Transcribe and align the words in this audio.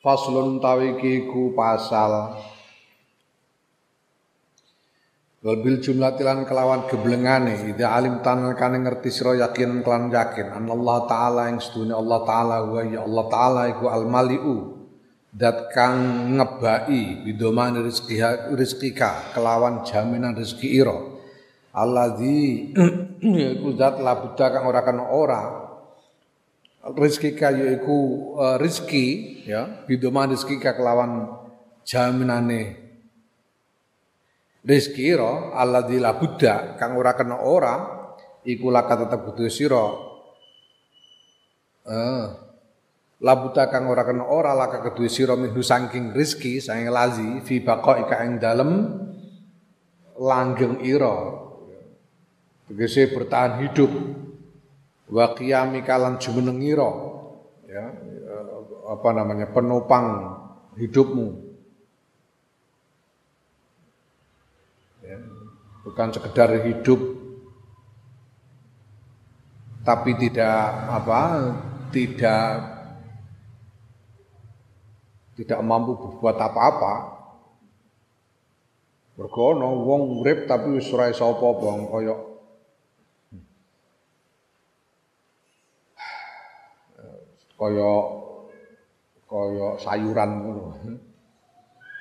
Faslun 0.00 0.64
tawiki 0.64 1.28
ku 1.28 1.52
pasal. 1.52 2.32
Wal 5.44 5.60
bil 5.60 5.76
jumlatilan 5.80 6.48
kelawan 6.48 6.88
geblengane 6.88 7.68
ida 7.68 7.92
alim 7.92 8.24
tan 8.24 8.48
kane 8.56 8.80
ngerti 8.80 9.12
sira 9.12 9.36
yakin 9.36 9.84
kelan 9.84 10.08
yakin 10.08 10.52
Allah 10.52 10.98
taala 11.04 11.48
yang 11.52 11.60
sedune 11.60 11.96
Allah 11.96 12.20
taala 12.28 12.56
wa 12.64 12.80
ya 12.84 13.04
Allah 13.04 13.24
taala 13.28 13.62
iku 13.72 13.88
al 13.88 14.04
maliu 14.04 14.88
dat 15.32 15.68
kang 15.72 15.96
ngebai 16.36 17.24
bidoman 17.24 17.80
rezeki 17.84 18.20
rezekika 18.56 19.36
kelawan 19.36 19.84
jaminan 19.84 20.32
rezeki 20.32 20.80
ira. 20.80 20.96
Alladzi 21.76 22.72
iku 23.56 23.68
zat 23.76 24.00
labuda 24.00 24.46
kang 24.48 24.64
ora 24.64 24.80
kena 24.80 25.04
ora 25.12 25.69
rezeki 26.80 27.36
kayu 27.36 27.76
iku 27.76 27.98
uh, 28.40 28.56
rezeki 28.56 29.06
ya 29.44 29.84
bidoman 29.84 30.32
rezeki 30.32 30.64
kelawan 30.64 31.28
jaminane 31.84 32.80
rezeki 34.64 35.16
ro 35.16 35.52
alladzi 35.52 36.00
la 36.00 36.16
kang 36.80 36.96
ora 36.96 37.12
kena 37.12 37.36
ora 37.44 37.74
iku 38.44 38.72
laka 38.72 39.04
tetep 39.04 39.20
kudu 39.28 39.48
sira. 39.52 39.86
Eh 41.84 42.24
la 43.20 43.34
buddha 43.36 43.68
kang 43.68 43.84
ora 43.88 44.04
kena 44.04 44.24
ora 44.24 44.56
laka 44.56 44.80
kudu 44.80 45.08
sira 45.08 45.36
minhu 45.36 45.60
saking 45.60 46.16
rezeki 46.16 46.60
saking 46.60 46.88
lazi 46.88 47.44
fi 47.44 47.60
baqaika 47.60 48.24
ing 48.24 48.40
dalem 48.40 48.70
langgeng 50.16 50.80
ira. 50.84 51.36
Tegese 52.68 53.10
bertahan 53.10 53.66
hidup 53.66 53.90
wa 55.10 55.34
qiyami 55.34 55.82
kalan 55.82 56.22
jumenengira 56.22 56.90
ya 57.66 57.84
apa 58.90 59.08
namanya 59.14 59.46
penopang 59.54 60.34
hidupmu. 60.74 61.28
Ya, 65.06 65.18
bukan 65.86 66.08
sekedar 66.10 66.50
hidup. 66.66 67.00
Tapi 69.80 70.12
tidak 70.18 70.60
apa 70.92 71.20
tidak 71.88 72.44
tidak 75.40 75.60
mampu 75.64 75.96
berbuat 75.96 76.36
apa-apa. 76.36 76.94
Mergo 79.16 79.56
wong 79.56 80.20
urip 80.20 80.44
tapi 80.48 80.76
wis 80.76 80.88
ora 80.92 81.12
iso 81.12 81.28
apa-apa 81.28 81.96
kaya 87.60 87.92
kaya 89.28 89.68
sayuran 89.76 90.30
ngono. 90.40 90.64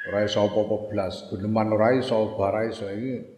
Ora 0.08 0.24
iso 0.24 0.48
apa-apa 0.48 0.88
blas, 0.88 1.28
guneman 1.28 1.76
ora 1.76 1.92
iso, 2.00 2.40
bara 2.40 2.64
iso 2.64 2.88
iki. 2.88 3.38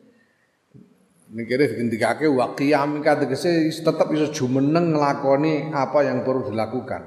Mikire 1.31 1.65
digendikake 1.65 2.29
wa 2.29 2.53
qiyam 2.53 3.01
tegese 3.01 3.71
tetep 3.73 4.07
iso 4.13 4.29
jumeneng 4.29 4.93
nglakoni 4.93 5.73
apa 5.73 6.05
yang 6.05 6.21
perlu 6.21 6.53
dilakukan. 6.53 7.01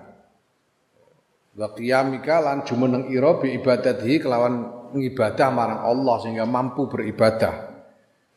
Wa 1.55 1.71
qiyamika 1.71 2.43
lan 2.43 2.67
jumeneng 2.67 3.07
ira 3.15 3.39
bi 3.39 3.55
ibadatihi 3.55 4.19
kelawan 4.19 4.55
ngibadah 4.91 5.49
marang 5.55 5.81
Allah 5.87 6.17
sehingga 6.19 6.49
mampu 6.49 6.91
beribadah. 6.91 7.74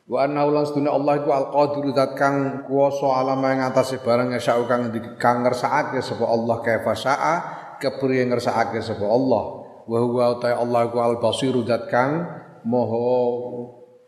Wa 0.08 0.24
anna 0.24 0.48
ulang 0.48 0.64
sedunia 0.64 0.96
Allah 0.96 1.20
iku 1.20 1.30
al-qadir 1.36 1.92
zat 1.92 2.16
kang 2.16 2.64
kuwasa 2.64 3.12
alam 3.12 3.44
ing 3.44 3.60
atase 3.60 4.00
barang 4.00 4.32
yasau 4.32 4.64
kang 4.64 4.88
kang 5.20 5.44
ngersakake 5.44 6.00
sapa 6.00 6.24
Allah 6.24 6.56
kaifa 6.64 6.96
sa'a 6.96 7.34
kepriye 7.76 8.24
ngersakake 8.24 8.80
sapa 8.80 9.04
Allah. 9.04 9.68
Wa 9.84 9.98
huwa 10.00 10.40
ta 10.40 10.56
Allah 10.56 10.88
iku 10.88 11.04
al-basir 11.04 11.52
zat 11.68 11.92
kang 11.92 12.24
moho 12.64 13.04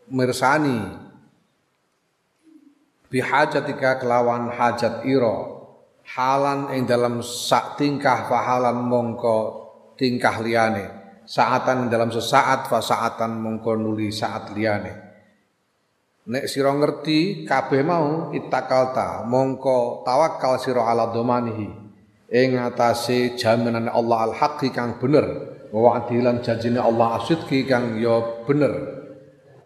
mirsani. 0.09 0.89
Bihajatika 3.13 4.01
kelawan 4.01 4.49
hajat 4.57 5.05
ira. 5.05 5.53
Halan 6.17 6.73
ing 6.73 6.89
dalam 6.89 7.21
sak 7.21 7.77
tingkah 7.77 8.25
fahalan 8.25 8.89
mongko 8.89 9.37
tingkah 10.01 10.41
liyane. 10.41 10.97
Saatan 11.29 11.93
dalam 11.93 12.09
sesaat 12.09 12.65
fa 12.65 12.81
saatan 12.81 13.37
mongko 13.37 13.77
nuli 13.77 14.09
saat 14.09 14.49
liyane 14.57 15.10
Nek 16.31 16.47
sira 16.47 16.71
ngerti 16.71 17.43
kabeh 17.43 17.83
mau 17.83 18.31
ittakalta 18.31 19.27
mongko 19.27 20.07
tawakal 20.07 20.55
sira 20.63 20.87
ala 20.87 21.11
domanihi. 21.11 21.67
Ing 22.31 22.55
atase 22.55 23.35
jaminan 23.35 23.91
Allah 23.91 24.31
al 24.31 24.33
haqqi 24.39 24.71
kang 24.71 24.95
bener 24.95 25.27
wa 25.75 25.99
adilan 25.99 26.39
janjine 26.39 26.79
Allah 26.79 27.19
asidki 27.19 27.67
kang 27.67 27.99
ya 27.99 28.47
bener. 28.47 29.03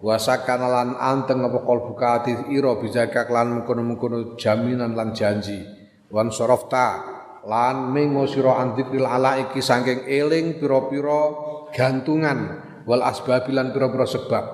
Wasakana 0.02 0.66
lan 0.66 0.90
anteng 0.98 1.46
apa 1.46 1.62
kalbuka 1.62 2.26
ati 2.26 2.34
ira 2.50 2.74
bijaka 2.82 3.30
lan 3.30 3.62
mengkono-mengkono 3.62 4.34
jaminan 4.34 4.98
lan 4.98 5.14
janji. 5.14 5.62
Wan 6.10 6.34
sorofta 6.34 7.06
lan 7.46 7.94
mengo 7.94 8.26
sira 8.26 8.58
andikril 8.58 9.06
ala 9.06 9.38
iki 9.38 9.62
saking 9.62 10.10
eling 10.10 10.58
pira-pira 10.58 11.30
gantungan 11.78 12.58
wal 12.90 13.06
asbabilan 13.06 13.70
pira-pira 13.70 14.10
sebab 14.10 14.46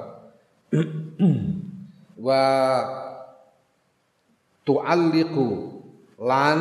wa 2.22 2.46
tu'alliqu 4.62 5.50
lan 6.22 6.60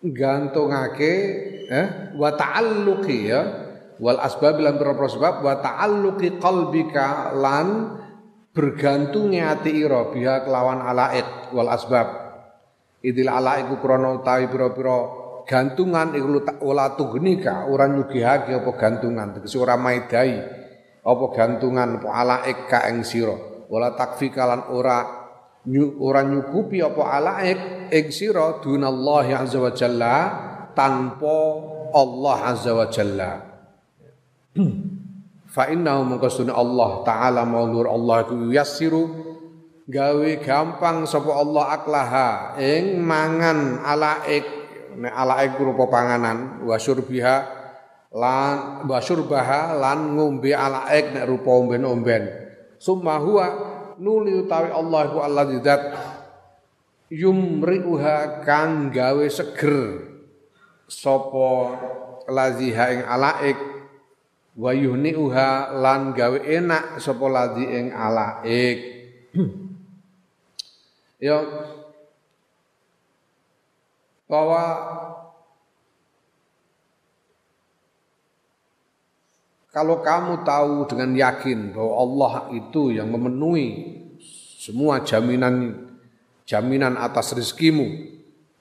gantungake 0.00 1.12
eh 1.68 1.86
wa 2.16 2.32
ta'alluqi 2.32 3.18
ya. 3.28 3.42
Wal 3.96 4.20
asbab 4.20 4.60
lan 4.60 4.76
pira 4.76 4.92
sebab 4.92 5.40
wa 5.40 5.56
ta'alluqi 5.56 6.36
qalbika 6.36 7.32
lan 7.32 7.96
bergantungnya 8.52 9.56
ati 9.56 9.72
ira 9.72 10.12
biha 10.12 10.44
kelawan 10.44 10.84
alaik 10.84 11.52
wal 11.56 11.72
asbab. 11.72 12.08
Idil 13.00 13.32
alaiku 13.32 13.80
krana 13.80 14.20
utawi 14.20 14.52
pira-pira 14.52 14.96
gantungan 15.48 16.12
iku 16.12 16.44
wala 16.60 16.92
tugnika 16.98 17.70
ora 17.70 17.86
nyugihake 17.88 18.52
apa 18.52 18.70
gantungan 18.76 19.32
tegese 19.32 19.56
ora 19.62 19.78
maidai 19.78 20.42
apa 21.06 21.24
gantungan 21.32 22.02
apa 22.02 22.08
alaik 22.10 22.66
ka 22.66 22.84
ing 22.90 23.06
sira 23.06 23.55
wala 23.66 23.94
takfi 23.98 24.30
kalan 24.30 24.70
ora 24.70 25.26
ora 25.98 26.22
nyukupi 26.22 26.78
apa 26.78 27.02
alaik 27.18 27.58
ing 27.90 28.06
sira 28.14 28.62
dunallahi 28.62 29.34
azza 29.34 29.58
wa 29.58 29.72
jalla 29.74 30.14
tanpa 30.76 31.38
Allah 31.90 32.36
azza 32.54 32.72
wa 32.76 32.86
jalla. 32.86 33.32
Fa 35.56 35.72
innahu 35.72 36.20
Allah 36.52 36.90
taala 37.02 37.42
maulur 37.48 37.88
Allah 37.88 38.28
iku 38.28 38.52
yassiru 38.52 39.02
gawe 39.88 40.30
gampang 40.44 41.08
sapa 41.08 41.32
Allah 41.32 41.64
aklaha 41.80 42.28
ing 42.60 43.00
mangan 43.00 43.80
alaik. 43.82 44.44
Nek 44.96 45.12
alaik 45.12 45.60
rupa 45.60 45.92
panganan 45.92 46.64
wa 46.64 46.76
syurbiha 46.80 47.36
lan 48.16 48.88
wa 48.88 48.96
syurbaha 48.96 49.76
lan 49.76 50.16
ngombe 50.16 50.56
alaik 50.56 51.12
nek 51.12 51.24
rupa 51.28 51.52
omben-omben 51.52 52.45
summa 52.76 53.18
huwa 53.20 53.46
nuli 53.98 54.36
utawi 54.44 54.70
Allah 54.72 55.00
iku 55.08 55.18
alladzi 55.24 55.58
zat 55.64 55.82
yumriuha 57.10 58.42
kang 58.42 58.90
gawe 58.90 59.26
seger. 59.30 60.06
Sapa 60.86 61.50
laziha 62.30 62.84
ing 62.94 63.02
alaik? 63.02 63.58
Wa 64.56 64.72
yuhniuha 64.72 65.76
lan 65.76 66.16
gawe 66.16 66.38
enak 66.40 67.02
sapa 67.02 67.26
lazi 67.28 67.64
ing 67.64 67.86
alaik? 67.92 68.78
Ya. 71.16 71.40
Bahwa 74.28 74.62
Kalau 79.76 80.00
kamu 80.00 80.40
tahu 80.40 80.88
dengan 80.88 81.12
yakin 81.12 81.76
bahwa 81.76 81.92
Allah 82.00 82.32
itu 82.56 82.96
yang 82.96 83.12
memenuhi 83.12 83.92
semua 84.56 85.04
jaminan 85.04 85.84
jaminan 86.48 86.96
atas 86.96 87.36
rezekimu 87.36 87.84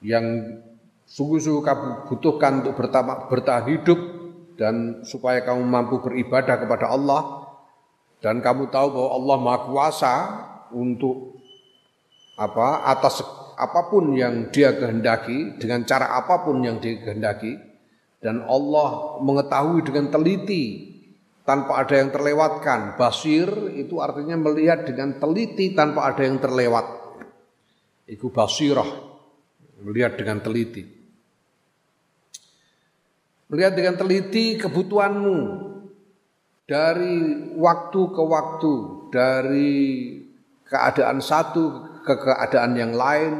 yang 0.04 0.60
Sungguh-sungguh 1.06 1.62
kamu 1.62 1.88
butuhkan 2.10 2.66
untuk 2.66 2.82
bertahan 3.30 3.70
hidup 3.70 4.00
dan 4.58 5.06
supaya 5.06 5.46
kamu 5.46 5.62
mampu 5.62 6.02
beribadah 6.02 6.58
kepada 6.58 6.90
Allah 6.90 7.46
dan 8.26 8.42
kamu 8.42 8.74
tahu 8.74 8.88
bahwa 8.90 9.10
Allah 9.14 9.38
Maha 9.38 9.60
Kuasa 9.70 10.16
untuk 10.74 11.38
apa 12.42 12.90
atas 12.90 13.22
apa 13.56 13.86
pun 13.88 14.18
yang 14.18 14.50
dia 14.50 14.74
kehendaki 14.74 15.62
dengan 15.62 15.86
cara 15.86 16.18
apa 16.18 16.42
pun 16.42 16.66
yang 16.66 16.82
dia 16.82 16.98
kehendaki 16.98 17.54
dan 18.18 18.42
Allah 18.50 19.22
mengetahui 19.22 19.86
dengan 19.86 20.10
teliti 20.10 20.95
tanpa 21.46 21.86
ada 21.86 21.96
yang 21.96 22.10
terlewatkan. 22.10 22.98
Basir 22.98 23.48
itu 23.78 24.02
artinya 24.02 24.36
melihat 24.36 24.84
dengan 24.84 25.22
teliti 25.22 25.72
tanpa 25.78 26.12
ada 26.12 26.26
yang 26.26 26.42
terlewat. 26.42 27.06
Iku 28.10 28.34
basirah, 28.34 28.90
melihat 29.86 30.18
dengan 30.18 30.42
teliti. 30.42 30.84
Melihat 33.46 33.78
dengan 33.78 33.96
teliti 33.96 34.58
kebutuhanmu 34.58 35.38
dari 36.66 37.18
waktu 37.54 38.02
ke 38.10 38.24
waktu, 38.26 38.74
dari 39.14 39.74
keadaan 40.66 41.22
satu 41.22 41.94
ke 42.02 42.14
keadaan 42.14 42.74
yang 42.74 42.94
lain, 42.98 43.34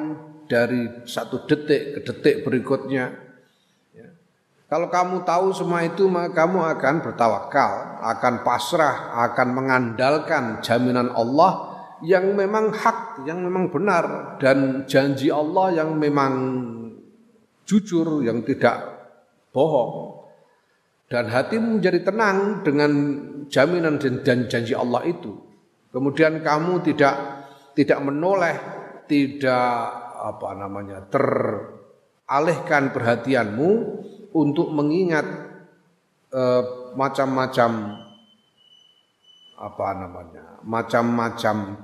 dari 0.46 1.10
satu 1.10 1.46
detik 1.50 1.98
ke 1.98 2.00
detik 2.06 2.36
berikutnya 2.46 3.25
kalau 4.66 4.90
kamu 4.90 5.22
tahu 5.22 5.54
semua 5.54 5.86
itu, 5.86 6.10
maka 6.10 6.34
kamu 6.34 6.58
akan 6.58 6.96
bertawakal, 7.06 8.02
akan 8.02 8.42
pasrah, 8.42 9.14
akan 9.30 9.54
mengandalkan 9.54 10.58
jaminan 10.66 11.14
Allah 11.14 11.78
yang 12.02 12.34
memang 12.34 12.74
hak, 12.74 13.30
yang 13.30 13.46
memang 13.46 13.70
benar 13.70 14.36
dan 14.42 14.90
janji 14.90 15.30
Allah 15.30 15.70
yang 15.86 15.94
memang 16.02 16.34
jujur, 17.70 18.26
yang 18.26 18.42
tidak 18.42 18.82
bohong. 19.54 20.26
Dan 21.06 21.30
hatimu 21.30 21.78
menjadi 21.78 22.02
tenang 22.02 22.66
dengan 22.66 22.92
jaminan 23.46 24.02
dan 24.02 24.50
janji 24.50 24.74
Allah 24.74 25.06
itu. 25.06 25.38
Kemudian 25.94 26.42
kamu 26.42 26.82
tidak 26.82 27.16
tidak 27.78 28.02
menoleh, 28.02 28.58
tidak 29.06 29.78
apa 30.26 30.50
namanya 30.58 31.06
teralihkan 31.14 32.90
perhatianmu 32.90 33.70
untuk 34.36 34.68
mengingat 34.76 35.24
eh, 36.36 36.64
macam-macam 37.00 37.72
apa 39.56 39.88
namanya 39.96 40.60
macam-macam 40.68 41.80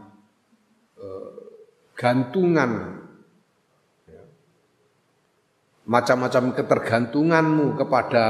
eh, 0.99 1.31
gantungan 1.95 2.71
ya. 4.03 4.23
macam-macam 5.87 6.51
ketergantunganmu 6.59 7.79
kepada 7.79 8.23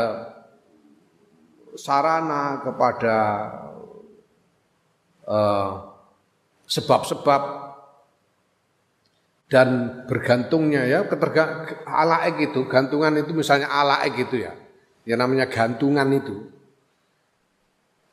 sarana 1.74 2.62
kepada 2.62 3.18
eh, 5.26 5.72
sebab-sebab 6.70 7.71
dan 9.52 9.68
bergantungnya 10.08 10.88
ya 10.88 11.04
keterga 11.04 11.68
alaek 11.84 12.40
itu 12.40 12.64
gantungan 12.72 13.20
itu 13.20 13.36
misalnya 13.36 13.68
alaek 13.68 14.16
gitu 14.24 14.48
ya. 14.48 14.56
Ya 15.04 15.20
namanya 15.20 15.52
gantungan 15.52 16.08
itu. 16.08 16.48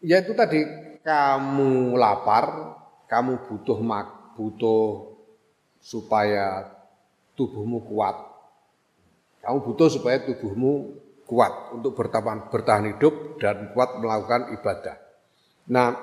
Ya 0.02 0.18
itu 0.18 0.34
tadi 0.34 0.66
kamu 1.06 1.94
lapar 1.94 2.74
kamu 3.06 3.46
butuh 3.46 3.78
mak 3.78 4.34
butuh 4.34 5.14
supaya 5.78 6.74
tubuhmu 7.38 7.86
kuat. 7.86 8.18
Kamu 9.46 9.62
butuh 9.62 9.94
supaya 9.94 10.18
tubuhmu 10.26 10.98
kuat 11.22 11.70
untuk 11.70 11.94
bertahan 11.94 12.50
bertahan 12.50 12.98
hidup 12.98 13.38
dan 13.38 13.70
kuat 13.78 13.94
melakukan 14.02 14.58
ibadah. 14.58 14.98
Nah 15.70 15.94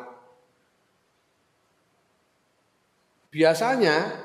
biasanya 3.36 4.25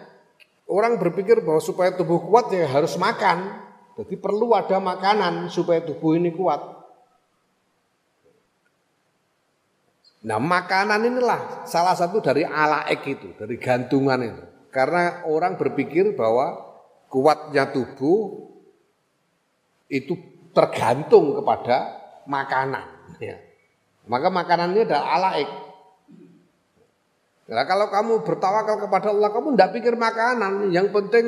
Orang 0.71 1.03
berpikir 1.03 1.43
bahwa 1.43 1.59
supaya 1.59 1.91
tubuh 1.99 2.23
kuat 2.23 2.55
ya 2.55 2.71
harus 2.71 2.95
makan. 2.95 3.67
Jadi 3.99 4.15
perlu 4.15 4.55
ada 4.55 4.79
makanan 4.79 5.51
supaya 5.51 5.83
tubuh 5.83 6.15
ini 6.15 6.31
kuat. 6.31 6.63
Nah 10.21 10.39
makanan 10.39 11.11
inilah 11.11 11.67
salah 11.67 11.99
satu 11.99 12.23
dari 12.23 12.47
alaek 12.47 13.03
itu, 13.03 13.35
dari 13.35 13.59
gantungan 13.59 14.21
itu. 14.23 14.45
Karena 14.71 15.27
orang 15.27 15.59
berpikir 15.59 16.15
bahwa 16.15 16.55
kuatnya 17.11 17.75
tubuh 17.75 18.47
itu 19.91 20.15
tergantung 20.55 21.35
kepada 21.43 21.99
makanan. 22.31 23.19
Ya. 23.19 23.43
Maka 24.07 24.31
makanannya 24.31 24.87
adalah 24.87 25.07
alaek. 25.19 25.51
Nah, 27.51 27.67
kalau 27.67 27.91
kamu 27.91 28.23
bertawakal 28.23 28.79
kepada 28.79 29.11
Allah, 29.11 29.35
kamu 29.35 29.59
tidak 29.59 29.75
pikir 29.75 29.95
makanan. 29.99 30.71
Yang 30.71 30.95
penting 30.95 31.27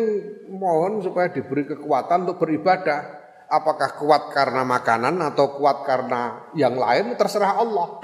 mohon 0.54 1.02
supaya 1.02 1.26
diberi 1.34 1.66
kekuatan 1.66 2.30
untuk 2.30 2.38
beribadah. 2.38 3.19
Apakah 3.50 3.98
kuat 3.98 4.30
karena 4.30 4.62
makanan 4.62 5.19
atau 5.19 5.58
kuat 5.58 5.82
karena 5.82 6.46
yang 6.54 6.78
lain, 6.78 7.19
terserah 7.19 7.58
Allah. 7.58 8.00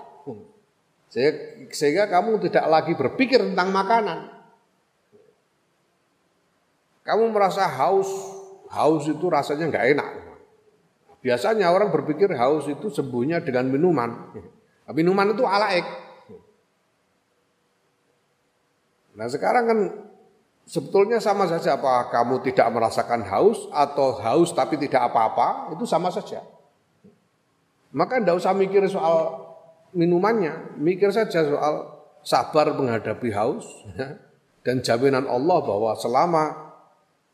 Sehingga 1.09 2.11
kamu 2.11 2.43
tidak 2.51 2.67
lagi 2.69 2.93
berpikir 2.99 3.41
tentang 3.41 3.73
makanan. 3.73 4.19
Kamu 7.07 7.33
merasa 7.33 7.65
haus, 7.65 8.11
haus 8.69 9.09
itu 9.09 9.25
rasanya 9.33 9.73
nggak 9.73 9.87
enak. 9.97 10.09
Biasanya 11.25 11.73
orang 11.73 11.89
berpikir 11.89 12.29
haus 12.37 12.69
itu 12.69 12.93
sembuhnya 12.93 13.41
dengan 13.41 13.73
minuman. 13.73 14.11
Minuman 14.93 15.33
itu 15.33 15.49
alaek. 15.49 16.08
Nah 19.19 19.27
sekarang 19.27 19.65
kan 19.67 19.79
sebetulnya 20.63 21.19
sama 21.19 21.51
saja 21.51 21.75
apa 21.75 22.07
kamu 22.15 22.39
tidak 22.47 22.71
merasakan 22.71 23.27
haus 23.27 23.67
atau 23.75 24.15
haus 24.23 24.55
tapi 24.55 24.79
tidak 24.79 25.11
apa-apa 25.11 25.75
itu 25.75 25.83
sama 25.83 26.15
saja. 26.15 26.47
Maka 27.91 28.23
tidak 28.23 28.39
usah 28.39 28.55
mikir 28.55 28.87
soal 28.87 29.43
minumannya, 29.91 30.79
mikir 30.79 31.11
saja 31.11 31.43
soal 31.43 31.99
sabar 32.23 32.71
menghadapi 32.77 33.33
haus 33.35 33.65
ya. 33.99 34.21
dan 34.63 34.85
jaminan 34.85 35.25
Allah 35.25 35.59
bahwa 35.67 35.97
selama 35.99 36.45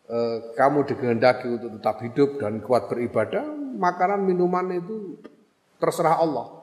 eh, 0.08 0.54
kamu 0.56 0.88
dikehendaki 0.88 1.50
untuk 1.50 1.70
tetap 1.76 1.96
hidup 2.00 2.30
dan 2.40 2.62
kuat 2.64 2.88
beribadah, 2.88 3.44
makanan 3.76 4.22
minuman 4.22 4.78
itu 4.78 5.18
terserah 5.82 6.22
Allah, 6.22 6.62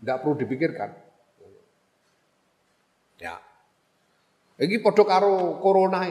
tidak 0.00 0.18
perlu 0.24 0.34
dipikirkan. 0.40 0.90
Ya. 3.20 3.36
Iki 4.58 4.82
padha 4.82 5.06
karo 5.06 5.62
corona 5.62 6.02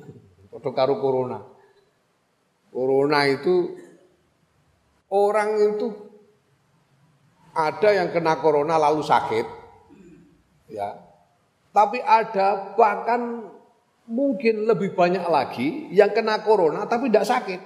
Padha 0.52 0.70
karo 0.74 0.98
corona. 0.98 1.38
Corona 2.74 3.20
itu 3.30 3.78
orang 5.12 5.76
itu 5.76 5.86
ada 7.52 7.88
yang 7.94 8.10
kena 8.10 8.42
corona 8.42 8.74
lalu 8.80 9.06
sakit. 9.06 9.46
Ya. 10.72 10.98
Tapi 11.70 12.02
ada 12.02 12.74
bahkan 12.74 13.48
mungkin 14.08 14.66
lebih 14.66 14.98
banyak 14.98 15.24
lagi 15.30 15.88
yang 15.94 16.10
kena 16.10 16.42
corona 16.42 16.90
tapi 16.90 17.06
tidak 17.06 17.28
sakit. 17.28 17.60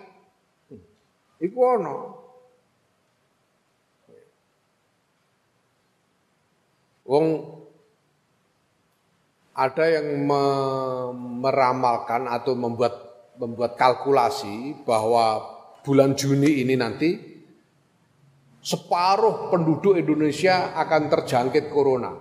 Iku 1.40 1.58
ono. 1.58 1.96
Wong 7.06 7.26
ada 9.56 9.84
yang 9.88 10.28
meramalkan 11.40 12.28
atau 12.28 12.52
membuat 12.52 12.92
membuat 13.40 13.76
kalkulasi 13.80 14.84
bahwa 14.84 15.40
bulan 15.80 16.12
Juni 16.12 16.60
ini 16.60 16.76
nanti 16.76 17.16
separuh 18.60 19.48
penduduk 19.48 19.96
Indonesia 19.96 20.76
akan 20.76 21.08
terjangkit 21.08 21.72
corona. 21.72 22.12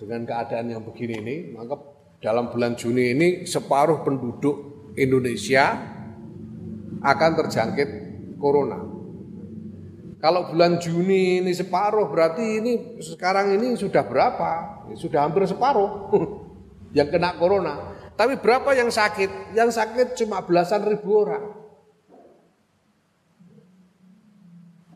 Dengan 0.00 0.24
keadaan 0.24 0.72
yang 0.72 0.82
begini 0.84 1.14
ini, 1.20 1.36
maka 1.52 1.76
dalam 2.24 2.48
bulan 2.48 2.76
Juni 2.76 3.12
ini 3.12 3.28
separuh 3.44 4.00
penduduk 4.00 4.56
Indonesia 4.96 5.76
akan 7.00 7.30
terjangkit 7.44 7.88
corona. 8.36 8.89
Kalau 10.20 10.52
bulan 10.52 10.76
Juni 10.76 11.40
ini 11.40 11.52
separuh 11.56 12.12
berarti 12.12 12.60
ini 12.60 12.72
sekarang 13.00 13.56
ini 13.56 13.72
sudah 13.74 14.04
berapa? 14.04 14.84
Sudah 14.94 15.24
hampir 15.24 15.48
separuh 15.48 16.12
yang 16.96 17.08
kena 17.08 17.40
corona. 17.40 17.96
Tapi 18.20 18.36
berapa 18.36 18.76
yang 18.76 18.92
sakit? 18.92 19.56
Yang 19.56 19.80
sakit 19.80 20.06
cuma 20.20 20.44
belasan 20.44 20.84
ribu 20.84 21.24
orang. 21.24 21.56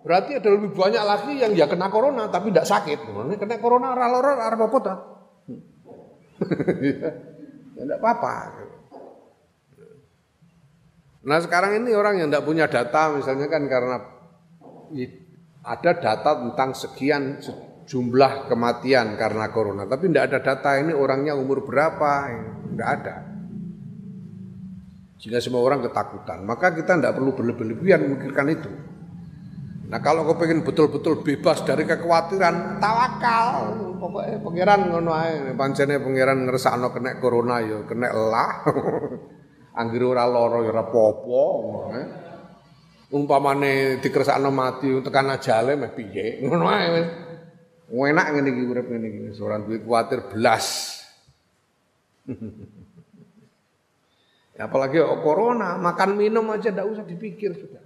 Berarti 0.05 0.37
ada 0.37 0.49
lebih 0.53 0.77
banyak 0.77 1.01
lagi 1.01 1.33
yang 1.41 1.57
ya 1.57 1.65
kena 1.65 1.89
corona 1.89 2.29
tapi 2.29 2.53
tidak 2.53 2.69
sakit. 2.69 3.09
Kena 3.41 3.57
corona 3.57 3.97
ralor 3.97 4.37
arep 4.37 4.61
apa 4.61 4.79
ta? 4.85 4.95
Ya 7.75 7.83
tidak 7.83 7.99
apa-apa. 7.99 8.35
Nah 11.27 11.39
sekarang 11.43 11.83
ini 11.83 11.91
orang 11.91 12.23
yang 12.23 12.29
tidak 12.31 12.47
punya 12.47 12.71
data 12.71 13.11
misalnya 13.19 13.51
kan 13.51 13.67
karena 13.67 14.14
ada 15.65 15.91
data 15.97 16.31
tentang 16.45 16.77
sekian 16.77 17.41
jumlah 17.85 18.49
kematian 18.49 19.17
karena 19.17 19.53
corona, 19.53 19.85
tapi 19.85 20.09
tidak 20.09 20.33
ada 20.33 20.39
data 20.41 20.71
ini 20.81 20.93
orangnya 20.97 21.37
umur 21.37 21.65
berapa, 21.65 22.13
tidak 22.73 22.89
ada. 23.01 23.15
Sehingga 25.21 25.41
semua 25.41 25.65
orang 25.65 25.81
ketakutan. 25.81 26.45
Maka 26.45 26.77
kita 26.77 27.01
tidak 27.01 27.17
perlu 27.17 27.33
berlebihan 27.33 28.05
memikirkan 28.05 28.47
itu. 28.53 28.69
Nah 29.89 30.01
kalau 30.01 30.25
kau 30.29 30.37
pengen 30.37 30.65
betul-betul 30.65 31.25
bebas 31.25 31.65
dari 31.65 31.89
kekhawatiran, 31.89 32.81
tawakal. 32.81 33.73
Pokoknya 34.01 34.37
pangeran 34.41 34.81
ngono 34.93 35.13
ae. 35.17 35.57
Pancene 35.57 35.97
pangeran 35.97 36.45
ngersakno 36.45 36.93
kena 36.93 37.17
corona 37.21 37.61
ya 37.65 37.85
kena 37.89 38.13
lah. 38.13 38.53
Anggir 39.81 40.05
ora 40.05 40.29
lara 40.29 40.61
ya 40.61 40.73
ora. 40.73 42.24
Umpamane 43.15 44.03
dikersakno 44.03 44.51
mati 44.51 44.91
tekan 44.99 45.31
ajale 45.31 45.79
meh 45.79 45.91
piye. 45.95 46.43
Ngono 46.43 46.67
ae 46.67 46.87
wis. 46.91 47.09
Enak 47.95 48.27
ngene 48.35 48.49
iki 48.51 48.63
urip 48.67 48.87
ngene 48.91 49.07
iki. 49.07 49.21
Ora 49.39 49.63
duwe 49.63 49.79
kuwatir 49.79 50.27
belas. 50.27 50.67
Ya, 54.55 54.71
apalagi 54.71 55.03
oh, 55.03 55.19
corona, 55.19 55.75
makan 55.75 56.15
minum 56.15 56.47
aja 56.55 56.71
tidak 56.71 56.87
usah 56.87 57.03
dipikir 57.03 57.59
sudah. 57.59 57.83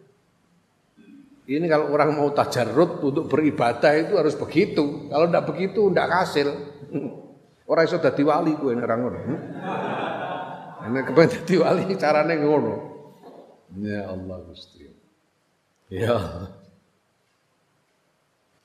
Ini 1.48 1.64
kalau 1.64 1.88
orang 1.96 2.12
mau 2.12 2.28
tajarut 2.28 3.00
untuk 3.00 3.24
beribadah 3.24 3.96
itu 3.96 4.20
harus 4.20 4.36
begitu. 4.36 5.08
Kalau 5.08 5.32
tidak 5.32 5.48
begitu 5.48 5.88
tidak 5.88 6.08
hasil. 6.12 6.48
Orang 7.68 7.84
itu 7.84 8.00
sudah 8.00 8.12
diwali 8.16 8.52
gue 8.56 8.72
orang 8.80 9.00
ngono. 9.00 9.18
Ini 10.88 11.00
kepengen 11.04 11.32
dadi 11.36 11.54
wali 11.60 11.84
carane 12.00 12.34
ngono. 12.40 12.74
Ya 13.76 14.08
Allah 14.08 14.40
Gusti. 14.48 14.77
Ya. 15.88 16.16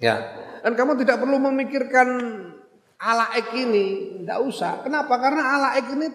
Ya, 0.04 0.16
dan 0.60 0.76
kamu 0.76 1.00
tidak 1.00 1.24
perlu 1.24 1.40
memikirkan 1.40 2.08
alaik 3.00 3.56
ini, 3.56 4.20
tidak 4.20 4.40
usah. 4.44 4.84
Kenapa? 4.84 5.16
Karena 5.16 5.44
alaik 5.60 5.96
ini 5.96 6.08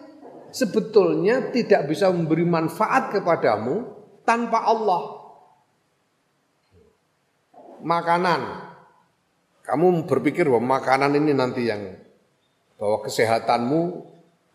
sebetulnya 0.53 1.53
tidak 1.53 1.89
bisa 1.89 2.09
memberi 2.13 2.45
manfaat 2.45 3.13
kepadamu 3.13 3.89
tanpa 4.25 4.65
Allah. 4.65 5.25
Makanan. 7.85 8.41
Kamu 9.69 10.09
berpikir 10.09 10.49
bahwa 10.49 10.81
makanan 10.81 11.13
ini 11.17 11.33
nanti 11.37 11.69
yang 11.69 11.93
bahwa 12.81 13.05
kesehatanmu 13.05 13.81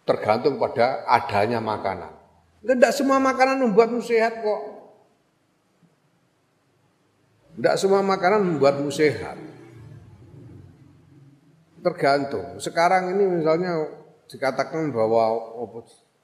tergantung 0.09 0.57
pada 0.57 1.05
adanya 1.05 1.61
makanan. 1.61 2.09
Tidak 2.65 2.93
semua 2.93 3.21
makanan 3.21 3.61
membuatmu 3.61 4.01
sehat 4.01 4.41
kok. 4.41 4.72
Tidak 7.53 7.75
semua 7.77 8.01
makanan 8.01 8.41
membuatmu 8.41 8.89
sehat. 8.89 9.37
Tergantung. 11.83 12.57
Sekarang 12.57 13.13
ini 13.13 13.41
misalnya 13.41 13.85
dikatakan 14.25 14.89
bahwa 14.89 15.37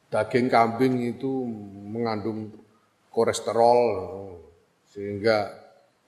daging 0.09 0.49
kambing 0.49 1.13
itu 1.13 1.45
mengandung 1.85 2.49
kolesterol 3.13 3.81
sehingga 4.89 5.53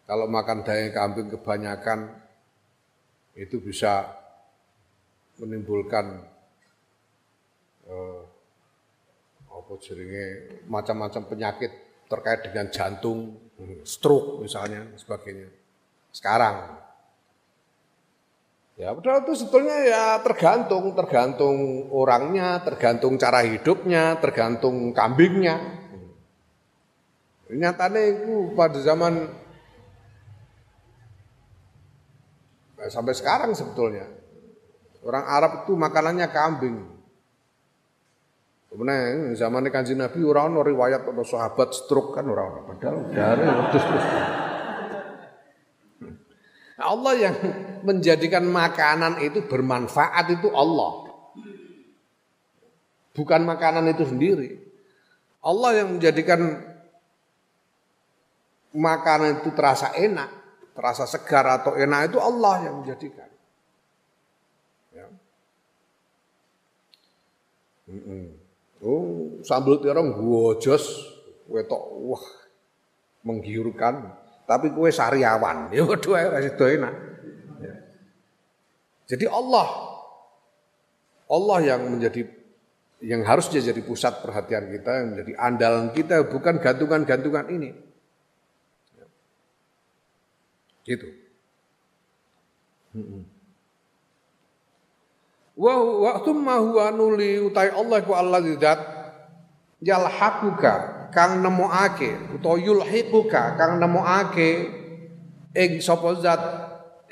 kalau 0.09 0.25
makan 0.25 0.65
daging 0.65 0.93
kambing 0.95 1.27
kebanyakan 1.29 2.17
itu 3.37 3.61
bisa 3.61 4.09
menimbulkan 5.37 6.25
eh, 7.85 8.21
apa 9.51 9.73
macam-macam 10.67 11.21
penyakit 11.29 11.71
terkait 12.11 12.43
dengan 12.43 12.67
jantung, 12.67 13.39
stroke 13.83 14.41
misalnya 14.43 14.91
sebagainya. 14.97 15.49
Sekarang 16.11 16.81
Ya, 18.81 18.97
padahal 18.97 19.21
itu 19.27 19.37
sebetulnya 19.37 19.77
ya 19.85 20.05
tergantung, 20.25 20.97
tergantung 20.97 21.85
orangnya, 21.93 22.65
tergantung 22.65 23.13
cara 23.13 23.45
hidupnya, 23.45 24.17
tergantung 24.17 24.89
kambingnya. 24.89 25.59
Nyatanya 27.51 28.01
itu 28.09 28.57
pada 28.57 28.81
zaman 28.81 29.29
eh, 32.81 32.89
sampai 32.89 33.13
sekarang 33.13 33.53
sebetulnya 33.53 34.09
orang 35.05 35.25
Arab 35.29 35.51
itu 35.61 35.77
makanannya 35.77 36.27
kambing. 36.33 36.77
Kemudian 38.71 39.35
zaman 39.35 39.67
kanji 39.67 39.99
Nabi 39.99 40.23
orang 40.23 40.55
riwayat 40.63 41.03
atau 41.03 41.27
sahabat 41.27 41.75
stroke 41.75 42.15
kan 42.15 42.23
orang 42.23 42.71
padahal 42.71 43.03
dari 43.11 43.43
terus 43.67 43.83
terus. 43.83 44.05
Allah 46.79 47.13
yang 47.19 47.35
menjadikan 47.83 48.47
makanan 48.47 49.19
itu 49.27 49.43
bermanfaat 49.43 50.39
itu 50.39 50.47
Allah. 50.55 51.11
Bukan 53.11 53.43
makanan 53.43 53.91
itu 53.91 54.07
sendiri. 54.07 54.55
Allah 55.43 55.83
yang 55.83 55.99
menjadikan 55.99 56.63
makanan 58.71 59.43
itu 59.43 59.51
terasa 59.51 59.91
enak, 59.99 60.31
terasa 60.71 61.03
segar 61.11 61.43
atau 61.59 61.75
enak 61.75 62.07
itu 62.07 62.17
Allah 62.23 62.71
yang 62.71 62.75
menjadikan. 62.79 63.27
Ya. 64.95 65.05
Oh, 68.81 69.37
sambal 69.45 69.77
terong 69.77 70.17
gojos, 70.17 71.05
wetok 71.45 71.83
wah 72.01 72.25
menggiurkan 73.21 74.09
tapi 74.49 74.73
kue 74.75 74.91
sariawan. 74.91 75.69
Ya 75.75 75.87
waduh 75.87 76.17
ae 76.17 76.25
ora 76.27 76.41
enak. 76.43 76.93
Ya. 77.63 77.73
Jadi 79.15 79.25
Allah 79.31 79.67
Allah 81.31 81.59
yang 81.63 81.81
menjadi 81.87 82.27
yang 83.01 83.25
harus 83.25 83.49
jadi 83.49 83.81
pusat 83.81 84.21
perhatian 84.21 84.69
kita, 84.69 84.91
yang 84.91 85.07
menjadi 85.15 85.31
andalan 85.39 85.87
kita 85.95 86.27
bukan 86.27 86.59
gantungan-gantungan 86.59 87.47
ini. 87.49 87.69
Ya. 88.97 89.05
Gitu. 90.85 91.07
Wa 95.61 95.77
waktu 95.77 96.33
huwa 96.33 96.89
nuli 96.89 97.37
utai 97.37 97.69
Allah 97.69 98.01
ku 98.01 98.17
Allah 98.17 98.41
zat. 98.57 98.81
Yalhaquka 99.77 101.09
kang 101.13 101.41
nemokake 101.41 102.37
utawa 102.37 102.57
yulhiquka 102.57 103.57
kang 103.57 103.77
nemokake 103.77 104.49
ing 105.53 105.81
sapa 105.81 106.17
zat 106.17 106.41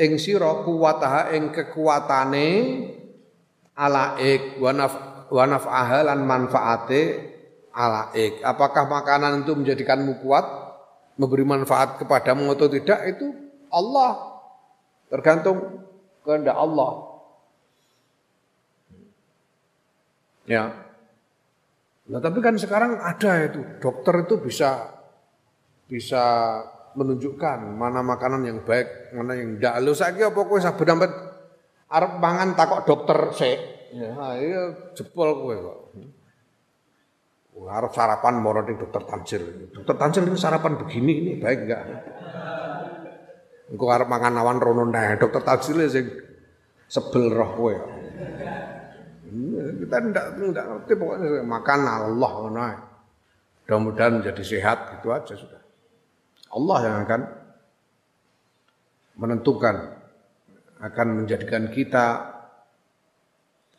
ing 0.02 0.18
sira 0.18 0.66
kuwataha 0.66 1.30
ing 1.38 1.54
kekuatane 1.54 2.50
alaik. 3.78 4.58
Wa 4.58 4.74
naf 4.74 4.94
wa 5.30 5.46
naf'aha 5.46 6.10
lan 6.10 6.26
manfaate 6.26 7.02
apakah 8.42 8.90
makanan 8.90 9.46
itu 9.46 9.54
menjadikanmu 9.54 10.26
kuat 10.26 10.46
memberi 11.22 11.46
manfaat 11.46 12.02
kepadamu 12.02 12.50
atau 12.58 12.66
tidak 12.66 13.14
itu 13.14 13.30
Allah. 13.70 14.42
Tergantung 15.10 15.86
kehendak 16.26 16.58
Allah 16.58 17.09
ya 20.50 20.90
Nah, 22.10 22.18
tapi 22.18 22.42
kan 22.42 22.58
sekarang 22.58 22.98
ada 22.98 23.32
itu, 23.46 23.62
dokter 23.78 24.26
itu 24.26 24.42
bisa 24.42 24.98
bisa 25.86 26.58
menunjukkan 26.98 27.78
mana 27.78 28.02
makanan 28.02 28.50
yang 28.50 28.66
baik, 28.66 29.14
mana 29.14 29.38
yang 29.38 29.62
tidak. 29.62 29.74
Lu 29.86 29.94
saya 29.94 30.18
kira 30.18 30.34
pokoknya 30.34 30.74
saya 30.74 30.74
benar 30.74 31.12
arep 31.86 32.12
mangan 32.18 32.58
takok 32.58 32.82
dokter 32.90 33.20
sih. 33.38 33.56
Ya, 33.94 34.10
nah, 34.14 34.34
iya 34.38 34.94
jebol 34.98 35.38
kowe 35.38 35.56
kok. 35.58 35.80
Harap 37.60 37.92
sarapan 37.94 38.40
mau 38.42 38.56
dokter 38.56 39.04
Tanjil. 39.06 39.70
Dokter 39.70 39.96
Tanjil 40.00 40.26
ini 40.26 40.38
sarapan 40.40 40.80
begini 40.82 41.12
ini 41.14 41.32
baik 41.38 41.60
enggak? 41.68 41.84
Engko 43.70 43.86
arep 43.86 44.10
mangan 44.10 44.34
awan 44.42 44.58
rono 44.58 44.82
nah, 44.90 45.14
dokter 45.14 45.46
Tanjil 45.46 45.86
sing 45.86 46.10
sebel 46.90 47.30
roh 47.30 47.52
kowe. 47.54 47.76
Kita 49.80 49.96
tidak 50.04 50.26
tidak 50.36 50.66
ngerti 50.68 50.94
pokoknya 51.00 51.30
makan 51.48 51.80
Allah 51.88 52.34
Mudah-mudahan 53.70 54.20
menjadi 54.20 54.44
sehat 54.44 54.98
gitu 54.98 55.14
aja 55.14 55.34
sudah. 55.38 55.62
Allah 56.50 56.78
yang 56.82 56.98
akan 57.06 57.22
menentukan 59.22 59.76
akan 60.82 61.08
menjadikan 61.22 61.70
kita 61.70 62.34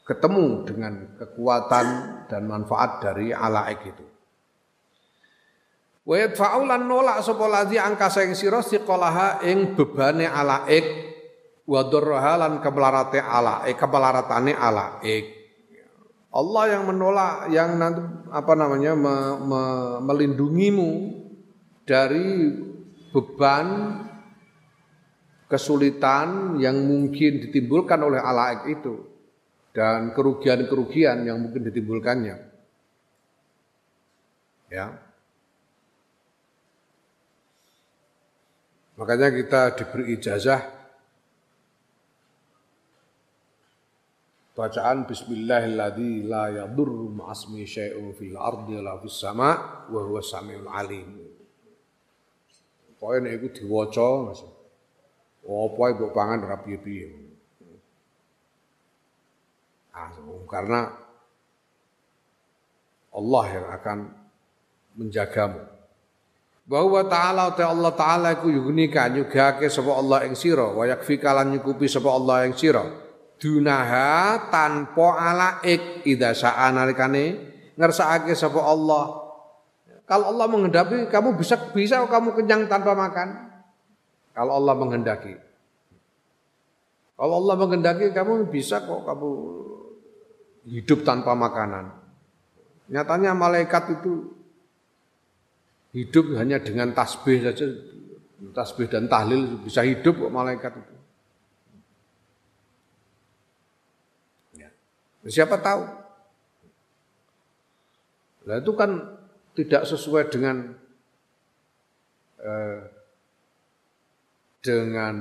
ketemu 0.07 0.63
dengan 0.63 0.93
kekuatan 1.19 1.87
dan 2.31 2.43
manfaat 2.47 3.03
dari 3.03 3.35
alaik 3.35 3.83
itu. 3.83 4.07
Wa 6.07 6.17
yadfa'ulan 6.23 6.87
nolak 6.87 7.27
sapa 7.27 7.45
ladzi 7.51 7.77
angkasa 7.83 8.25
ing 8.27 8.39
sira 8.39 8.63
siqalaha 8.63 9.43
ing 9.43 9.75
bebane 9.75 10.31
alaik 10.31 10.87
wa 11.67 11.83
darraha 11.87 12.47
lan 12.47 12.63
alaik 12.63 13.75
kemelaratane 13.75 14.55
alaik 14.55 15.40
Allah 16.31 16.79
yang 16.79 16.87
menolak 16.87 17.35
yang 17.51 17.75
nanti 17.75 18.03
apa 18.31 18.53
namanya 18.55 18.95
me, 18.95 19.15
me, 19.43 19.63
melindungimu 20.07 21.19
dari 21.83 22.55
beban 23.11 23.99
kesulitan 25.51 26.55
yang 26.63 26.79
mungkin 26.87 27.43
ditimbulkan 27.43 27.99
oleh 27.99 28.23
alaik 28.23 28.71
itu 28.71 29.11
dan 29.75 30.15
kerugian-kerugian 30.15 31.27
yang 31.27 31.43
mungkin 31.43 31.67
ditimbulkannya. 31.67 32.37
Ya. 34.71 34.87
Makanya 38.95 39.35
kita 39.35 39.75
diberi 39.75 40.15
ijazah 40.15 40.80
bacaan 44.61 45.09
bismillahilladzi 45.09 46.29
la 46.29 46.53
yadurru 46.53 47.09
ma'asmi 47.17 47.65
syai'un 47.65 48.13
fil 48.13 48.37
ardi 48.37 48.77
la 48.77 49.01
fis 49.01 49.17
sama 49.17 49.57
wa 49.89 50.01
huwa 50.05 50.21
samiul 50.21 50.69
alim. 50.69 51.17
Pokoke 53.01 53.25
nek 53.25 53.41
iku 53.41 53.49
diwaca 53.57 54.37
apa 55.41 55.83
ibu 55.97 56.13
pangan 56.13 56.45
ora 56.45 56.61
piye-piye. 56.61 57.09
Ah, 59.97 60.13
karena 60.45 60.93
Allah 63.17 63.45
yang 63.49 63.67
akan 63.81 63.99
menjagamu. 65.01 65.65
Bahwa 66.69 67.01
ta'ala 67.09 67.57
ta 67.57 67.73
Allah 67.73 67.93
ta'ala 67.97 68.29
iku 68.37 68.53
yugnika 68.53 69.09
nyugake 69.09 69.73
sapa 69.73 69.97
Allah 69.97 70.29
ing 70.29 70.37
sira 70.37 70.69
wa 70.69 70.85
yakfika 70.85 71.33
lan 71.33 71.57
nyukupi 71.57 71.89
sapa 71.89 72.13
Allah 72.13 72.45
ing 72.45 72.53
sira 72.53 73.10
dunaha 73.41 74.53
tanpa 74.53 75.17
alaik 75.17 76.05
idza 76.05 76.37
sa'a 76.37 76.69
nalikane 76.77 77.51
ngersakake 77.81 78.37
sapa 78.37 78.61
Allah. 78.61 79.17
Kalau 80.05 80.37
Allah 80.37 80.47
menghendapi 80.53 81.09
kamu 81.09 81.41
bisa 81.41 81.57
bisa 81.73 82.05
kamu 82.05 82.37
kenyang 82.37 82.69
tanpa 82.69 82.93
makan. 82.93 83.49
Kalau 84.37 84.61
Allah 84.61 84.75
menghendaki. 84.77 85.35
Kalau 87.17 87.35
Allah 87.41 87.55
menghendaki 87.57 88.13
kamu 88.13 88.53
bisa 88.53 88.85
kok 88.85 89.09
kamu 89.09 89.31
hidup 90.69 91.01
tanpa 91.09 91.33
makanan. 91.33 91.97
Nyatanya 92.93 93.33
malaikat 93.33 94.03
itu 94.03 94.35
hidup 95.97 96.37
hanya 96.37 96.61
dengan 96.61 96.93
tasbih 96.93 97.41
saja, 97.41 97.71
tasbih 98.53 98.91
dan 98.91 99.09
tahlil 99.09 99.63
bisa 99.63 99.87
hidup 99.87 100.29
kok 100.29 100.35
malaikat 100.35 100.75
itu. 100.75 101.00
Siapa 105.29 105.61
tahu? 105.61 105.83
Nah 108.49 108.57
itu 108.57 108.73
kan 108.73 108.91
tidak 109.53 109.85
sesuai 109.85 110.33
dengan 110.33 110.57
eh, 112.41 112.81
dengan 114.65 115.15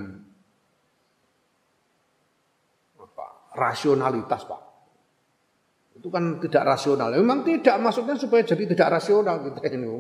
apa, 3.00 3.26
rasionalitas 3.60 4.48
Pak. 4.48 4.62
Itu 6.00 6.08
kan 6.08 6.40
tidak 6.40 6.64
rasional. 6.64 7.12
Memang 7.12 7.44
tidak 7.44 7.76
maksudnya 7.84 8.16
supaya 8.16 8.48
jadi 8.48 8.64
tidak 8.72 8.88
rasional 9.00 9.44
kita 9.44 9.68
ini. 9.76 10.00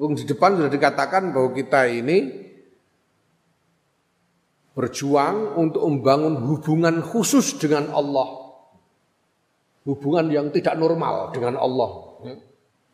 Di 0.00 0.24
depan 0.28 0.56
sudah 0.56 0.72
dikatakan 0.72 1.32
bahwa 1.32 1.52
kita 1.52 1.88
ini 1.88 2.48
berjuang 4.76 5.60
untuk 5.60 5.84
membangun 5.84 6.40
hubungan 6.44 7.04
khusus 7.04 7.56
dengan 7.60 7.92
Allah 7.92 8.39
hubungan 9.88 10.26
yang 10.28 10.46
tidak 10.52 10.76
normal 10.76 11.32
dengan 11.32 11.56
Allah. 11.56 11.90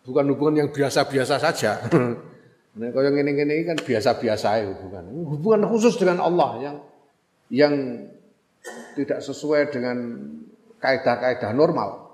Bukan 0.06 0.24
hubungan 0.30 0.66
yang 0.66 0.68
biasa-biasa 0.70 1.36
saja. 1.40 1.72
Nah, 2.76 2.92
kalau 2.92 3.08
yang 3.08 3.24
ini-ini 3.24 3.64
kan 3.64 3.80
biasa-biasa 3.80 4.60
ya 4.60 4.68
hubungan. 4.68 5.08
Hubungan 5.24 5.64
khusus 5.64 5.96
dengan 5.96 6.20
Allah 6.20 6.60
yang 6.60 6.76
yang 7.48 7.74
tidak 8.92 9.24
sesuai 9.24 9.72
dengan 9.72 9.96
kaidah-kaidah 10.84 11.56
normal. 11.56 12.04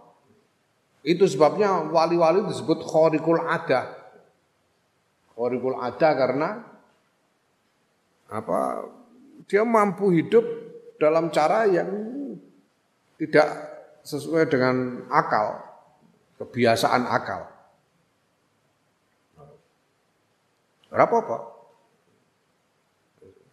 Itu 1.03 1.27
sebabnya 1.27 1.91
wali-wali 1.91 2.47
disebut 2.47 2.79
khorikul 2.87 3.43
ada. 3.43 3.91
Khorikul 5.35 5.83
ada 5.83 6.09
karena 6.15 6.49
apa? 8.31 8.87
Dia 9.51 9.67
mampu 9.67 10.15
hidup 10.15 10.47
dalam 11.03 11.35
cara 11.35 11.67
yang 11.67 11.91
tidak 13.19 13.72
sesuai 14.03 14.51
dengan 14.51 15.07
akal, 15.11 15.63
kebiasaan 16.43 17.07
akal. 17.07 17.47
Berapa 20.93 21.15
apa? 21.25 21.39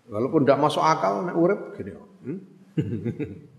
Walaupun 0.10 0.44
tidak 0.44 0.60
masuk 0.60 0.84
akal, 0.84 1.24
nek 1.24 1.38
urip 1.38 1.78
gini. 1.78 1.92
Hmm? 1.96 2.40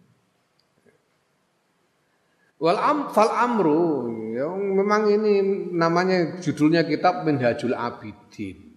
Wal 2.61 2.77
am 2.77 3.09
fal 3.09 3.33
amru, 3.33 4.13
yang 4.37 4.77
memang 4.77 5.09
ini 5.09 5.41
namanya 5.73 6.37
judulnya 6.45 6.85
kitab 6.85 7.25
Minhajul 7.25 7.73
Abidin. 7.73 8.69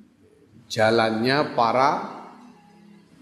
Jalannya 0.72 1.52
para 1.52 1.92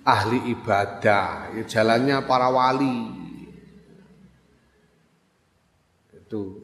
ahli 0.06 0.54
ibadah, 0.54 1.58
ya, 1.58 1.64
jalannya 1.66 2.22
para 2.30 2.54
wali, 2.54 3.10
Itu. 6.32 6.64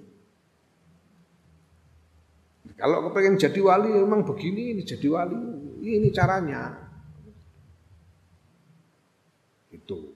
Kalau 2.80 3.04
kepengen 3.12 3.36
jadi 3.36 3.60
wali 3.60 3.92
memang 3.92 4.24
begini 4.24 4.72
ini 4.72 4.82
jadi 4.88 5.12
wali. 5.12 5.36
Ini 5.84 6.08
caranya. 6.16 6.72
Itu. 9.76 10.08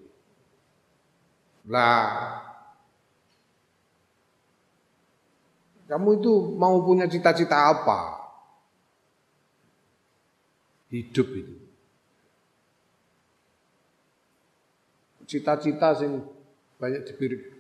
Lah 1.67 2.39
kamu 5.91 6.23
itu 6.23 6.33
mau 6.55 6.79
punya 6.87 7.11
cita-cita 7.11 7.75
apa? 7.75 8.23
Hidup 10.87 11.27
itu. 11.35 11.55
Cita-cita 15.27 15.91
sing 15.99 16.30
banyak 16.81 17.05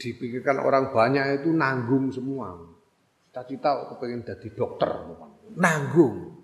dipikirkan 0.01 0.57
orang 0.57 0.89
banyak 0.89 1.45
itu 1.45 1.53
nanggung 1.53 2.09
semua. 2.09 2.57
Cita-cita 3.29 3.93
kepengen 3.93 4.25
jadi 4.25 4.49
dokter, 4.57 4.89
nanggung. 5.53 6.41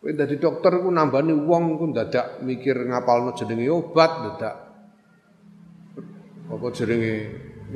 Pengen 0.00 0.16
jadi 0.24 0.36
dokter 0.40 0.80
ku 0.80 0.88
nambani 0.88 1.36
uang 1.36 1.76
ku 1.76 1.84
dadak 1.92 2.40
mikir 2.40 2.88
ngapalno 2.88 3.36
jenenge 3.36 3.68
obat, 3.68 4.10
dadak 4.32 4.54
apa 6.46 6.66
jenenge 6.72 7.14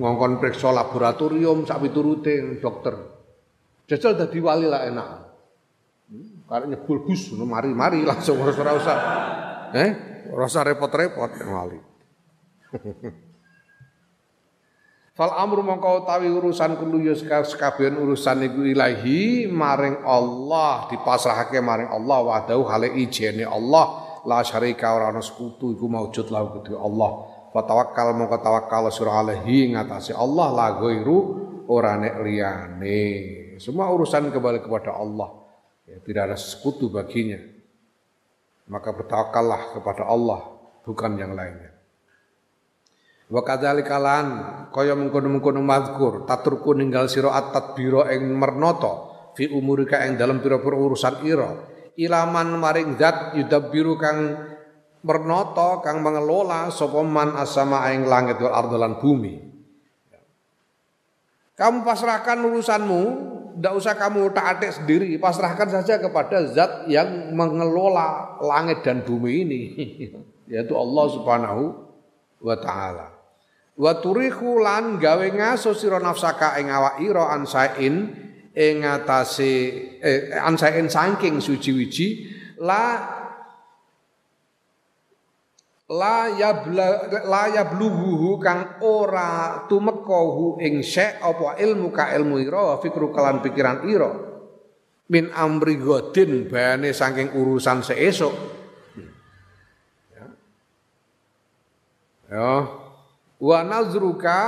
ngongkon 0.00 0.40
periksa 0.40 0.72
laboratorium 0.72 1.68
sak 1.68 1.84
piturute 1.84 2.40
dokter. 2.64 2.96
Jajal 3.92 4.16
dadi 4.16 4.40
wali 4.40 4.66
lah 4.70 4.88
enak. 4.88 5.08
Hmm, 6.10 6.48
karena 6.48 6.74
nyebul 6.74 7.04
bus 7.04 7.28
mari-mari 7.36 8.08
langsung 8.08 8.40
ora 8.40 8.72
usah. 8.72 8.96
Eh, 9.76 9.90
ora 10.32 10.48
usah 10.48 10.64
repot-repot 10.64 11.30
wali. 11.44 11.78
Fal 15.20 15.36
amru 15.36 15.60
mongko 15.60 16.00
utawi 16.00 16.32
urusan 16.32 16.80
kulo 16.80 16.96
ya 16.96 17.12
sekabian 17.12 18.00
urusan 18.00 18.40
iku 18.40 18.64
ilahi 18.64 19.44
maring 19.52 20.00
Allah 20.00 20.88
dipasrahake 20.88 21.60
maring 21.60 21.92
Allah 21.92 22.24
wahdahu 22.24 22.64
hale 22.64 22.88
ijene 22.96 23.44
Allah 23.44 24.16
la 24.24 24.40
syarika 24.40 24.96
ora 24.96 25.12
ana 25.12 25.20
sekutu 25.20 25.76
iku 25.76 25.92
maujud 25.92 26.24
lahu 26.32 26.56
kudu 26.56 26.72
Allah. 26.72 27.10
Wa 27.52 27.60
tawakkal 27.68 28.16
mongko 28.16 28.40
tawakkal 28.40 28.88
surah 28.88 29.20
alaihi 29.20 29.76
ngatasi 29.76 30.16
Allah 30.16 30.56
la 30.56 30.66
ghairu 30.80 31.18
ora 31.68 32.00
nek 32.00 32.16
liyane. 32.24 33.04
Semua 33.60 33.92
urusan 33.92 34.32
kembali 34.32 34.64
kepada 34.64 34.96
Allah. 34.96 35.36
Ya, 35.84 36.00
tidak 36.00 36.32
ada 36.32 36.36
sekutu 36.40 36.88
baginya. 36.88 37.36
Maka 38.72 38.96
bertawakallah 38.96 39.76
kepada 39.76 40.08
Allah 40.08 40.48
bukan 40.80 41.20
yang 41.20 41.36
lainnya 41.36 41.69
Wa 43.30 43.46
kadzalika 43.46 44.02
lan 44.02 44.26
kaya 44.74 44.98
mengkono-mengkono 44.98 45.62
mazkur 45.62 46.26
taturku 46.26 46.74
ninggal 46.74 47.06
sira 47.06 47.30
at-tadbira 47.30 48.10
ing 48.10 48.26
mernoto 48.34 49.10
fi 49.38 49.46
umurika 49.46 50.02
ing 50.02 50.18
dalam 50.18 50.42
pira-pira 50.42 50.74
urusan 50.74 51.22
ira. 51.22 51.50
Ilaman 51.94 52.58
maring 52.58 52.98
zat 52.98 53.38
yudabbiru 53.38 53.94
kang 54.02 54.18
mernoto 55.06 55.78
kang 55.78 56.02
mengelola 56.02 56.74
sapa 56.74 57.06
man 57.06 57.38
asama 57.38 57.86
ing 57.94 58.10
langit 58.10 58.42
wal 58.42 58.50
ardolan 58.50 58.98
bumi. 58.98 59.46
Kamu 61.54 61.86
pasrahkan 61.86 62.40
urusanmu 62.40 63.02
tidak 63.60 63.74
usah 63.76 63.94
kamu 63.94 64.32
tak 64.34 64.64
sendiri 64.74 65.14
pasrahkan 65.22 65.70
saja 65.70 66.02
kepada 66.02 66.50
zat 66.50 66.88
yang 66.90 67.30
mengelola 67.36 68.40
langit 68.42 68.82
dan 68.82 69.04
bumi 69.04 69.30
ini 69.44 69.60
yaitu 70.50 70.72
Allah 70.72 71.04
Subhanahu 71.12 71.64
wa 72.40 72.56
taala 72.56 73.19
Wa 73.80 73.96
turihu 73.96 74.60
lan 74.60 75.00
gawe 75.00 75.24
ngaso 75.24 75.72
sira 75.72 75.96
nafsaka 75.96 76.60
ing 76.60 76.68
awak 76.68 77.00
ira 77.00 77.32
ansain 77.32 78.12
ing 78.52 78.76
atase 78.84 79.52
eh, 80.04 80.36
ansain 80.36 80.84
saking 80.92 81.40
suci-wiji 81.40 82.28
la 82.60 83.00
la 85.88 86.28
yabla 86.28 87.08
la 87.24 87.42
yablughu 87.56 88.36
kang 88.36 88.84
ora 88.84 89.64
tumekahu 89.64 90.60
ing 90.60 90.84
syek 90.84 91.24
apa 91.24 91.56
ilmu 91.56 91.88
ka 91.88 92.12
ilmu 92.12 92.36
ira 92.36 92.76
fikru 92.84 93.08
kalan 93.16 93.40
pikiran 93.40 93.88
ira. 93.88 94.12
Min 95.08 95.32
amri 95.32 95.80
godin 95.80 96.52
bayane 96.52 96.92
saking 96.92 97.32
urusan 97.32 97.80
seesuk. 97.80 98.36
Ya, 100.12 100.26
ya 102.28 102.50
wa 103.40 103.58
nazruka 103.64 104.40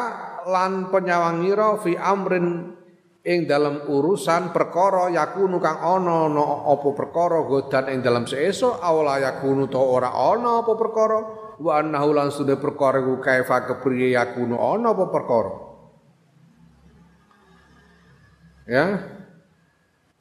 lan 0.44 0.92
penyawangira 0.92 1.80
fi 1.80 1.96
amrin 1.96 2.76
ing 3.22 3.46
dalam 3.46 3.86
urusan 3.86 4.50
perkara 4.50 5.08
yakunu 5.14 5.62
kang 5.62 5.78
ana 5.78 6.26
no 6.26 6.66
apa 6.66 6.88
perkara 6.92 7.46
godan 7.46 7.86
ing 7.88 8.02
dalam 8.02 8.26
seesuk 8.26 8.82
awala 8.82 9.22
yakunu 9.22 9.70
to 9.70 9.78
ora 9.78 10.10
ana 10.10 10.60
apa 10.60 10.72
perkara 10.74 11.18
wa 11.62 11.72
annahu 11.78 12.10
lan 12.10 12.34
sudah 12.34 12.58
perkara 12.58 12.98
ku 12.98 13.22
kaifa 13.22 13.64
kepriye 13.70 14.18
yakunu 14.18 14.58
ana 14.58 14.90
apa 14.90 15.06
perkara. 15.08 15.52
Ya. 18.66 18.86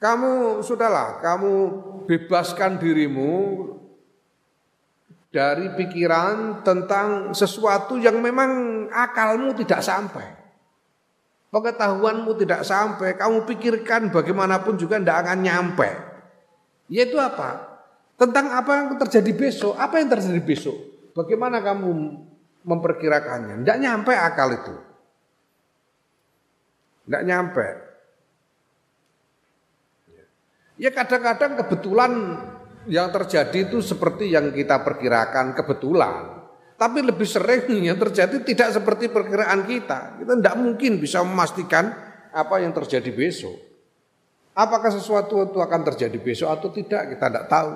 Kamu 0.02 0.66
sudahlah 0.66 1.22
kamu 1.22 1.54
bebaskan 2.10 2.82
dirimu 2.82 3.30
dari 5.32 5.72
pikiran 5.80 6.60
tentang 6.62 7.32
sesuatu 7.32 7.96
yang 7.96 8.20
memang 8.20 8.86
akalmu 8.92 9.56
tidak 9.56 9.80
sampai. 9.80 10.28
Pengetahuanmu 11.52 12.32
tidak 12.40 12.64
sampai, 12.64 13.16
kamu 13.20 13.44
pikirkan 13.48 14.12
bagaimanapun 14.12 14.80
juga 14.80 15.00
tidak 15.00 15.28
akan 15.28 15.40
nyampe. 15.44 15.90
Yaitu 16.88 17.20
apa? 17.20 17.68
Tentang 18.16 18.56
apa 18.56 18.72
yang 18.72 18.88
terjadi 19.00 19.32
besok, 19.36 19.76
apa 19.76 20.00
yang 20.00 20.08
terjadi 20.12 20.40
besok? 20.44 20.78
Bagaimana 21.12 21.60
kamu 21.60 21.92
memperkirakannya? 22.64 23.64
Tidak 23.64 23.80
nyampe 23.84 24.14
akal 24.16 24.56
itu. 24.56 24.76
Tidak 27.08 27.24
nyampe. 27.28 27.68
Ya 30.80 30.90
kadang-kadang 30.96 31.60
kebetulan 31.60 32.12
yang 32.90 33.14
terjadi 33.14 33.70
itu 33.70 33.84
seperti 33.84 34.34
yang 34.34 34.50
kita 34.50 34.82
perkirakan 34.82 35.54
kebetulan. 35.54 36.42
Tapi 36.82 37.00
lebih 37.06 37.28
sering 37.30 37.70
yang 37.94 37.98
terjadi 38.00 38.42
tidak 38.42 38.74
seperti 38.74 39.14
perkiraan 39.14 39.70
kita. 39.70 40.18
Kita 40.18 40.34
tidak 40.40 40.56
mungkin 40.58 40.98
bisa 40.98 41.22
memastikan 41.22 41.94
apa 42.34 42.56
yang 42.64 42.74
terjadi 42.74 43.12
besok. 43.14 43.58
Apakah 44.52 44.92
sesuatu 44.92 45.48
itu 45.48 45.60
akan 45.62 45.82
terjadi 45.94 46.18
besok 46.18 46.50
atau 46.52 46.70
tidak 46.74 47.16
kita 47.16 47.26
tidak 47.30 47.46
tahu. 47.48 47.72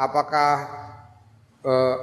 Apakah 0.00 0.52
eh, 1.60 1.96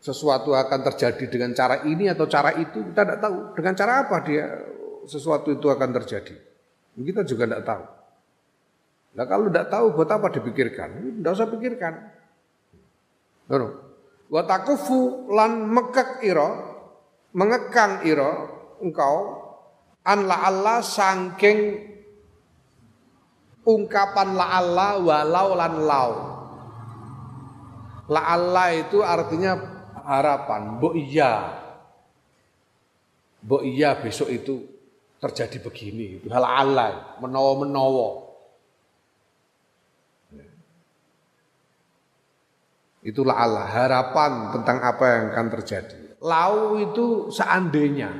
sesuatu 0.00 0.56
akan 0.56 0.80
terjadi 0.92 1.24
dengan 1.28 1.50
cara 1.52 1.84
ini 1.84 2.08
atau 2.08 2.30
cara 2.30 2.54
itu 2.56 2.92
kita 2.92 3.02
tidak 3.02 3.18
tahu. 3.18 3.36
Dengan 3.58 3.74
cara 3.74 3.92
apa 4.06 4.16
dia 4.22 4.46
sesuatu 5.06 5.52
itu 5.52 5.66
akan 5.68 5.90
terjadi? 6.02 6.36
Kita 6.96 7.22
juga 7.24 7.48
tidak 7.48 7.64
tahu. 7.64 7.84
Nah 9.10 9.24
kalau 9.26 9.50
tidak 9.50 9.66
tahu 9.72 9.86
buat 9.96 10.10
apa 10.10 10.26
dipikirkan? 10.30 10.88
Tidak 11.20 11.32
usah 11.32 11.48
pikirkan. 11.50 11.94
Watakufu 14.30 15.26
lan 15.34 15.66
mekek 15.66 16.22
iro, 16.22 16.50
mengekang 17.34 18.06
iro 18.06 18.32
engkau 18.78 19.42
an 20.06 20.30
la 20.30 20.46
Allah 20.46 20.78
sangking 20.86 21.90
ungkapan 23.66 24.38
la 24.38 24.46
Allah 24.54 24.92
walau 25.02 25.48
lan 25.58 25.74
lau. 25.82 26.12
La 28.10 28.22
Allah 28.34 28.74
itu 28.78 29.02
artinya 29.02 29.58
harapan, 30.06 30.78
bo 30.78 30.94
iya. 30.94 31.58
Bo 33.42 33.66
iya 33.66 33.98
besok 33.98 34.30
itu 34.30 34.69
terjadi 35.20 35.60
begini, 35.60 36.24
hal 36.32 36.44
alay, 36.44 36.96
menawa-menawa. 37.20 38.32
Itulah 43.00 43.36
Allah, 43.36 43.64
harapan 43.64 44.52
tentang 44.52 44.80
apa 44.84 45.04
yang 45.08 45.24
akan 45.32 45.48
terjadi. 45.60 46.20
Lau 46.20 46.76
itu 46.76 47.32
seandainya. 47.32 48.12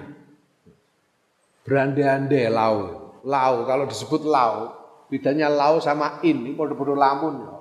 Berandai-andai 1.69 2.49
lau. 2.49 2.77
Lau, 3.21 3.55
kalau 3.69 3.85
disebut 3.85 4.25
lau, 4.25 4.73
bedanya 5.13 5.53
lau 5.53 5.77
sama 5.85 6.25
in, 6.25 6.49
ini 6.49 6.57
bodoh-bodoh 6.57 6.97
lamun. 6.97 7.61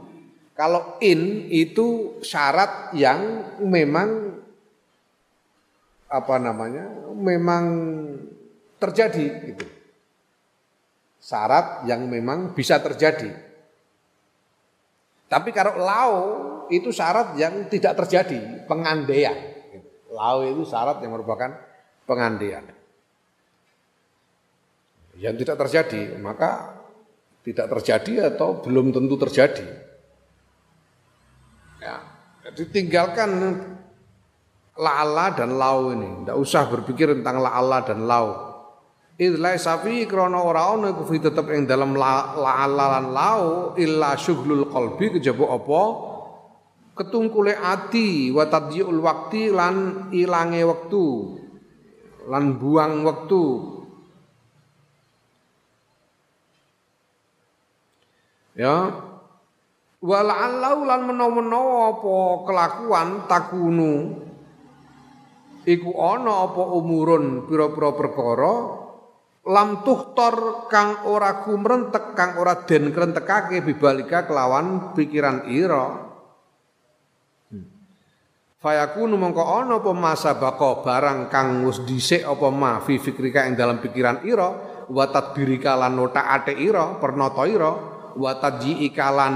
Kalau 0.56 0.96
in 1.04 1.48
itu 1.52 2.20
syarat 2.24 2.96
yang 2.96 3.44
memang 3.64 4.40
apa 6.08 6.36
namanya? 6.40 6.88
Memang 7.16 7.64
terjadi 8.80 9.26
gitu. 9.54 9.66
Syarat 11.20 11.84
yang 11.86 12.08
memang 12.08 12.56
bisa 12.56 12.80
terjadi. 12.80 13.30
Tapi 15.30 15.54
kalau 15.54 15.78
lau 15.78 16.16
itu 16.74 16.90
syarat 16.90 17.38
yang 17.38 17.70
tidak 17.70 17.94
terjadi, 18.02 18.66
pengandaian. 18.66 19.38
Lau 20.10 20.42
itu 20.42 20.66
syarat 20.66 20.98
yang 21.06 21.14
merupakan 21.14 21.54
pengandaian. 22.10 22.66
Yang 25.20 25.36
tidak 25.46 25.58
terjadi, 25.68 26.18
maka 26.18 26.82
tidak 27.46 27.70
terjadi 27.78 28.34
atau 28.34 28.58
belum 28.64 28.90
tentu 28.90 29.16
terjadi. 29.22 29.68
Ya, 31.80 31.96
jadi 32.50 32.64
tinggalkan 32.74 33.30
la'ala 34.74 35.38
dan 35.38 35.62
lau 35.62 35.94
ini. 35.94 36.26
Tidak 36.26 36.38
usah 36.40 36.66
berpikir 36.72 37.14
tentang 37.22 37.38
la'ala 37.38 37.86
dan 37.86 38.10
lau. 38.10 38.49
Idlai 39.20 39.60
safi 39.60 40.08
krono 40.08 40.48
ora 40.48 40.72
ono 40.72 40.88
iku 40.96 41.04
fi 41.04 41.20
tetep 41.20 41.52
ing 41.52 41.68
dalam 41.68 41.92
la'alalan 41.92 43.12
lau 43.12 43.76
illa 43.76 44.16
syughlul 44.16 44.72
qalbi 44.72 45.20
kejaba 45.20 45.60
apa? 45.60 45.84
Ketungkule 46.96 47.52
ati 47.52 48.32
wa 48.32 48.48
tadyiul 48.48 49.04
waqti 49.04 49.52
lan 49.52 50.08
ilange 50.16 50.64
wektu 50.64 51.08
lan 52.32 52.56
buang 52.56 53.04
wektu. 53.04 53.44
Ya. 58.56 59.04
Wala'allau 60.00 60.88
lan 60.88 61.12
menawa-menawa 61.12 61.76
apa 61.92 62.16
kelakuan 62.48 63.08
takunu 63.28 64.16
iku 65.68 65.92
ana 66.00 66.48
apa 66.48 66.64
umurun 66.72 67.44
pira-pira 67.52 67.92
perkara 68.00 68.88
lam 69.48 69.86
tuhtor 69.88 70.68
kang 70.68 71.08
ora 71.08 71.46
kumrentek 71.46 72.18
kang 72.18 72.36
ora 72.36 72.60
den 72.68 72.92
krentekake 72.92 73.64
bibalika 73.64 74.28
kelawan 74.28 74.92
pikiran 74.98 75.48
ira. 75.48 76.10
Fayakunu 78.60 79.16
mongko 79.16 79.40
ana 79.40 79.80
apa 79.80 79.92
masa 79.96 80.36
bako 80.36 80.84
barang 80.84 81.32
kang 81.32 81.64
wis 81.64 81.80
dhisik 81.88 82.28
apa 82.28 82.52
ma 82.52 82.84
fi 82.84 83.00
fikrika 83.00 83.48
ing 83.48 83.56
dalam 83.56 83.80
pikiran 83.80 84.20
ira 84.28 84.52
wa 84.92 85.06
tadbirika 85.08 85.80
lan 85.80 85.96
notaate 85.96 86.60
ira 86.60 87.00
pernata 87.00 87.48
ira 87.48 87.72
wa 88.20 88.32
tadjiika 88.36 89.08
lan 89.16 89.34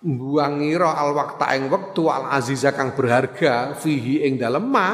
buang 0.00 0.64
ira 0.64 0.96
al 0.96 1.12
waqta 1.12 1.52
ing 1.60 1.68
wektu 1.68 2.08
al 2.08 2.30
aziza 2.32 2.72
kang 2.72 2.96
berharga 2.96 3.76
fihi 3.76 4.24
ing 4.24 4.40
dalem 4.40 4.64
ma 4.64 4.88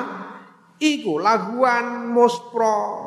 iku 0.81 1.21
laguan 1.21 2.11
muspro 2.11 3.04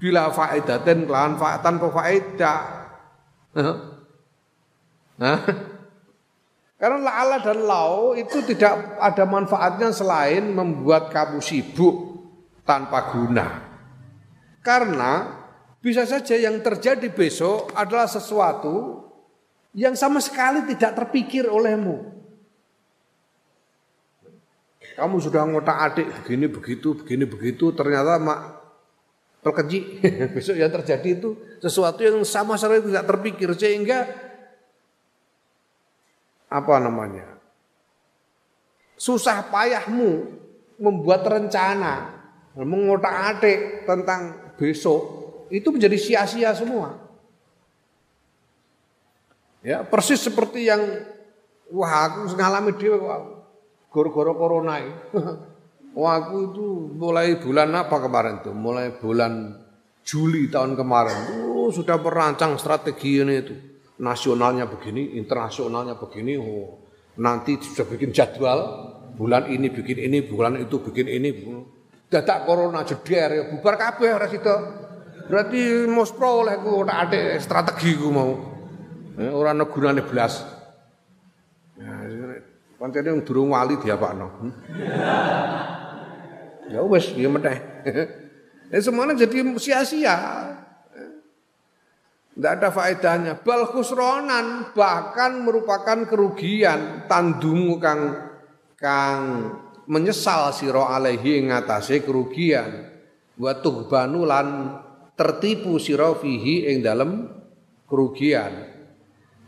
bila 0.00 0.32
faedaten 0.32 1.04
kelawan 1.04 1.36
fa 1.36 1.60
tanpa 1.60 1.92
faedah. 1.92 2.60
Nah, 5.20 5.38
karena 6.80 6.98
la'ala 7.04 7.44
dan 7.44 7.60
lau 7.68 8.16
itu 8.16 8.40
tidak 8.48 8.96
ada 8.96 9.28
manfaatnya 9.28 9.92
selain 9.92 10.48
membuat 10.56 11.12
kamu 11.12 11.44
sibuk 11.44 12.24
tanpa 12.64 13.12
guna. 13.12 13.68
Karena 14.64 15.36
bisa 15.84 16.08
saja 16.08 16.40
yang 16.40 16.64
terjadi 16.64 17.12
besok 17.12 17.76
adalah 17.76 18.08
sesuatu 18.08 19.04
yang 19.76 19.92
sama 19.92 20.24
sekali 20.24 20.64
tidak 20.72 21.04
terpikir 21.04 21.44
olehmu. 21.44 22.16
Kamu 24.96 25.16
sudah 25.20 25.48
ngotak 25.48 25.78
adik 25.80 26.08
begini 26.12 26.48
begitu, 26.48 26.92
begini 26.96 27.24
begitu, 27.24 27.72
ternyata 27.72 28.20
mak 28.20 28.59
terkeji. 29.40 30.00
Besok 30.36 30.56
yang 30.56 30.72
terjadi 30.72 31.08
itu 31.20 31.36
sesuatu 31.60 32.00
yang 32.00 32.16
sama 32.24 32.56
sekali 32.60 32.84
tidak 32.84 33.04
terpikir 33.08 33.50
sehingga 33.56 34.08
apa 36.50 36.74
namanya? 36.82 37.40
susah 39.00 39.48
payahmu 39.48 40.28
membuat 40.76 41.24
rencana, 41.24 42.20
mengotak-atik 42.52 43.88
tentang 43.88 44.52
besok 44.60 45.00
itu 45.48 45.72
menjadi 45.72 45.96
sia-sia 45.96 46.52
semua. 46.52 47.00
Ya, 49.64 49.80
persis 49.84 50.20
seperti 50.20 50.68
yang 50.68 50.80
wah 51.72 52.08
aku 52.08 52.36
ngalami 52.36 52.76
kok 52.76 53.20
gara-gara 53.88 54.32
corona. 54.36 54.76
Wah 55.90 56.22
aku 56.22 56.54
itu 56.54 56.66
mulai 56.94 57.34
bulan 57.42 57.74
apa 57.74 57.96
kemarin 57.98 58.38
tuh? 58.46 58.54
Mulai 58.54 58.94
bulan 58.94 59.58
Juli 60.06 60.46
tahun 60.46 60.78
kemarin. 60.78 61.50
Oh, 61.50 61.68
sudah 61.74 61.98
merancang 61.98 62.54
strategi 62.56 63.20
ini 63.20 63.34
itu. 63.36 63.54
Nasionalnya 64.00 64.64
begini, 64.70 65.18
internasionalnya 65.18 65.98
begini. 65.98 66.38
Oh, 66.38 66.86
nanti 67.18 67.58
sudah 67.58 67.84
bikin 67.90 68.14
jadwal. 68.14 68.58
Bulan 69.18 69.52
ini 69.52 69.68
bikin 69.68 70.00
ini, 70.00 70.24
bulan 70.24 70.56
itu 70.56 70.80
bikin 70.80 71.10
ini. 71.10 71.30
Dadak 72.10 72.48
corona 72.48 72.82
jeder 72.82 73.28
ya 73.30 73.42
bubar 73.52 73.76
kabeh 73.78 74.10
ora 74.10 74.26
sida. 74.26 74.56
Berarti 75.30 75.86
mospro 75.86 76.42
oleh 76.42 76.58
ku 76.58 76.82
tak 76.82 76.98
ada 77.06 77.38
strategi 77.38 77.94
ku 77.94 78.10
mau. 78.10 78.30
Eh, 79.14 79.30
ora 79.30 79.54
ana 79.54 79.68
gunane 79.68 80.02
blas. 80.02 80.42
Ya, 81.78 81.92
pancene 82.80 83.14
durung 83.22 83.54
wali 83.54 83.78
diapakno. 83.78 84.26
Hmm? 84.42 84.52
Ya 86.70 86.80
wes, 86.86 87.10
ya 87.18 87.28
meneh. 87.28 87.58
Ya 88.70 88.78
semuanya 88.78 89.26
jadi 89.26 89.42
sia-sia. 89.58 90.14
Tidak 92.38 92.52
ada 92.54 92.70
faedahnya. 92.70 93.42
Bal 93.42 93.66
khusronan 93.66 94.70
bahkan 94.70 95.42
merupakan 95.42 96.06
kerugian 96.06 97.10
tandungu 97.10 97.82
kang 97.82 98.14
kang 98.78 99.20
menyesal 99.90 100.54
siro 100.54 100.86
alaihi 100.86 101.50
ngatasi 101.50 102.06
kerugian. 102.06 102.86
Wa 103.34 103.58
tughbanu 103.58 104.22
lan 104.22 104.78
tertipu 105.18 105.82
siro 105.82 106.14
fihi 106.14 106.70
ing 106.70 106.86
dalam 106.86 107.26
kerugian. 107.90 108.70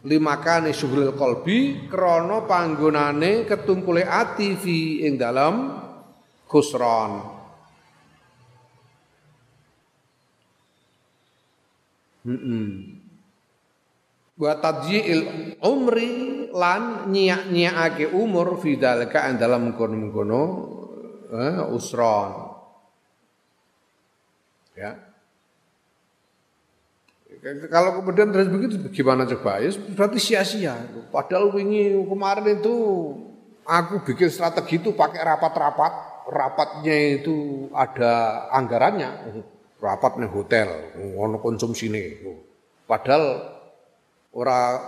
Limakane 0.02 0.74
syuhril 0.74 1.14
kolbi 1.14 1.86
krono 1.86 2.42
panggonane 2.50 3.46
ketungkule 3.46 4.02
ati 4.02 4.58
fi 4.58 5.06
ing 5.06 5.14
dalam 5.14 5.78
khusron. 6.52 7.40
Hmm. 12.22 13.00
Wa 14.38 14.52
tadyi'il 14.60 15.56
umri 15.64 16.48
lan 16.52 17.08
nyiak-nyiakake 17.10 18.12
umur 18.12 18.60
fi 18.60 18.76
dalika 18.76 19.26
dalam 19.34 19.74
kono-kono 19.74 20.42
eh, 21.32 21.58
usron. 21.72 22.52
Ya. 24.76 25.12
Kalau 27.42 27.98
kemudian 27.98 28.30
terus 28.30 28.46
begitu 28.46 28.78
gimana 28.94 29.26
coba? 29.26 29.58
Ya 29.58 29.74
berarti 29.98 30.22
sia-sia. 30.22 30.78
Padahal 31.10 31.50
wingi 31.50 31.90
kemarin 32.06 32.62
itu 32.62 32.74
aku 33.66 34.06
bikin 34.06 34.30
strategi 34.30 34.78
itu 34.78 34.94
pakai 34.94 35.26
rapat-rapat. 35.26 36.11
Rapatnya 36.22 37.18
itu 37.18 37.66
ada 37.74 38.46
anggarannya 38.54 39.10
rapat 39.82 40.22
nih 40.22 40.30
hotel, 40.30 40.68
ngono 40.94 41.42
konsumsi 41.42 41.90
nih. 41.90 42.22
Padahal 42.86 43.42
ora 44.30 44.78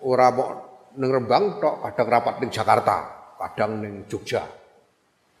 ora 0.00 0.26
mau 0.32 0.48
neng 0.96 1.10
Rembang 1.12 1.60
tok, 1.60 1.84
kadang 1.84 2.08
rapat 2.08 2.34
ning 2.40 2.48
Jakarta, 2.48 2.96
kadang 3.36 3.84
ning 3.84 4.08
Jogja, 4.08 4.48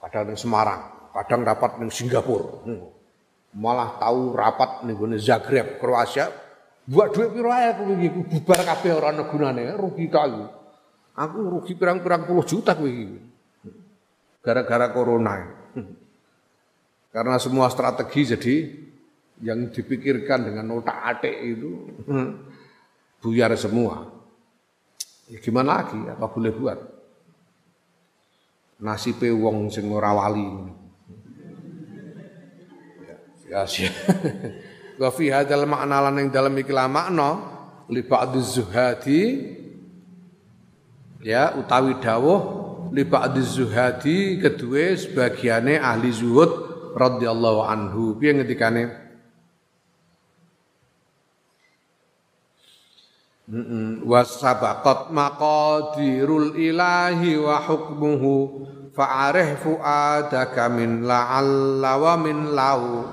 kadang 0.04 0.28
ning 0.28 0.36
Semarang, 0.36 1.12
kadang 1.16 1.40
rapat 1.44 1.80
ning 1.80 1.88
Singapura. 1.88 2.68
Malah 3.56 3.96
tahu 3.96 4.36
rapat 4.36 4.84
gone 4.84 5.16
Zagreb, 5.16 5.80
Kroasia. 5.80 6.28
Buat 6.88 7.12
duit 7.12 7.32
piro 7.36 7.52
ae 7.52 7.68
aku 7.68 7.84
bubar 8.24 8.64
kabeh 8.64 8.92
ora 8.96 9.12
ana 9.12 9.28
gunane, 9.28 9.76
rugi 9.76 10.08
ta 10.08 10.24
aku. 10.24 10.44
Rugi 11.36 11.76
pirang-pirang 11.76 12.24
puluh 12.24 12.44
juta 12.48 12.72
kowe 12.72 12.88
iki. 12.88 13.27
Gara-gara 14.48 14.88
corona. 14.96 15.44
Karena 17.12 17.36
semua 17.36 17.68
strategi 17.68 18.32
jadi 18.32 18.56
yang 19.44 19.68
dipikirkan 19.68 20.48
dengan 20.48 20.80
otak 20.80 20.96
atik 21.04 21.36
itu 21.36 21.84
buyar 23.20 23.52
semua. 23.60 24.08
Ya 25.28 25.36
gimana 25.44 25.84
lagi? 25.84 26.00
Apa 26.08 26.32
boleh 26.32 26.52
buat? 26.56 26.80
Nasib 28.80 29.20
wong 29.20 29.68
sing 29.68 29.84
ora 29.92 30.16
wali. 30.16 30.48
Ya, 33.52 33.68
ya. 33.68 33.92
Wa 35.00 35.12
fi 35.12 35.28
hadzal 35.28 35.68
makna 35.68 36.08
lan 36.08 36.24
ing 36.24 36.28
dalem 36.32 36.56
iki 36.64 36.72
makna 36.72 37.38
zuhadi 38.38 39.20
ya 41.24 41.56
utawi 41.56 41.96
dawuh 42.02 42.67
li 42.92 43.04
ba'dhi 43.04 43.40
zuhadi 43.44 44.18
kedue 44.40 44.96
sebagiane 44.96 45.76
ahli 45.80 46.12
zuhud 46.12 46.50
radhiyallahu 46.96 47.60
anhu. 47.64 48.16
Piye 48.16 48.36
ngendikane? 48.36 49.08
Wasabaqat 54.04 55.08
maqadirul 55.08 56.52
ilahi 56.52 57.40
wa 57.40 57.56
hukmuhu 57.64 58.34
fa'arih 58.92 59.56
fu'adaka 59.56 60.68
min 60.68 61.08
la'alla 61.08 61.96
wa 61.96 62.14
min 62.20 62.52
lau. 62.52 63.08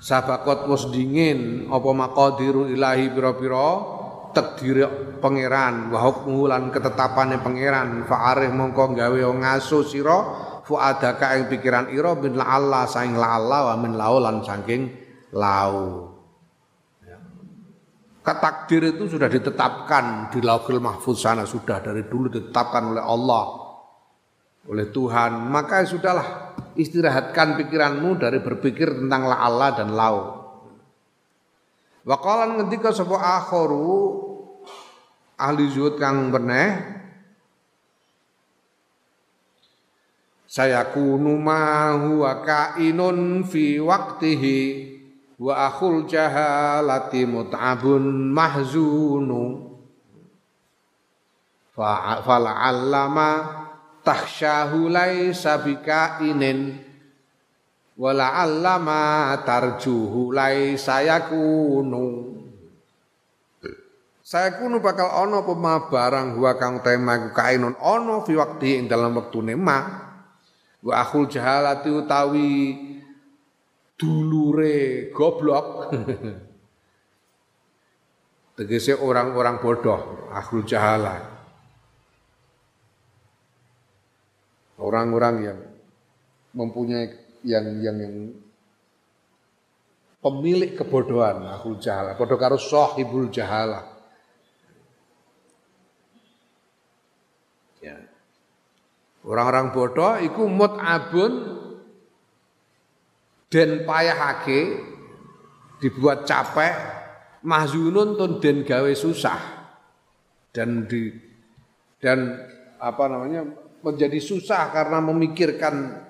Sabaqat 0.00 0.68
wis 0.68 0.88
dingin 0.92 1.68
apa 1.68 1.90
maqadirul 1.92 2.72
ilahi 2.72 3.12
pira-pira 3.12 3.93
takdir 4.34 4.84
pangeran 5.22 5.94
wa 5.94 6.02
hukmuhu 6.02 6.50
lan 6.50 6.74
ketetapane 6.74 7.38
pangeran. 7.38 8.04
Fa'arih 8.04 8.50
mongko 8.50 8.92
gawe 8.92 9.20
ngaso 9.38 9.86
sira 9.86 10.18
fu'adaka 10.66 11.38
ing 11.38 11.46
pikiran 11.48 11.88
ira 11.94 12.12
min 12.18 12.34
la'alla 12.34 12.90
saing 12.90 13.14
la'alla 13.14 13.72
wa 13.72 13.74
min 13.78 13.94
lau 13.94 14.18
lan 14.18 14.42
saking 14.42 14.82
lau. 15.32 16.10
Takdir 18.24 18.96
itu 18.96 19.04
sudah 19.04 19.28
ditetapkan 19.28 20.32
di 20.32 20.40
Lauhul 20.40 20.80
Mahfuz 20.80 21.20
sana 21.20 21.44
sudah 21.44 21.84
dari 21.84 22.08
dulu 22.08 22.32
ditetapkan 22.32 22.96
oleh 22.96 23.04
Allah 23.04 23.44
oleh 24.64 24.88
Tuhan. 24.88 25.44
Maka 25.52 25.84
sudahlah 25.84 26.56
istirahatkan 26.72 27.60
pikiranmu 27.60 28.16
dari 28.16 28.40
berpikir 28.40 28.96
tentang 28.96 29.28
la 29.28 29.44
Allah 29.44 29.70
dan 29.76 29.92
lau. 29.92 30.18
Waqalan 32.04 32.64
ketika 32.64 32.96
sebuah 32.96 33.44
akhoru 33.44 34.23
ahli 35.38 35.70
zuhud 35.70 35.98
kang 35.98 36.30
beneh. 36.30 37.02
Saya 40.46 40.86
kunu 40.94 41.34
ma 41.34 41.90
huwa 41.98 42.46
kainun 42.46 43.42
fi 43.42 43.82
waktihi 43.82 44.58
wa 45.42 45.66
akhul 45.66 46.06
jahalati 46.06 47.26
mut'abun 47.26 48.30
mahzunu. 48.30 49.74
Fala'allama 51.74 53.30
tahsyahu 54.06 54.86
laisa 54.86 55.58
bikainin 55.58 56.78
wala'allama 57.98 59.34
tarjuhu 59.42 60.30
laisa 60.30 61.02
yakunu 61.02 62.33
saya 64.24 64.56
kunu 64.56 64.80
bakal 64.80 65.28
ono 65.28 65.44
pema 65.44 65.92
barang 65.92 66.40
huwa 66.40 66.56
kang 66.56 66.80
tema 66.80 67.28
kainun 67.36 67.76
ono 67.76 68.24
fi 68.24 68.40
waktu 68.40 68.80
ing 68.80 68.84
dalam 68.88 69.12
waktu 69.20 69.52
nema 69.52 69.78
wa 70.80 70.92
akhul 70.96 71.28
jahalati 71.28 71.92
utawi 71.92 72.84
dulure 73.98 75.10
goblok. 75.14 75.90
Tegese 78.54 78.94
orang-orang 78.94 79.58
bodoh, 79.58 80.30
akhul 80.30 80.62
jahala. 80.62 81.26
Orang-orang 84.78 85.34
yang 85.42 85.58
mempunyai 86.54 87.10
yang 87.42 87.66
yang 87.82 87.96
yang 87.98 88.14
pemilik 90.22 90.78
kebodohan, 90.78 91.42
akhul 91.50 91.82
jahala. 91.82 92.14
Bodoh 92.14 92.38
karo 92.38 92.54
sahibul 92.54 93.26
jahala. 93.34 93.93
Orang-orang 99.24 99.72
bodoh 99.72 100.14
iku 100.20 100.44
mut'abun 100.44 101.32
den 103.48 103.88
payahake 103.88 104.60
dibuat 105.80 106.28
capek 106.28 106.74
mahzunun 107.40 108.20
tun 108.20 108.40
den 108.40 108.68
gawe 108.68 108.92
susah 108.92 109.40
dan 110.52 110.84
di 110.84 111.12
dan 112.04 112.36
apa 112.76 113.04
namanya 113.08 113.48
menjadi 113.80 114.20
susah 114.20 114.72
karena 114.72 115.00
memikirkan 115.00 116.04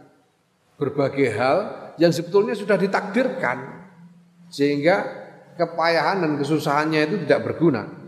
berbagai 0.75 1.31
hal 1.35 1.59
yang 2.03 2.11
sebetulnya 2.11 2.59
sudah 2.59 2.75
ditakdirkan 2.75 3.87
sehingga 4.51 5.07
kepayahan 5.55 6.23
dan 6.23 6.33
kesusahannya 6.39 7.01
itu 7.07 7.17
tidak 7.27 7.51
berguna. 7.51 8.04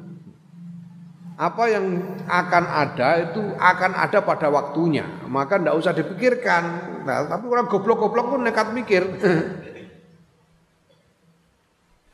Apa 1.36 1.68
yang 1.68 2.16
akan 2.24 2.64
ada 2.64 3.28
itu 3.28 3.44
akan 3.60 3.92
ada 3.92 4.24
pada 4.24 4.48
waktunya, 4.48 5.04
maka 5.28 5.60
tidak 5.60 5.76
usah 5.76 5.92
dipikirkan. 5.92 6.62
Nah, 7.04 7.28
tapi 7.28 7.44
orang 7.52 7.68
goblok-goblok 7.68 8.32
pun 8.32 8.40
nekat 8.40 8.72
mikir. 8.72 9.04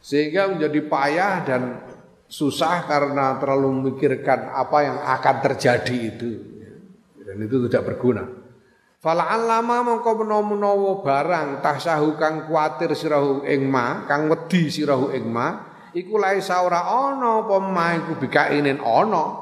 Sehingga 0.03 0.51
menjadi 0.51 0.83
payah 0.91 1.35
dan 1.47 1.63
susah 2.27 2.83
karena 2.91 3.39
terlalu 3.39 3.71
memikirkan 3.79 4.51
apa 4.51 4.79
yang 4.83 4.99
akan 4.99 5.37
terjadi 5.39 5.97
itu. 6.03 6.31
Dan 7.23 7.47
itu 7.47 7.71
tidak 7.71 7.95
berguna. 7.95 8.43
Fala'an 9.03 9.51
lama 9.51 9.83
mongko 9.83 10.23
menawa-menawa 10.23 11.03
barang 11.03 11.49
tahsahu 11.59 12.15
kang 12.19 12.47
kuatir 12.47 12.95
sirahu 12.95 13.43
ing 13.43 13.67
ma, 13.67 14.07
kang 14.07 14.31
wedi 14.31 14.71
sirahu 14.71 15.11
ing 15.11 15.27
ma, 15.27 15.72
iku 15.93 16.21
laisa 16.21 16.65
ora 16.65 16.85
ana 16.85 17.45
apa 17.45 17.57
ma 17.61 17.87
iku 17.97 18.19
bikainin 18.21 18.81
ana. 18.81 19.41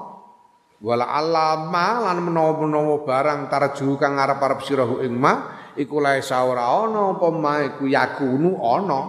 Wala 0.81 1.13
alama 1.13 2.09
lan 2.09 2.25
menawa-menawa 2.25 3.05
barang 3.05 3.53
tarju 3.53 4.01
kang 4.01 4.17
arep-arep 4.17 4.65
sirahu 4.65 5.05
ing 5.05 5.13
ma, 5.13 5.53
iku 5.77 6.01
laisa 6.01 6.41
ora 6.41 6.65
ana 6.65 7.17
apa 7.17 7.29
ma 7.29 7.53
iku 7.61 7.85
yakunu 7.85 8.57
ana. 8.65 9.01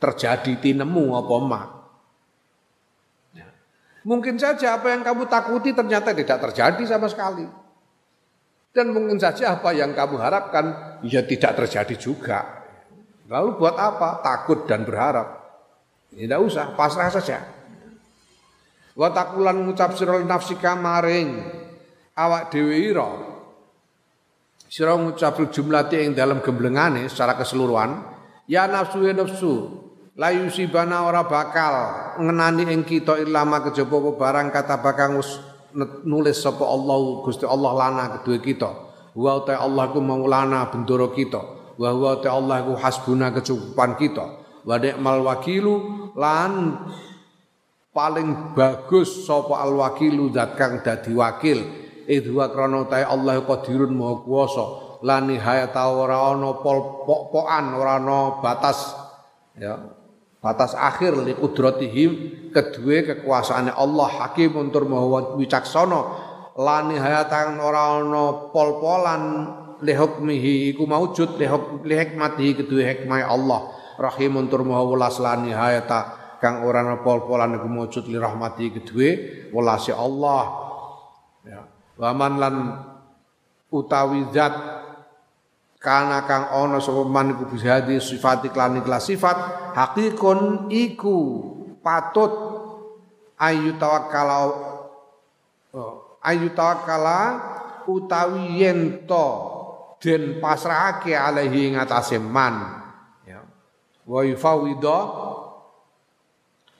Terjadi 0.00 0.56
tinemu 0.56 1.04
apa 1.12 1.36
ma. 1.44 1.60
Ya. 3.36 3.48
Mungkin 4.08 4.40
saja 4.40 4.80
apa 4.80 4.88
yang 4.88 5.04
kamu 5.04 5.28
takuti 5.28 5.76
ternyata 5.76 6.16
tidak 6.16 6.40
terjadi 6.48 6.82
sama 6.88 7.12
sekali. 7.12 7.44
Dan 8.70 8.94
mungkin 8.94 9.20
saja 9.20 9.58
apa 9.58 9.76
yang 9.76 9.92
kamu 9.92 10.16
harapkan 10.16 10.96
ya 11.04 11.20
tidak 11.26 11.58
terjadi 11.60 11.94
juga. 12.00 12.64
Lalu 13.28 13.60
buat 13.60 13.76
apa? 13.76 14.24
Takut 14.24 14.64
dan 14.64 14.88
berharap. 14.88 15.39
Tidak 16.10 16.40
usah, 16.42 16.74
pasrah 16.74 17.10
saja. 17.10 17.38
Wa 18.98 19.14
takulan 19.14 19.62
ngucap 19.62 19.94
sira 19.94 20.18
nafsi 20.26 20.58
kamaring 20.58 21.40
awak 22.18 22.50
dhewe 22.50 22.74
ira. 22.74 23.08
Sira 24.66 24.98
ngucap 24.98 25.38
jumlah 25.50 25.86
ing 25.94 26.14
dalam 26.14 26.42
gemblengane 26.42 27.06
secara 27.06 27.38
keseluruhan, 27.38 28.02
ya 28.50 28.66
nafsu 28.66 29.02
ya 29.06 29.14
nafsu, 29.14 29.54
layu 30.18 30.50
sibana 30.50 31.06
ora 31.06 31.26
bakal 31.26 31.74
ngenani 32.18 32.70
ing 32.70 32.82
kita 32.86 33.18
ilama 33.18 33.62
kejaba 33.66 33.98
barang 34.14 34.48
kata 34.50 34.78
bakang 34.82 35.18
nulis 36.06 36.38
sapa 36.42 36.66
Allah 36.66 36.98
Gusti 37.22 37.46
Allah 37.46 37.72
lana 37.74 38.04
kedua 38.18 38.38
kita. 38.42 38.70
Wa 39.14 39.42
ta 39.42 39.58
Allah 39.58 39.90
ku 39.90 39.98
maulana 39.98 40.70
bendoro 40.70 41.10
kita. 41.10 41.74
Wa 41.78 41.90
wa 41.94 42.18
ta 42.18 42.34
Allah 42.34 42.62
ku 42.62 42.74
hasbuna 42.78 43.34
kecukupan 43.34 43.98
kita. 43.98 44.39
Wa 44.66 44.76
ni'mal 44.76 45.24
wakilu 45.24 45.74
lan 46.16 46.80
paling 47.90 48.54
bagus 48.54 49.26
sapa 49.26 49.60
al 49.60 49.76
wakilu 49.78 50.30
zat 50.32 50.56
kang 50.56 50.84
dadi 50.84 51.12
wakil. 51.16 51.58
Idwa 52.10 52.50
krana 52.50 52.88
ta 52.90 53.06
Allah 53.06 53.38
qadirun 53.44 53.94
maha 53.94 54.20
kuwasa. 54.24 54.66
Lan 55.00 55.32
nihayata 55.32 55.88
ora 55.88 56.28
ana 56.28 56.60
pol-pokan 56.60 57.72
ora 57.72 57.96
ana 57.96 58.42
batas 58.44 58.92
ya 59.56 59.80
batas 60.40 60.72
akhir 60.72 61.20
li 61.20 61.36
kudratihim 61.36 62.10
kedua 62.52 63.04
kekuasaane 63.04 63.72
Allah 63.76 64.08
hakim 64.08 64.56
untuk 64.56 64.88
maha 64.88 65.36
wicaksana 65.36 66.00
lani 66.56 66.96
hayatan 66.96 67.60
ora 67.60 68.00
ana 68.00 68.52
pol-polan 68.52 69.22
li 69.84 69.92
hukmihi 69.96 70.72
iku 70.76 70.88
maujud 70.88 71.36
li, 71.40 71.94
hikmatihi 71.96 72.52
kedua 72.64 72.82
hikmah 72.92 73.28
Allah 73.28 73.60
rahim 74.00 74.40
untuk 74.40 74.64
maha 74.64 74.82
welas 74.88 75.20
lani 75.20 75.52
hayata 75.52 76.20
kang 76.40 76.64
ora 76.64 76.80
ana 76.80 77.04
pol-polan 77.04 77.60
iku 77.60 77.68
maujud 77.68 78.08
li 78.08 78.16
rahmati 78.16 78.72
kedua 78.80 79.08
welase 79.52 79.92
Allah. 79.92 80.44
Ya. 81.44 81.60
Waman 82.00 82.32
lan 82.40 82.54
utawi 83.68 84.24
zat 84.32 84.56
kana 85.76 86.24
kang 86.24 86.48
ana 86.48 86.80
sapa 86.80 87.04
man 87.04 87.36
iku 87.36 87.44
bihadi 87.52 88.00
sifat 88.00 88.48
iklan 88.48 88.80
ikhlas 88.80 89.04
sifat 89.04 89.36
hakikun 89.76 90.72
iku 90.72 91.18
patut 91.84 92.32
ayu 93.36 93.76
tawakkala 93.76 94.36
oh, 95.76 96.20
ayu 96.24 96.48
tawakkala 96.56 97.20
utawi 97.84 98.64
yen 98.64 99.04
to 99.04 99.28
den 100.00 100.40
pasrahake 100.40 101.12
alaihi 101.12 101.76
ing 101.76 101.76
man 102.32 102.79
wa 104.10 104.26
yufawida 104.26 104.98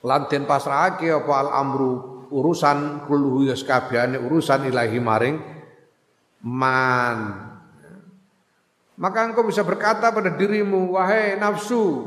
lan 0.03 0.27
den 0.27 0.43
pasrahake 0.43 1.07
apa 1.07 1.33
al 1.47 1.49
amru 1.55 2.27
urusan 2.27 3.07
kulluhu 3.07 3.47
yaskabehane 3.47 4.19
urusan 4.19 4.67
ilahi 4.67 4.99
maring 4.99 5.39
man 6.43 7.51
maka 9.01 9.25
engkau 9.25 9.41
bisa 9.41 9.65
berkata 9.65 10.13
pada 10.13 10.29
dirimu, 10.37 10.93
wahai 10.93 11.33
nafsu, 11.33 12.05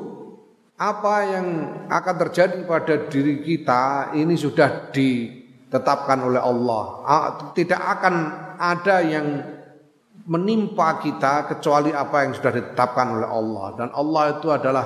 apa 0.79 1.27
yang 1.27 1.47
akan 1.91 2.15
terjadi 2.23 2.63
pada 2.71 3.11
diri 3.11 3.43
kita 3.43 4.15
ini 4.15 4.39
sudah 4.39 4.95
ditetapkan 4.95 6.23
oleh 6.23 6.39
Allah. 6.39 7.03
Tidak 7.51 7.83
akan 7.99 8.15
ada 8.63 9.03
yang 9.03 9.27
menimpa 10.31 11.03
kita 11.03 11.51
kecuali 11.51 11.91
apa 11.91 12.31
yang 12.31 12.33
sudah 12.39 12.63
ditetapkan 12.63 13.07
oleh 13.19 13.27
Allah. 13.27 13.67
Dan 13.75 13.89
Allah 13.91 14.25
itu 14.39 14.49
adalah 14.55 14.85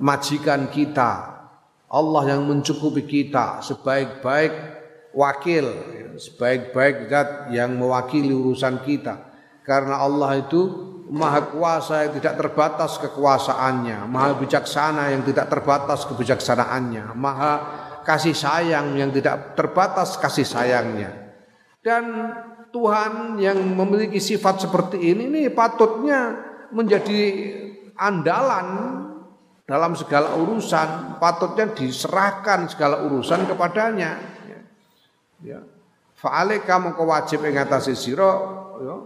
majikan 0.00 0.68
kita. 0.68 1.36
Allah 1.86 2.34
yang 2.34 2.42
mencukupi 2.50 3.06
kita 3.06 3.62
sebaik-baik 3.62 4.52
wakil, 5.14 5.66
sebaik-baik 6.18 7.06
zat 7.06 7.54
yang 7.54 7.78
mewakili 7.78 8.34
urusan 8.34 8.82
kita. 8.82 9.32
Karena 9.62 10.02
Allah 10.02 10.42
itu 10.42 10.66
maha 11.10 11.46
kuasa 11.46 12.06
yang 12.06 12.18
tidak 12.18 12.34
terbatas 12.42 12.98
kekuasaannya, 12.98 14.06
maha 14.10 14.34
bijaksana 14.34 15.14
yang 15.14 15.22
tidak 15.22 15.46
terbatas 15.46 16.02
kebijaksanaannya, 16.10 17.14
maha 17.14 17.54
kasih 18.02 18.34
sayang 18.34 18.98
yang 18.98 19.10
tidak 19.14 19.54
terbatas 19.58 20.18
kasih 20.18 20.46
sayangnya. 20.46 21.10
Dan 21.82 22.34
Tuhan 22.74 23.38
yang 23.38 23.62
memiliki 23.62 24.18
sifat 24.18 24.66
seperti 24.66 24.98
ini 24.98 25.30
ini 25.30 25.42
patutnya 25.54 26.34
menjadi 26.74 27.22
andalan 27.94 28.66
dalam 29.66 29.98
segala 29.98 30.38
urusan, 30.38 31.18
patutnya 31.18 31.74
diserahkan 31.74 32.70
segala 32.70 33.02
urusan 33.02 33.50
kepadanya. 33.50 34.14
Ya. 35.42 35.60
Fa'alaika 36.16 36.80
mengko 36.80 37.04
wajib 37.04 37.44
ing 37.44 37.60
atase 37.60 37.92
sira 37.92 38.32
ya 38.80 38.96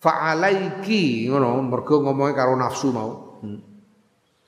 fa'alaiki 0.00 1.28
ngono 1.28 1.60
mergo 1.60 2.00
ngomongnya 2.00 2.36
karo 2.36 2.56
nafsu 2.56 2.88
mau 2.88 3.40
hmm. 3.44 3.60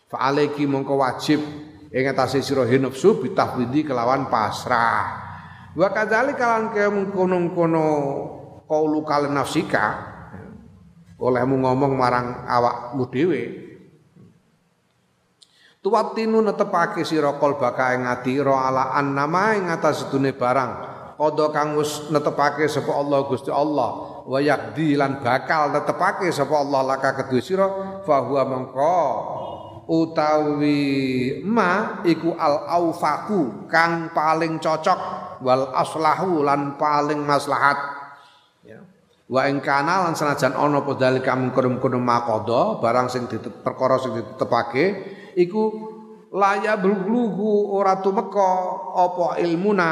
fa'alaiki 0.09 0.65
mongko 0.65 0.95
wajib 0.97 1.41
ing 1.93 2.05
atase 2.09 2.41
sira 2.41 2.65
nafsu 2.65 3.21
bitafwidi 3.21 3.85
kelawan 3.85 4.33
pasrah 4.33 5.21
wa 5.77 5.89
kadzalik 5.93 6.41
kalan 6.41 6.73
kaya 6.73 6.89
mengkono-kono 6.89 7.87
qaulu 8.65 9.05
kal 9.05 9.29
nafsika 9.29 10.13
olehmu 11.21 11.61
ngomong 11.61 11.93
marang 12.01 12.49
awakmu 12.49 13.05
dhewe 13.13 13.43
Tuwatinu 15.83 16.47
netepake 16.47 17.03
sira 17.03 17.35
qalbaka 17.43 17.99
ing 17.99 18.07
ati 18.07 18.39
ra 18.39 18.71
ala 18.71 18.95
annama 18.95 19.59
ing 19.59 19.67
atas 19.67 20.07
sedune 20.07 20.31
barang. 20.31 20.95
Kodo 21.19 21.51
kang 21.51 21.75
wis 21.75 22.07
netepake 22.07 22.71
sapa 22.71 22.95
Allah 22.95 23.27
Gusti 23.27 23.51
Allah. 23.51 24.23
Wa 24.23 24.39
yakdi 24.39 24.95
lan 24.95 25.19
bakal 25.19 25.75
tetepake 25.75 26.31
sapa 26.31 26.55
Allah 26.55 26.87
laka 26.87 27.19
kedue 27.19 27.43
sira 27.43 27.67
fa 28.07 28.23
huwa 28.23 28.47
utawi 29.91 31.43
ma 31.43 31.99
iku 32.07 32.31
al 32.39 32.71
aufaku 32.79 33.67
kang 33.67 34.15
paling 34.15 34.63
cocok 34.63 35.01
wal 35.43 35.75
aslahu 35.75 36.47
lan 36.47 36.79
paling 36.79 37.27
maslahat. 37.27 37.75
Ya. 38.63 38.87
Wa 39.27 39.51
ing 39.51 39.59
kana 39.59 40.07
lan 40.07 40.15
senajan 40.15 40.55
ana 40.55 40.79
apa 40.79 40.95
dalika 40.95 41.35
mungkun-mungkun 41.35 41.99
makodo 41.99 42.79
barang 42.79 43.11
sing 43.11 43.27
perkara 43.67 43.99
sing 43.99 44.15
iku 45.35 45.65
laya 46.33 46.79
belughu 46.81 47.75
ora 47.75 48.01
tumeka 48.01 48.51
apa 48.97 49.43
ilmuna 49.43 49.91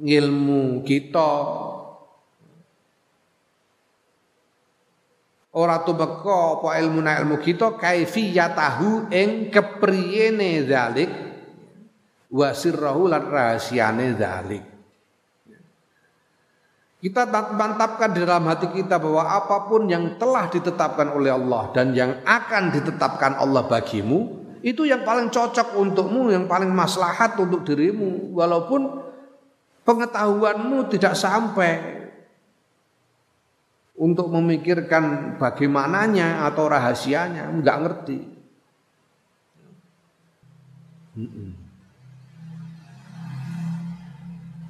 ilmu 0.00 0.80
kita. 0.86 1.32
Ora 5.50 5.82
tumeka 5.82 6.62
apa 6.62 6.78
ilmu 6.78 7.02
ilmu 7.02 7.36
kita 7.42 7.74
kaifiyatahu 7.74 9.10
ing 9.10 9.50
kepriyene 9.50 10.62
zalik 10.62 11.10
wa 12.30 12.54
sirrahu 12.54 13.10
lan 13.10 13.26
rahasiane 13.26 14.14
zalik 14.14 14.69
Kita 17.00 17.24
mantapkan 17.56 18.12
di 18.12 18.20
dalam 18.20 18.44
hati 18.44 18.76
kita 18.76 19.00
bahwa 19.00 19.24
apa 19.24 19.64
pun 19.72 19.88
yang 19.88 20.20
telah 20.20 20.52
ditetapkan 20.52 21.08
oleh 21.16 21.32
Allah 21.32 21.72
dan 21.72 21.96
yang 21.96 22.20
akan 22.28 22.76
ditetapkan 22.76 23.40
Allah 23.40 23.64
bagimu, 23.64 24.44
itu 24.60 24.84
yang 24.84 25.00
paling 25.00 25.32
cocok 25.32 25.80
untukmu, 25.80 26.28
yang 26.28 26.44
paling 26.44 26.68
maslahat 26.68 27.40
untuk 27.40 27.64
dirimu. 27.64 28.36
Walaupun 28.36 29.00
pengetahuanmu 29.88 30.92
tidak 30.92 31.16
sampai 31.16 32.04
untuk 33.96 34.28
memikirkan 34.28 35.36
bagaimananya 35.40 36.44
atau 36.52 36.68
rahasianya, 36.68 37.48
enggak 37.48 37.80
ngerti. 37.80 38.18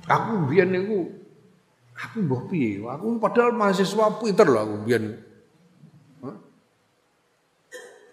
Aku 0.07 0.47
biar 0.47 0.70
niku 0.70 1.20
Aku 2.01 2.24
mbah 2.24 2.42
piye? 2.48 2.80
Aku 2.80 3.20
padahal 3.20 3.53
mahasiswa 3.53 4.16
pinter 4.16 4.48
loh 4.48 4.62
aku 4.64 4.76
biyen. 4.88 5.05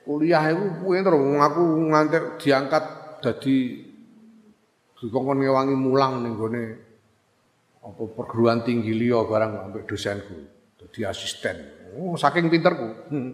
Kuliah 0.07 0.39
aku 0.39 0.87
pinter, 0.87 1.11
aku 1.15 1.63
ngantek 1.91 2.39
diangkat 2.39 2.83
dadi 3.19 3.83
dikongkon 4.97 5.43
ngewangi 5.43 5.75
mulang 5.75 6.23
ning 6.23 6.39
gone 6.39 6.63
apa 7.83 8.01
perguruan 8.15 8.63
tinggi 8.63 8.95
liya 8.95 9.23
barang 9.27 9.67
ambek 9.67 9.83
dosenku. 9.87 10.35
Dadi 10.79 11.03
asisten. 11.03 11.57
Oh, 11.99 12.15
saking 12.15 12.47
pinterku. 12.47 12.87
Hmm. 13.11 13.31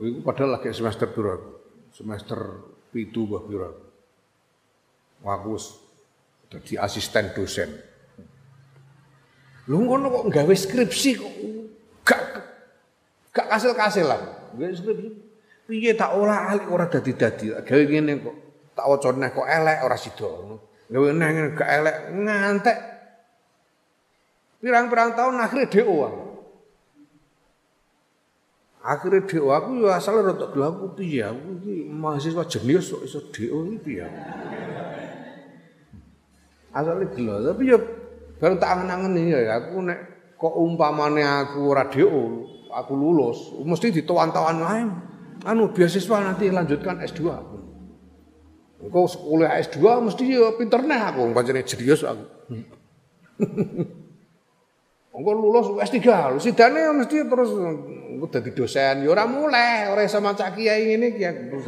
Iku 0.00 0.20
padahal 0.24 0.60
lagi 0.60 0.72
semester 0.72 1.12
piro 1.12 1.60
Semester 1.92 2.40
pitu 2.92 3.24
mbah 3.24 3.42
piro. 3.44 3.70
Aku 5.24 5.56
dadi 6.52 6.76
asisten 6.76 7.32
dosen. 7.32 7.89
Lu 9.70 9.86
ngono 9.86 10.10
kok 10.10 10.34
gawe 10.34 10.54
skripsi 10.54 11.10
kok 11.14 11.32
gak 12.02 12.22
gak 13.30 13.46
kasil-kasil 13.54 14.02
lah. 14.02 14.18
Gawe 14.58 14.74
skripsi. 14.74 15.08
Piye 15.70 15.94
tak 15.94 16.18
ora 16.18 16.50
ahli 16.50 16.66
ora 16.66 16.90
dadi-dadi. 16.90 17.54
Gawe 17.62 17.82
ngene 17.86 18.18
kok 18.18 18.36
tak 18.74 18.86
wacane 18.90 19.30
kok 19.30 19.46
elek 19.46 19.78
ora 19.86 19.94
sida. 19.94 20.26
Gawe 20.90 21.08
neng 21.14 21.54
gak 21.54 21.70
elek 21.70 21.96
ngantek. 22.18 22.78
Pirang-pirang 24.58 25.14
tahun 25.14 25.38
akhirnya 25.38 25.70
DO 25.70 25.96
Akhirnya 28.80 29.22
DO 29.22 29.48
aku 29.54 29.70
ya 29.86 29.96
asal 29.96 30.20
rada 30.20 30.50
gelem 30.50 30.74
aku 30.74 30.98
piye 30.98 31.22
aku 31.24 31.62
iki 31.62 31.74
mahasiswa 31.86 32.42
jenius 32.42 32.90
kok 32.90 33.06
iso 33.06 33.22
DO 33.30 33.70
iki 33.70 33.78
piye. 33.86 34.08
Asale 36.74 37.06
gelo 37.14 37.38
tapi 37.46 37.70
ya 37.70 37.78
Bareng 38.40 38.56
tak 38.56 38.72
angen-angen 38.72 39.20
ya 39.20 39.60
aku 39.60 39.84
nek 39.84 39.98
kok 40.40 40.56
umpamane 40.56 41.20
aku 41.20 41.68
ora 41.68 41.84
DO, 41.92 42.48
aku 42.72 42.92
lulus, 42.96 43.52
mesti 43.60 43.92
ditawan-tawan 43.92 44.58
ae. 44.64 44.82
Anu 45.44 45.68
beasiswa 45.76 46.24
nanti 46.24 46.48
lanjutkan 46.48 47.04
S2. 47.04 47.20
Engko 48.80 49.00
kuliah 49.20 49.60
S2 49.60 49.84
mesti 50.00 50.24
ya 50.24 50.56
pinter 50.56 50.80
neh 50.88 50.96
aku, 50.96 51.28
pancene 51.36 51.60
jerius 51.68 52.00
aku. 52.00 52.24
Engko 55.20 55.30
lulus 55.36 55.76
S3, 55.84 56.00
sidane 56.40 56.88
mesti 56.96 57.28
terus 57.28 57.52
dadi 58.32 58.56
dosen, 58.56 59.04
ya 59.04 59.08
ora 59.12 59.28
mulai, 59.28 59.92
ora 59.92 60.08
sama 60.08 60.32
cak 60.32 60.56
kiai 60.56 60.96
ngene 60.96 61.12
iki 61.12 61.24
aku. 61.28 61.60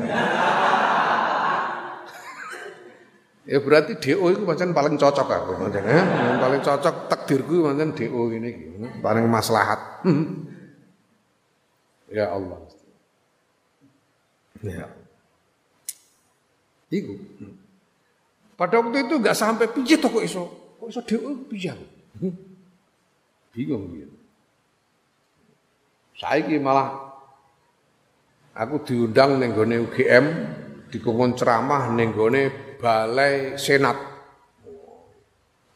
Ya 3.43 3.59
berarti 3.59 3.99
DO 3.99 4.23
itu 4.31 4.43
pancen 4.47 4.71
paling 4.71 4.95
cocok 4.95 5.27
aku 5.27 5.51
pancen 5.59 5.83
ya. 5.83 5.99
Yang 5.99 6.39
paling 6.39 6.61
cocok 6.63 6.95
takdirku 7.11 7.67
pancen 7.67 7.91
DO 7.91 8.21
ini 8.39 8.51
paling 9.03 9.27
maslahat. 9.27 10.07
ya 12.17 12.31
Allah. 12.31 12.59
Ya. 14.63 14.87
Iku. 16.93 17.19
Pada 18.55 18.79
waktu 18.79 19.11
itu 19.11 19.15
enggak 19.19 19.35
sampai 19.35 19.67
piye 19.75 19.99
to 19.99 20.07
kok 20.07 20.23
iso. 20.23 20.47
Kok 20.79 20.87
iso 20.87 21.01
DO 21.03 21.51
piye 21.51 21.75
Bingung 23.53 23.91
gitu. 23.91 24.17
Saiki 26.17 26.63
malah 26.63 26.95
aku 28.55 28.87
diundang 28.87 29.43
ning 29.43 29.51
gone 29.51 29.77
UGM 29.83 30.25
dikongkon 30.95 31.35
ceramah 31.35 31.91
ning 31.91 32.15
gone 32.15 32.72
balai 32.83 33.55
senat. 33.55 33.95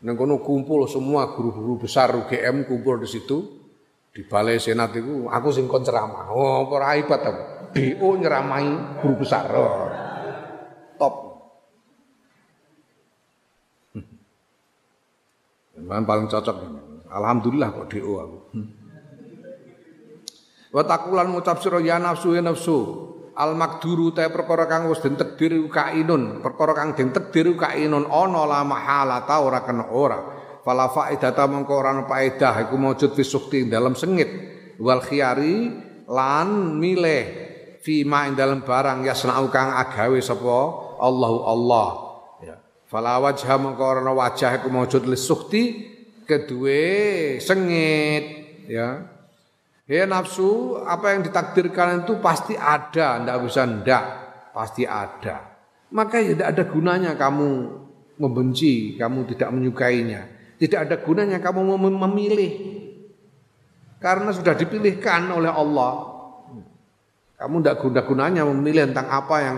Neng 0.03 0.19
kono 0.19 0.43
kumpul 0.43 0.91
semua 0.91 1.31
guru-guru 1.33 1.87
besar 1.87 2.11
UGM 2.13 2.67
kumpul 2.67 3.01
di 3.01 3.09
situ 3.09 3.39
di 4.11 4.27
balai 4.27 4.59
senat 4.59 4.93
itu 4.99 5.31
aku 5.31 5.49
sing 5.55 5.71
kon 5.71 5.87
ceramah. 5.87 6.35
Oh, 6.35 6.67
ora 6.67 6.99
hebat 6.99 7.23
aku. 7.23 7.43
BO 7.73 8.09
nyeramahi 8.19 9.01
guru 9.01 9.23
besar. 9.23 9.47
Oh. 9.55 9.89
Top. 10.99 11.15
Memang 15.79 16.05
paling 16.05 16.27
cocok. 16.27 16.57
Alhamdulillah 17.07 17.69
kok 17.71 17.89
DO 17.95 18.13
aku. 18.19 18.39
Wa 20.75 20.83
takulan 20.85 21.33
ngucap 21.33 21.63
sira 21.63 21.81
ya 21.81 21.97
nafsu 21.97 22.37
ya 22.37 22.45
nafsu 22.45 23.16
al 23.37 23.53
makduru 23.53 24.16
ta 24.16 24.24
perkara 24.32 24.64
kang 24.64 24.89
wis 24.89 25.05
den 25.05 25.14
takdir 25.14 25.53
kainun 25.68 26.41
perkara 26.41 26.72
kang 26.72 26.97
den 26.97 27.12
takdir 27.12 27.53
kainun 27.53 28.09
ana 28.09 28.43
la 28.49 28.61
mahala 28.64 29.28
ta 29.28 29.45
ora 29.45 29.61
kena 29.61 29.93
ora. 29.93 30.20
Fala 30.64 30.91
faedata 30.91 31.47
mongko 31.47 31.72
ora 31.78 31.95
ana 31.95 32.03
faedah 32.09 32.66
iku 32.66 32.74
maujud 32.74 33.14
fi 33.14 33.22
sukti 33.22 33.68
dalam 33.68 33.95
sengit. 33.95 34.28
Wal 34.80 34.99
khiyari 35.05 35.57
lan 36.11 36.80
milih 36.80 37.24
fi 37.84 38.03
ma 38.03 38.26
dalam 38.34 38.66
barang 38.66 39.07
yasnau 39.07 39.47
kang 39.53 39.70
agawe 39.78 40.18
sapa 40.18 40.59
Allahu 40.99 41.39
Allah. 41.47 41.89
Ya. 42.43 42.57
Fala 42.89 43.20
wajha 43.22 43.55
mongko 43.61 43.84
ora 43.84 44.11
wajah 44.11 44.59
iku 44.59 44.72
maujud 44.72 45.07
li 45.07 45.18
sukti 45.20 45.62
kedue 46.26 47.39
sengit. 47.39 48.24
Ya 48.66 49.16
Ya 49.87 50.03
nafsu, 50.03 50.82
apa 50.82 51.14
yang 51.14 51.22
ditakdirkan 51.22 52.03
itu 52.03 52.18
pasti 52.18 52.59
ada, 52.59 53.22
ndak 53.22 53.37
bisa 53.47 53.62
ndak, 53.62 54.05
pasti 54.51 54.82
ada. 54.82 55.55
Maka 55.95 56.18
ya 56.18 56.34
tidak 56.34 56.49
ada 56.59 56.62
gunanya 56.66 57.12
kamu 57.14 57.49
membenci, 58.18 58.99
kamu 58.99 59.30
tidak 59.30 59.55
menyukainya. 59.55 60.26
Tidak 60.59 60.91
ada 60.91 60.99
gunanya 60.99 61.39
kamu 61.39 61.78
memilih. 61.78 62.53
Karena 64.03 64.34
sudah 64.34 64.59
dipilihkan 64.59 65.30
oleh 65.30 65.55
Allah. 65.55 66.18
Kamu 67.39 67.61
tidak 67.62 67.76
guna 67.84 68.01
gunanya 68.03 68.43
memilih 68.49 68.91
tentang 68.91 69.07
apa 69.12 69.37
yang 69.39 69.57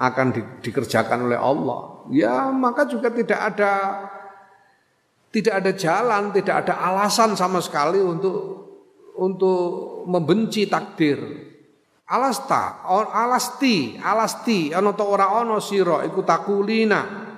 akan 0.00 0.26
di, 0.32 0.40
dikerjakan 0.66 1.30
oleh 1.30 1.38
Allah. 1.38 2.08
Ya 2.10 2.48
maka 2.50 2.88
juga 2.88 3.12
tidak 3.12 3.38
ada 3.38 3.72
tidak 5.30 5.62
ada 5.62 5.70
jalan, 5.76 6.34
tidak 6.34 6.66
ada 6.66 6.74
alasan 6.80 7.36
sama 7.38 7.62
sekali 7.62 8.00
untuk 8.02 8.59
untuk 9.20 10.02
membenci 10.08 10.64
takdir. 10.64 11.20
Alasta, 12.10 12.82
alasti, 13.14 13.94
alasti, 14.00 14.74
ana 14.74 14.90
ta 14.96 15.06
ora 15.06 15.30
ana 15.30 15.62
sira 15.62 16.02
iku 16.02 16.26
takulina. 16.26 17.28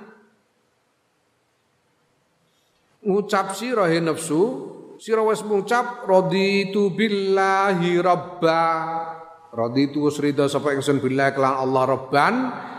Ngucap 3.02 3.52
sira 3.52 3.90
he 3.90 4.00
nafsu, 4.00 4.42
sira 4.96 5.20
wis 5.26 5.44
ngucap 5.44 6.08
raditu 6.08 6.88
billahi 6.88 8.00
rabba. 8.00 8.64
Raditu 9.52 10.08
wis 10.08 10.16
rida 10.22 10.48
sapa 10.48 10.72
ingsun 10.72 11.04
billahi 11.04 11.36
kelan 11.36 11.60
Allah 11.68 11.82
rabban 11.92 12.34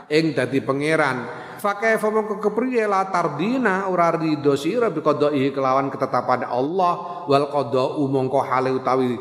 ing 0.10 0.34
dadi 0.34 0.66
pangeran 0.66 1.43
fakaifa 1.64 2.12
mongko 2.12 2.44
kepriye 2.44 2.84
la 2.84 3.08
tardina 3.08 3.88
ora 3.88 4.12
ridho 4.12 4.60
sira 4.60 4.92
bi 4.92 5.00
qada'ihi 5.00 5.56
kelawan 5.56 5.88
ketetapan 5.88 6.44
Allah 6.44 7.24
wal 7.32 7.48
qada'u 7.48 8.04
mongko 8.12 8.44
hale 8.44 8.76
utawi 8.76 9.16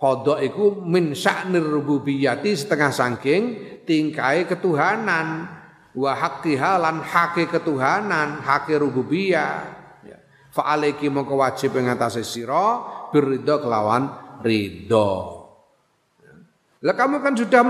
qada 0.00 0.40
iku 0.40 0.80
min 0.88 1.12
sya'nir 1.12 1.68
rububiyyati 1.68 2.56
setengah 2.56 2.88
saking 2.94 3.42
tingkai 3.84 4.48
ketuhanan. 4.48 5.58
Wa 5.98 6.14
haqqiha 6.14 6.78
lan 6.78 7.02
hake 7.02 7.50
ketuhanan 7.50 8.38
hake 8.44 8.78
rububiyah 8.78 9.50
ya. 10.06 10.18
fa 10.54 10.78
alaiki 10.78 11.10
mongko 11.10 11.42
wajib 11.42 11.74
ing 11.74 11.90
atase 11.90 12.22
sira 12.22 13.10
kelawan 13.10 14.06
ridho 14.38 15.37
lah 16.78 16.94
kamu 16.94 17.18
kan 17.18 17.34
sudah 17.34 17.66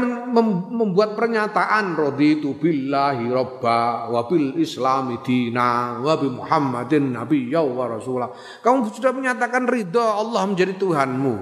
membuat 0.69 1.17
pernyataan 1.17 1.97
raditu 1.97 2.61
billahi 2.61 3.33
robba 3.33 4.13
wa 4.13 4.29
bil 4.29 4.53
islami 4.61 5.25
dina 5.25 5.97
wa 5.97 6.13
bi 6.21 6.29
Muhammadin 6.29 7.17
nabiyya 7.17 7.65
wa 7.65 7.89
rasulah. 7.89 8.29
Kamu 8.61 8.93
sudah 8.93 9.17
menyatakan 9.17 9.65
ridho 9.65 10.05
Allah 10.05 10.45
menjadi 10.45 10.77
Tuhanmu. 10.77 11.35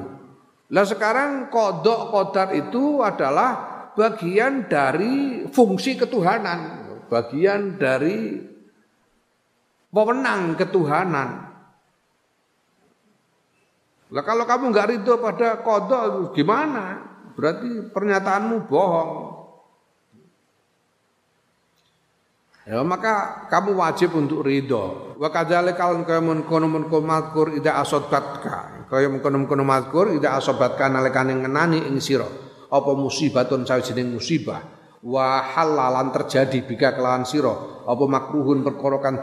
Lah 0.71 0.87
sekarang 0.87 1.51
kodok 1.51 2.15
kodar 2.15 2.55
itu 2.55 3.03
adalah 3.03 3.91
bagian 3.99 4.71
dari 4.71 5.51
fungsi 5.51 5.99
ketuhanan, 5.99 6.87
bagian 7.11 7.83
dari 7.83 8.47
pemenang 9.91 10.55
ketuhanan. 10.55 11.31
Lah 14.15 14.23
kalau 14.23 14.47
kamu 14.47 14.71
nggak 14.71 14.89
ridho 14.95 15.19
pada 15.19 15.67
kodok 15.67 16.31
gimana? 16.31 17.16
Berarti 17.37 17.93
pernyataanmu 17.93 18.65
bohong. 18.65 19.13
Ya 22.67 22.83
maka 22.83 23.47
kamu 23.47 23.79
wajib 23.79 24.19
untuk 24.19 24.43
ridho. 24.43 25.15
Wa 25.21 25.31
kaya 25.31 25.63
mengkono 26.19 26.67
mengkono 26.67 26.99
mazkur 27.07 27.55
ida 27.55 27.79
asobatka. 27.79 28.89
Kaya 28.91 29.07
mengkono 29.07 29.39
mengkono 29.39 29.63
mazkur 29.63 30.17
ida 30.19 30.35
asobatka 30.35 30.91
nalikane 30.91 31.39
ngenani 31.39 31.87
ing 31.87 32.03
sira 32.03 32.27
apa 32.67 32.91
musibatun 32.99 33.63
sawijining 33.63 34.19
musibah. 34.19 34.59
Wa 35.07 35.47
halalan 35.55 36.11
terjadi 36.11 36.67
bika 36.67 36.99
kelawan 36.99 37.23
sira 37.23 37.55
apa 37.87 38.05
makruhun 38.11 38.67
perkara 38.67 38.99
kang 38.99 39.23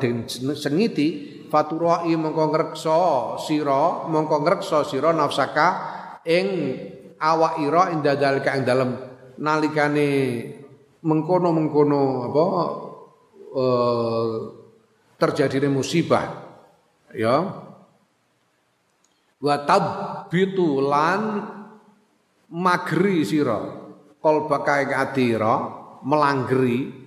sengiti 0.56 1.44
faturai 1.52 2.16
mongko 2.16 2.44
ngreksa 2.48 3.00
sira 3.44 4.08
mongko 4.08 4.40
sira 4.88 5.12
nafsaka 5.12 5.68
ing 6.24 6.48
awak 7.24 7.64
ira 7.64 7.96
inda 7.96 8.20
dalika 8.20 8.52
ing 8.60 8.68
dalem 8.68 8.92
nalikane 9.40 10.10
mengkono-mengkono 11.04 12.02
apa 12.28 12.46
uh, 13.56 14.28
terjadi 15.16 15.72
musibah 15.72 16.28
ya. 17.16 17.64
Wa 19.44 19.56
tabbitu 19.68 20.80
lan 20.84 21.22
magri 22.52 23.28
sira 23.28 23.60
qalbaka 24.20 24.84
ing 24.84 24.92
atira 24.92 25.56
melanggeri. 26.04 27.04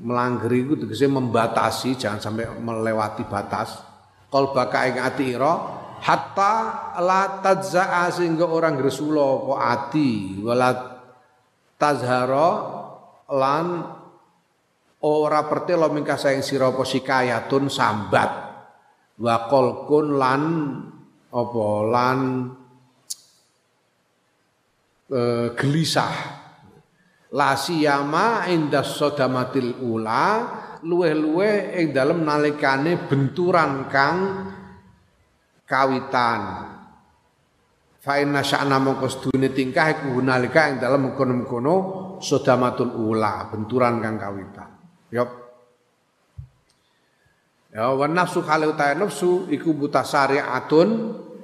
Melanggeri 0.00 0.64
itu 0.64 0.74
tegese 0.80 1.10
membatasi 1.10 1.98
jangan 1.98 2.22
sampai 2.22 2.46
melewati 2.62 3.26
batas. 3.26 3.82
Qalbaka 4.30 4.86
ing 4.86 4.96
atira 5.02 5.79
hatta 6.00 6.54
la 7.00 7.40
tadzaa 7.44 8.08
sehingga 8.08 8.48
orang 8.48 8.80
gresula 8.80 9.44
apa 9.44 9.54
ati 9.76 10.40
wala 10.40 10.70
tazhara 11.76 12.50
lan 13.32 13.66
ora 15.04 15.40
pertelo 15.48 15.88
mingkah 15.88 16.20
saing 16.20 16.44
sira 16.44 16.68
apa 16.68 16.84
sikayatun 16.84 17.72
sambat. 17.72 18.30
Wa 19.20 19.36
qalqun 19.48 20.06
lan 20.16 20.42
apa 21.28 21.66
lan 21.88 22.18
e, 25.08 25.20
gelisah. 25.56 26.14
La 27.30 27.54
siyama 27.54 28.50
inda 28.50 28.82
sodamatil 28.82 29.78
ula 29.86 30.26
luweh-luweh 30.82 31.78
ing 31.78 31.94
dalem 31.94 32.26
nalikane 32.26 33.06
benturan 33.06 33.86
kang 33.86 34.18
kawitan 35.70 36.40
fa 38.02 38.18
inna 38.18 38.42
sya'na 38.42 38.82
mongko 38.82 39.06
sedune 39.06 39.54
tingkah 39.54 39.86
iku 39.94 40.18
nalika 40.18 40.66
ing 40.66 40.82
dalem 40.82 41.14
mengkono-mengkono 41.14 41.74
sodamatul 42.18 42.90
ula 42.98 43.46
benturan 43.54 44.02
kang 44.02 44.18
kawitan 44.18 44.70
Yop. 45.10 45.30
Ya 47.70 47.90
wa 47.94 48.06
nafsu 48.06 48.42
kale 48.42 48.66
utahe 48.66 48.98
nafsu 48.98 49.46
iku 49.50 49.74
mutasari'atun 49.74 50.88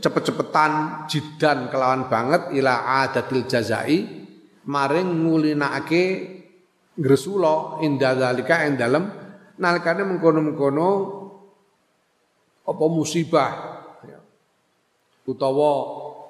cepet-cepetan 0.02 1.06
jidan 1.06 1.70
kelawan 1.70 2.10
banget 2.10 2.50
ila 2.58 3.02
adatil 3.06 3.46
jazai 3.46 4.26
maring 4.66 5.22
ngulinake 5.22 6.04
gresula 6.98 7.78
inda 7.82 8.18
zalika 8.18 8.66
ing 8.66 8.74
dalem 8.74 9.06
nalikane 9.58 10.02
mengkono-mengkono 10.02 10.88
apa 12.66 12.84
musibah. 12.90 13.52
Utawa 15.26 15.70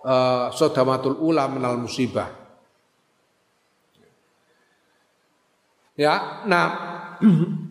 uh, 0.03 0.47
sodamatul 0.53 1.20
ula 1.20 1.47
menal 1.47 1.78
musibah 1.78 2.32
ya 5.97 6.44
nah 6.49 6.66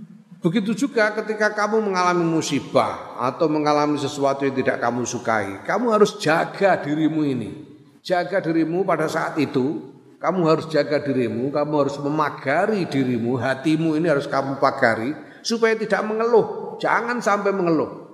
Begitu 0.46 0.86
juga 0.86 1.10
ketika 1.10 1.58
kamu 1.58 1.90
mengalami 1.90 2.22
musibah 2.22 3.18
atau 3.18 3.50
mengalami 3.50 3.98
sesuatu 3.98 4.46
yang 4.46 4.54
tidak 4.54 4.78
kamu 4.78 5.02
sukai, 5.02 5.66
kamu 5.66 5.90
harus 5.90 6.22
jaga 6.22 6.78
dirimu 6.86 7.26
ini. 7.26 7.66
Jaga 8.06 8.46
dirimu 8.46 8.86
pada 8.86 9.10
saat 9.10 9.42
itu, 9.42 9.82
kamu 10.22 10.46
harus 10.46 10.70
jaga 10.70 11.02
dirimu, 11.02 11.50
kamu 11.50 11.74
harus 11.82 11.98
memagari 11.98 12.86
dirimu, 12.86 13.42
hatimu 13.42 13.98
ini 13.98 14.06
harus 14.06 14.30
kamu 14.30 14.62
pagari 14.62 15.18
supaya 15.42 15.74
tidak 15.82 16.06
mengeluh. 16.06 16.78
Jangan 16.78 17.26
sampai 17.26 17.50
mengeluh. 17.50 18.05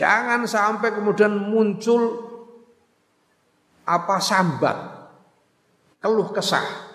Jangan 0.00 0.48
sampai 0.48 0.96
kemudian 0.96 1.36
muncul 1.36 2.32
apa 3.84 4.16
sambat, 4.16 4.76
keluh 6.00 6.32
kesah 6.32 6.90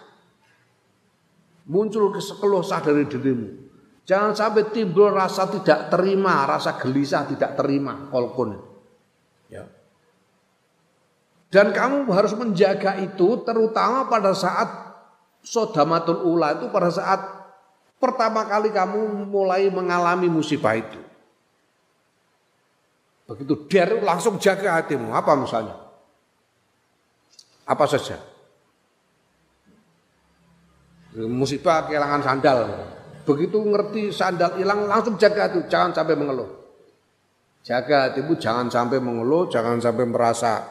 muncul 1.69 2.13
keluh 2.13 2.61
kesah 2.61 2.81
dari 2.81 3.05
dirimu. 3.09 3.65
Jangan 4.05 4.37
sampai 4.37 4.69
timbul 4.69 5.09
rasa 5.09 5.49
tidak 5.49 5.89
terima, 5.89 6.45
rasa 6.45 6.77
gelisah 6.77 7.25
tidak 7.25 7.57
terima, 7.57 8.05
kolkun. 8.13 8.53
Ya. 9.49 9.65
Dan 11.49 11.73
kamu 11.73 12.05
harus 12.13 12.37
menjaga 12.37 13.01
itu 13.01 13.41
terutama 13.41 14.05
pada 14.05 14.37
saat 14.37 14.69
sodamatul 15.41 16.21
ula 16.21 16.57
itu 16.57 16.69
pada 16.69 16.93
saat 16.93 17.21
pertama 17.97 18.45
kali 18.45 18.69
kamu 18.69 19.25
mulai 19.25 19.73
mengalami 19.73 20.29
musibah 20.29 20.77
itu. 20.77 21.04
Begitu 23.26 23.65
der 23.69 24.01
langsung 24.05 24.38
jaga 24.38 24.82
hatimu. 24.82 25.09
Apa 25.13 25.34
misalnya? 25.34 25.76
Apa 27.65 27.89
saja? 27.89 28.21
musibah 31.15 31.88
kehilangan 31.88 32.21
sandal. 32.28 32.59
Begitu 33.23 33.57
ngerti 33.57 34.11
sandal 34.11 34.59
hilang 34.59 34.86
langsung 34.86 35.15
jaga 35.15 35.49
itu, 35.49 35.65
jangan 35.71 35.95
sampai 35.95 36.19
mengeluh. 36.19 36.51
Jaga 37.65 38.11
hatimu 38.11 38.38
jangan 38.38 38.67
sampai 38.69 39.01
mengeluh, 39.01 39.49
jangan 39.49 39.82
sampai 39.82 40.05
merasa 40.05 40.61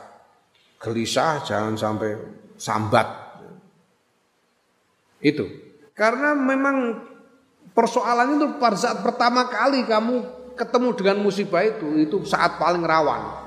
gelisah, 0.79 1.43
jangan 1.43 1.75
sampai 1.75 2.15
sambat. 2.55 3.09
Itu. 5.19 5.49
Karena 5.97 6.37
memang 6.37 7.03
persoalan 7.75 8.39
itu 8.39 8.47
pada 8.61 8.77
saat 8.79 9.03
pertama 9.03 9.49
kali 9.51 9.89
kamu 9.89 10.44
ketemu 10.55 10.89
dengan 10.95 11.17
musibah 11.23 11.63
itu, 11.63 11.87
itu 11.99 12.17
saat 12.27 12.57
paling 12.59 12.83
rawan. 12.83 13.45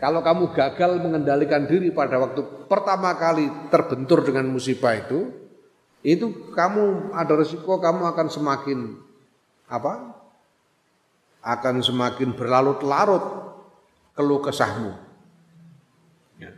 Kalau 0.00 0.24
kamu 0.24 0.56
gagal 0.56 0.96
mengendalikan 0.96 1.68
diri 1.68 1.92
pada 1.92 2.16
waktu 2.16 2.40
pertama 2.64 3.12
kali 3.20 3.52
terbentur 3.68 4.24
dengan 4.24 4.48
musibah 4.48 4.96
itu, 4.96 5.28
itu 6.00 6.52
kamu 6.56 7.12
ada 7.12 7.36
resiko 7.36 7.76
kamu 7.76 8.08
akan 8.08 8.26
semakin 8.32 8.78
apa? 9.68 10.16
Akan 11.44 11.84
semakin 11.84 12.32
berlarut-larut 12.32 13.24
keluh 14.16 14.40
kesahmu. 14.40 14.96
Ya. 16.40 16.56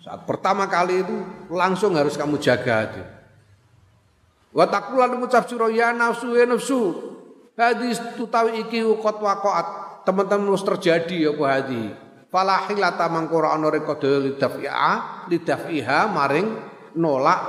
Saat 0.00 0.24
pertama 0.24 0.64
kali 0.64 1.04
itu 1.04 1.16
langsung 1.52 2.00
harus 2.00 2.16
kamu 2.16 2.40
jaga 2.40 2.88
hati. 2.88 3.04
Wa 4.56 4.64
taqulan 4.66 5.20
ngucap 5.20 5.44
sira 5.46 5.68
ya 5.68 5.92
nafsu 5.92 6.32
ya 6.32 6.48
nafsu. 6.48 6.80
Hadis 7.58 8.02
tutawi 8.18 8.66
iki 8.66 8.82
uqat 8.84 9.16
waqaat. 9.18 9.66
Teman-teman 10.06 10.48
harus 10.48 10.64
terjadi 10.64 11.34
apa 11.34 11.44
hadi. 11.46 11.84
Falahilata 12.30 13.10
mangkura 13.10 13.52
ana 13.52 13.68
rekodo 13.68 14.06
lidafiha 14.22 15.26
lidafiha 15.26 16.08
maring 16.08 16.48
nolak 16.94 17.40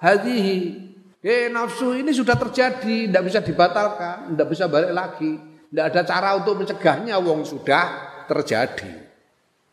hadhihi 0.00 0.86
eh 1.24 1.48
nafsu 1.50 1.96
ini 1.96 2.12
sudah 2.14 2.36
terjadi 2.38 3.10
tidak 3.10 3.22
bisa 3.26 3.40
dibatalkan 3.42 4.36
tidak 4.36 4.48
bisa 4.52 4.64
balik 4.70 4.92
lagi 4.94 5.40
tidak 5.72 5.84
ada 5.90 6.00
cara 6.06 6.28
untuk 6.38 6.54
mencegahnya 6.62 7.16
wong 7.18 7.42
sudah 7.42 7.84
terjadi 8.30 8.92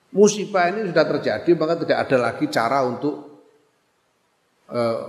musibah 0.10 0.74
ini 0.74 0.90
sudah 0.90 1.06
terjadi 1.06 1.52
maka 1.54 1.74
tidak 1.78 1.98
ada 2.10 2.18
lagi 2.18 2.46
cara 2.50 2.80
untuk 2.88 3.16
uh, 4.74 5.02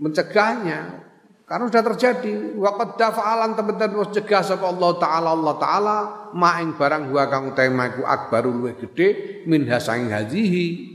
mencegahnya 0.00 1.09
karena 1.50 1.66
sudah 1.66 1.82
terjadi 1.82 2.54
waqad 2.54 2.94
dafa'alan 2.94 3.58
teman-teman 3.58 4.06
wis 4.06 4.14
cegah 4.14 4.38
sapa 4.46 4.70
Allah 4.70 4.90
taala 5.02 5.28
Allah 5.34 5.54
taala 5.58 5.96
maing 6.30 6.78
barang 6.78 7.10
huwa 7.10 7.26
kang 7.26 7.50
utahe 7.50 7.74
akbarul 8.06 8.54
luwih 8.54 8.78
gedhe 8.78 9.42
min 9.50 9.66
hasaing 9.66 10.14
hadhihi 10.14 10.90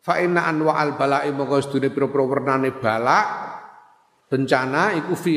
Fa 0.00 0.16
inna 0.16 0.48
anwa 0.48 0.80
al 0.80 0.96
bala'i 0.96 1.28
mongko 1.28 1.60
sedune 1.60 1.92
pira-pira 1.92 2.24
wernane 2.24 2.72
balak 2.72 3.26
bencana 4.32 4.96
iku 4.96 5.12
fi 5.12 5.36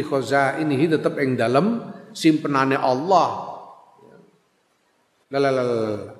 ini 0.63 0.87
tetep 0.87 1.19
ing 1.19 1.35
dalem 1.35 1.83
simpenane 2.15 2.79
Allah. 2.79 3.51
Lalalala. 5.27 6.12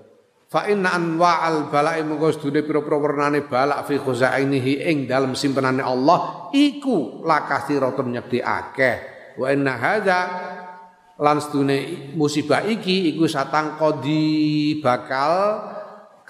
Fa 0.54 0.70
inna 0.70 0.94
anwa 0.94 1.42
al 1.42 1.66
bala'i 1.74 2.06
mongko 2.06 2.30
sedune 2.30 2.62
pira-pira 2.62 3.02
wernane 3.02 3.42
balak 3.42 3.90
fi 3.90 3.98
ini 4.46 4.86
ing 4.86 5.10
dalem 5.10 5.34
simpenane 5.34 5.82
Allah 5.82 6.54
iku 6.54 7.26
lakathiratun 7.26 8.14
nyekti 8.14 8.38
akeh. 8.38 8.98
Wa 9.42 9.50
inna 9.50 9.74
hadza 9.82 10.20
lan 11.18 11.42
sedune 11.42 12.14
musibah 12.14 12.62
iki 12.70 13.10
iku 13.18 13.26
satang 13.26 13.82
kodi 13.82 14.78
bakal 14.78 15.58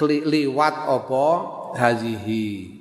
liwat 0.08 0.76
apa 0.88 1.28
hazihi. 1.76 2.80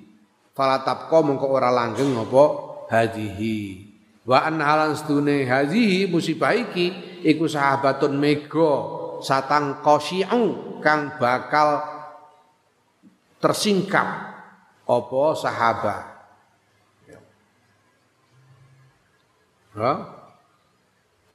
Fala 0.54 0.86
tabqa 0.86 1.26
mongko 1.26 1.50
ora 1.50 1.74
langgeng 1.74 2.22
apa 2.22 2.44
hazihi. 2.86 3.90
Wa 4.22 4.46
an 4.46 4.62
halan 4.62 4.94
sedune 4.94 5.42
hazihi 5.42 6.06
musibah 6.06 6.54
iki 6.54 7.18
iku 7.26 7.50
sahabatun 7.50 8.14
mega 8.14 9.01
satang 9.22 9.80
qasyi'u 9.80 10.78
kang 10.82 11.16
bakal 11.16 11.80
tersingkap 13.38 14.06
apa 14.82 15.22
sahabat 15.38 16.12
Ha? 19.72 19.92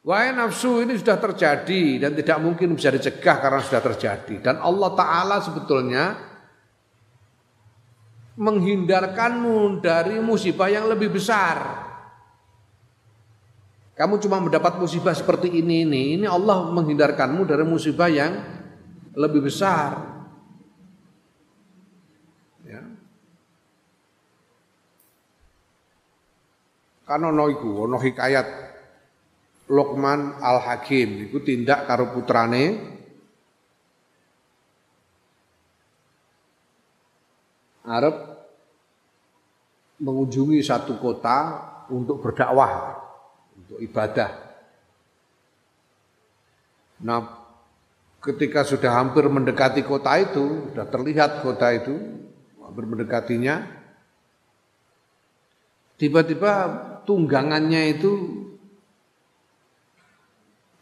Wahai 0.07 0.31
nafsu 0.31 0.87
ini 0.87 0.95
sudah 0.95 1.19
terjadi 1.19 1.99
dan 1.99 2.15
tidak 2.15 2.37
mungkin 2.39 2.79
bisa 2.79 2.93
dicegah 2.93 3.43
karena 3.43 3.59
sudah 3.59 3.81
terjadi. 3.83 4.39
Dan 4.39 4.55
Allah 4.63 4.91
Ta'ala 4.95 5.37
sebetulnya 5.43 6.15
menghindarkanmu 8.39 9.83
dari 9.83 10.21
musibah 10.23 10.71
yang 10.71 10.87
lebih 10.87 11.11
besar. 11.11 11.86
Kamu 13.97 14.21
cuma 14.21 14.37
mendapat 14.37 14.77
musibah 14.77 15.17
seperti 15.17 15.49
ini 15.49 15.81
ini, 15.81 16.01
ini 16.21 16.25
Allah 16.29 16.69
menghindarkanmu 16.69 17.49
dari 17.49 17.65
musibah 17.65 18.05
yang 18.05 18.37
lebih 19.17 19.49
besar. 19.49 19.97
Ya. 22.61 22.85
Karena 27.09 27.33
ono 27.33 27.49
iku, 27.49 27.89
ono 27.89 27.97
hikayat 27.97 28.47
Luqman 29.67 30.45
Al-Hakim 30.45 31.27
iku 31.27 31.41
tindak 31.41 31.89
karo 31.89 32.13
putrane 32.13 32.95
arep 37.81 38.15
mengunjungi 39.97 40.61
satu 40.61 41.01
kota 41.01 41.37
untuk 41.89 42.21
berdakwah, 42.21 43.06
untuk 43.67 43.83
ibadah. 43.83 44.31
Nah, 47.03 47.19
ketika 48.23 48.63
sudah 48.63 48.95
hampir 48.95 49.27
mendekati 49.27 49.83
kota 49.83 50.15
itu, 50.17 50.71
sudah 50.71 50.87
terlihat 50.87 51.43
kota 51.43 51.75
itu, 51.75 51.93
hampir 52.63 52.87
mendekatinya, 52.87 53.67
tiba-tiba 55.99 56.51
tunggangannya 57.03 57.91
itu 57.91 58.11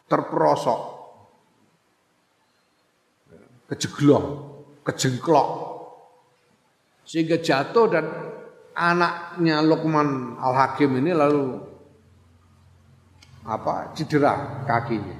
terperosok, 0.05 0.81
kejeglong, 3.73 4.25
kejengklok, 4.85 5.49
sehingga 7.01 7.41
jatuh 7.41 7.85
dan 7.89 8.05
anaknya 8.77 9.65
Luqman 9.65 10.37
Al 10.37 10.53
Hakim 10.53 11.01
ini 11.01 11.17
lalu 11.17 11.74
apa 13.45 13.93
cedera 13.93 14.65
kakinya, 14.65 15.17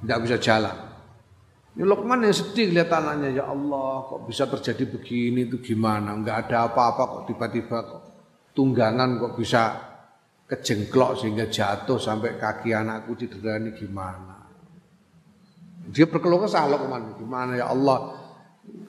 tidak 0.00 0.18
bisa 0.24 0.36
jalan. 0.40 0.76
Ini 1.70 1.86
Luqman 1.86 2.26
yang 2.26 2.34
sedih 2.34 2.74
lihat 2.74 2.90
anaknya 2.90 3.30
ya 3.30 3.44
Allah 3.46 4.02
kok 4.10 4.26
bisa 4.26 4.50
terjadi 4.50 4.90
begini 4.90 5.46
itu 5.46 5.62
gimana? 5.62 6.16
Enggak 6.16 6.50
ada 6.50 6.66
apa-apa 6.66 7.02
kok 7.06 7.22
tiba-tiba 7.30 7.78
kok 7.86 8.02
tunggangan 8.56 9.22
kok 9.22 9.38
bisa 9.38 9.62
kejengklok 10.50 11.22
sehingga 11.22 11.46
jatuh 11.46 11.94
sampai 11.94 12.34
kaki 12.34 12.74
anakku 12.74 13.14
cedera 13.14 13.62
ini 13.62 13.70
gimana. 13.70 14.42
Dia 15.94 16.10
berkeluh 16.10 16.42
kesah 16.42 16.66
loh 16.66 16.78
ke 16.82 16.88
mana, 16.90 17.08
gimana 17.14 17.52
ya 17.54 17.70
Allah 17.70 18.18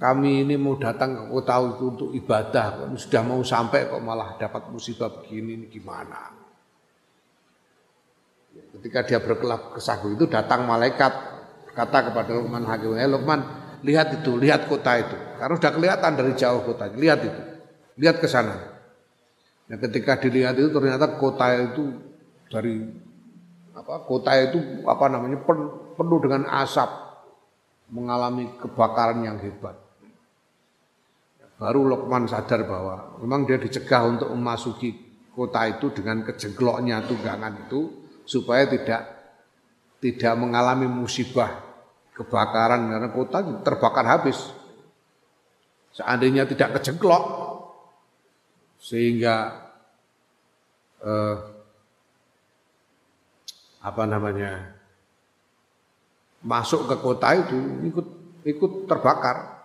kami 0.02 0.46
ini 0.46 0.58
mau 0.58 0.78
datang 0.78 1.14
ke 1.14 1.24
kota 1.30 1.56
itu 1.62 1.86
untuk 1.86 2.10
ibadah, 2.18 2.89
sudah 2.98 3.22
mau 3.22 3.42
sampai 3.46 3.89
kok 3.89 4.02
malah 4.02 4.38
dapat 4.42 4.74
musibah 4.74 5.10
begini 5.22 5.62
ini 5.62 5.66
gimana. 5.70 6.41
Ketika 8.80 8.99
dia 9.05 9.20
berkelah 9.22 9.76
kesah 9.76 9.99
itu 10.05 10.26
datang 10.26 10.66
malaikat 10.66 11.12
kata 11.72 12.12
kepada 12.12 12.32
Luqman 12.36 12.66
Hakim, 12.66 12.97
"Eh 12.97 13.07
Luqman, 13.07 13.39
lihat 13.86 14.22
itu, 14.22 14.38
lihat 14.38 14.66
kota 14.66 14.97
itu." 14.97 15.18
Karena 15.38 15.53
sudah 15.57 15.72
kelihatan 15.74 16.12
dari 16.18 16.34
jauh 16.38 16.62
kota, 16.66 16.89
lihat 16.93 17.20
itu. 17.22 17.41
Lihat 17.99 18.24
ke 18.24 18.28
sana. 18.28 18.55
Nah, 19.72 19.78
ketika 19.80 20.20
dilihat 20.20 20.59
itu 20.59 20.68
ternyata 20.68 21.16
kota 21.16 21.47
itu 21.55 21.95
dari 22.51 22.84
apa 23.72 24.03
kota 24.03 24.36
itu 24.36 24.84
apa 24.84 25.05
namanya 25.07 25.39
penuh 25.95 26.20
dengan 26.20 26.43
asap 26.47 26.91
mengalami 27.91 28.51
kebakaran 28.59 29.24
yang 29.24 29.39
hebat. 29.39 29.80
Baru 31.62 31.86
Lokman 31.86 32.26
sadar 32.26 32.66
bahwa 32.66 33.22
memang 33.22 33.45
dia 33.45 33.62
dicegah 33.62 34.09
untuk 34.09 34.34
memasuki 34.34 34.97
kota 35.32 35.70
itu 35.70 35.93
dengan 35.93 36.26
kejengkloknya 36.26 37.05
tunggangan 37.05 37.70
itu 37.70 38.01
supaya 38.32 38.64
tidak 38.72 39.12
tidak 40.00 40.34
mengalami 40.40 40.88
musibah 40.88 41.60
kebakaran 42.16 42.88
karena 42.88 43.10
kota 43.12 43.44
terbakar 43.60 44.08
habis. 44.08 44.40
Seandainya 45.92 46.48
tidak 46.48 46.80
kejengklok, 46.80 47.24
sehingga 48.80 49.68
eh, 51.04 51.38
apa 53.84 54.04
namanya 54.08 54.72
masuk 56.40 56.88
ke 56.88 56.96
kota 57.04 57.36
itu 57.36 57.60
ikut 57.92 58.08
ikut 58.48 58.72
terbakar. 58.88 59.60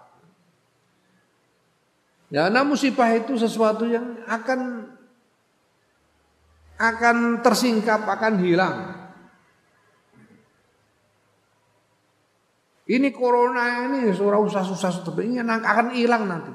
Ya, 2.27 2.51
nah 2.51 2.67
musibah 2.67 3.07
itu 3.15 3.39
sesuatu 3.39 3.87
yang 3.87 4.19
akan 4.27 4.91
akan 6.77 7.41
tersingkap, 7.41 8.05
akan 8.05 8.35
hilang. 8.45 8.77
Ini 12.87 13.11
corona 13.11 13.83
ini 13.91 14.15
surah 14.15 14.39
usah-susah 14.39 15.03
ini 15.27 15.43
akan 15.43 15.87
hilang 15.91 16.23
nanti. 16.31 16.53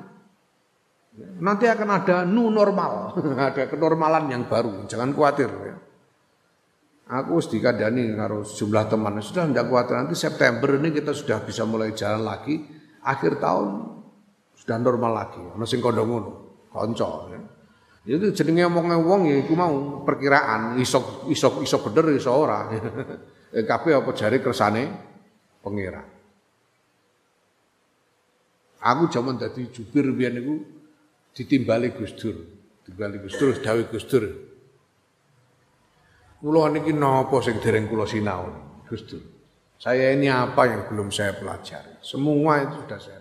Nanti 1.43 1.67
akan 1.67 1.89
ada 1.91 2.23
new 2.23 2.47
normal, 2.47 3.19
ada 3.51 3.67
kenormalan 3.67 4.31
yang 4.31 4.47
baru. 4.47 4.87
Jangan 4.87 5.11
khawatir. 5.11 5.51
Ya. 5.51 5.75
Aku 7.11 7.35
harus 7.35 7.51
dikadani 7.51 8.15
karo 8.15 8.47
jumlah 8.47 8.87
teman. 8.87 9.19
Sudah 9.19 9.43
tidak 9.43 9.67
khawatir. 9.67 9.99
Nanti 9.99 10.15
September 10.15 10.79
ini 10.79 10.95
kita 10.95 11.11
sudah 11.11 11.43
bisa 11.43 11.67
mulai 11.67 11.91
jalan 11.91 12.23
lagi. 12.23 12.63
Akhir 13.03 13.43
tahun 13.43 13.99
sudah 14.55 14.77
normal 14.79 15.11
lagi. 15.11 15.43
Ono 15.43 15.67
sing 15.67 15.83
kondo 15.83 16.07
ngono, 16.07 16.31
ya. 16.71 17.41
Itu 18.01 18.33
jenenge 18.33 18.65
omongnya 18.65 18.97
wong 18.97 19.29
ya 19.29 19.35
iku 19.45 19.53
mau 19.53 20.01
perkiraan 20.01 20.81
iso 20.81 21.29
iso 21.29 21.61
iso 21.61 21.77
bener 21.85 22.17
iso 22.17 22.31
ora. 22.33 22.59
Eh, 23.51 23.67
kabeh 23.67 23.91
apa 23.91 24.15
jari 24.15 24.39
kersane 24.39 24.87
pengira. 25.59 25.99
Aku 28.79 29.11
zaman 29.11 29.35
dadi 29.35 29.67
jubir 29.67 30.07
biyen 30.15 30.39
niku 30.39 30.55
ditimbali 31.35 31.91
Gus 31.91 32.15
Dur. 32.15 32.39
Timbali 32.87 33.19
Gus 33.19 33.35
Dur, 33.35 33.51
dawuh 33.59 33.91
Gus 33.91 34.07
Dur. 34.07 34.23
Kula 36.39 36.71
niki 36.71 36.95
napa 36.95 37.43
sing 37.43 37.59
dereng 37.59 37.91
sinau, 38.07 38.49
Gus 38.89 39.03
Dur. 39.03 39.21
Saya 39.77 40.13
ini 40.13 40.29
apa 40.29 40.65
yang 40.65 40.85
belum 40.89 41.09
saya 41.13 41.37
pelajari? 41.37 42.01
Semua 42.01 42.61
itu 42.65 42.85
sudah 42.85 42.99
saya. 43.01 43.20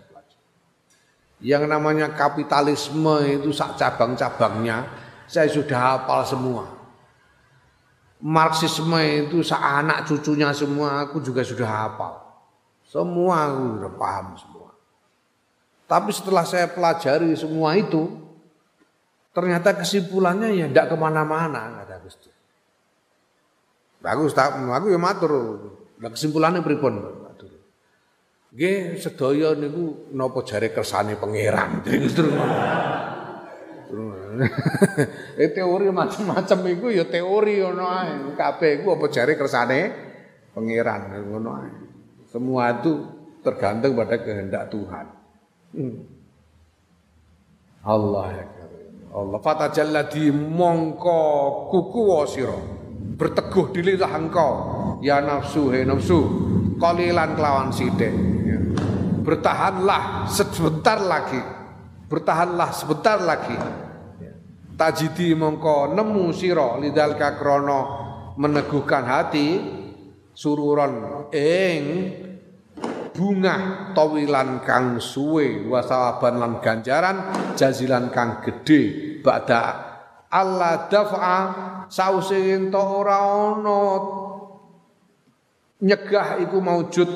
Yang 1.41 1.65
namanya 1.65 2.13
kapitalisme 2.13 3.17
itu 3.25 3.49
sak 3.49 3.73
cabang-cabangnya 3.75 4.85
saya 5.25 5.49
sudah 5.49 5.79
hafal 5.79 6.21
semua. 6.23 6.65
Marxisme 8.21 9.01
itu 9.01 9.41
sak 9.41 9.57
anak 9.57 10.05
cucunya 10.05 10.53
semua 10.53 11.09
aku 11.09 11.17
juga 11.25 11.41
sudah 11.41 11.65
hafal. 11.65 12.21
Semua 12.85 13.49
aku 13.49 13.81
sudah 13.81 13.93
paham 13.97 14.27
semua. 14.37 14.69
Tapi 15.89 16.09
setelah 16.13 16.45
saya 16.45 16.69
pelajari 16.69 17.33
semua 17.33 17.73
itu, 17.73 18.07
ternyata 19.33 19.75
kesimpulannya 19.75 20.55
ya 20.55 20.65
tidak 20.69 20.93
ke 20.93 20.95
mana-mana, 20.95 21.81
kata 21.81 21.99
Gus 22.05 22.15
Dur. 22.21 22.35
Bagus, 24.01 24.31
tak, 24.33 24.57
aku 24.57 24.87
ya 24.89 24.97
matur. 24.97 25.31
Kesimpulannya 26.01 26.65
pripun. 26.65 27.20
Nggih, 28.51 28.99
sedaya 28.99 29.55
niku 29.55 30.11
napa 30.11 30.43
jare 30.43 30.75
kersane 30.75 31.15
pangeran. 31.15 31.83
Eh 35.35 35.51
teori 35.51 35.91
macam-macam 35.91 36.59
itu 36.71 36.87
ya 36.95 37.03
teori 37.03 37.59
ngono 37.59 37.83
ae. 37.83 38.13
Kabeh 38.35 38.79
iku 38.79 38.95
apa 38.95 39.11
jare 39.11 39.35
kersane 39.35 39.79
pangeran 40.55 41.11
ngono 41.27 41.49
ae. 41.59 41.71
Semua 42.31 42.71
itu 42.79 43.03
tergantung 43.43 43.95
pada 43.99 44.15
kehendak 44.23 44.71
Tuhan. 44.71 45.05
Hmm. 45.75 45.99
Allah 47.81 48.27
ya 48.35 48.45
Allah 49.11 49.39
fatajalla 49.43 50.07
di 50.07 50.31
mongko 50.31 51.19
kuku 51.67 52.03
sira 52.29 52.55
berteguh 53.19 53.75
dirilah 53.75 54.11
engkau 54.15 54.51
ya 55.03 55.19
nafsu 55.19 55.73
he 55.73 55.83
nafsu 55.83 56.19
qalilan 56.81 57.37
kelawan 57.37 57.69
sithik 57.69 58.09
ya. 58.41 58.57
bertahanlah 59.21 60.25
sebentar 60.25 60.97
lagi 60.97 61.37
bertahanlah 62.09 62.69
sebentar 62.73 63.21
lagi 63.21 63.53
ya. 64.17 64.33
tajidi 64.73 65.37
mongko 65.37 65.93
nemu 65.93 66.33
sira 66.33 66.81
lidalka 66.81 67.37
krana 67.37 67.79
meneguhkan 68.41 69.05
hati 69.05 69.61
sururon 70.33 71.29
ing 71.29 71.83
bunga 73.11 73.91
tawilan 73.91 74.63
kang 74.63 74.97
suwe 74.97 75.67
wasawaban 75.67 76.39
lan 76.39 76.53
ganjaran 76.63 77.17
jazilan 77.59 78.09
kang 78.09 78.41
gede 78.41 79.21
ba'da 79.21 79.91
Allah 80.31 80.87
daf'a 80.87 81.37
sause 81.91 82.55
ento 82.55 82.79
ora 82.79 83.19
ana 83.19 83.79
nyegah 85.81 86.39
iku 86.45 86.61
maujud 86.61 87.09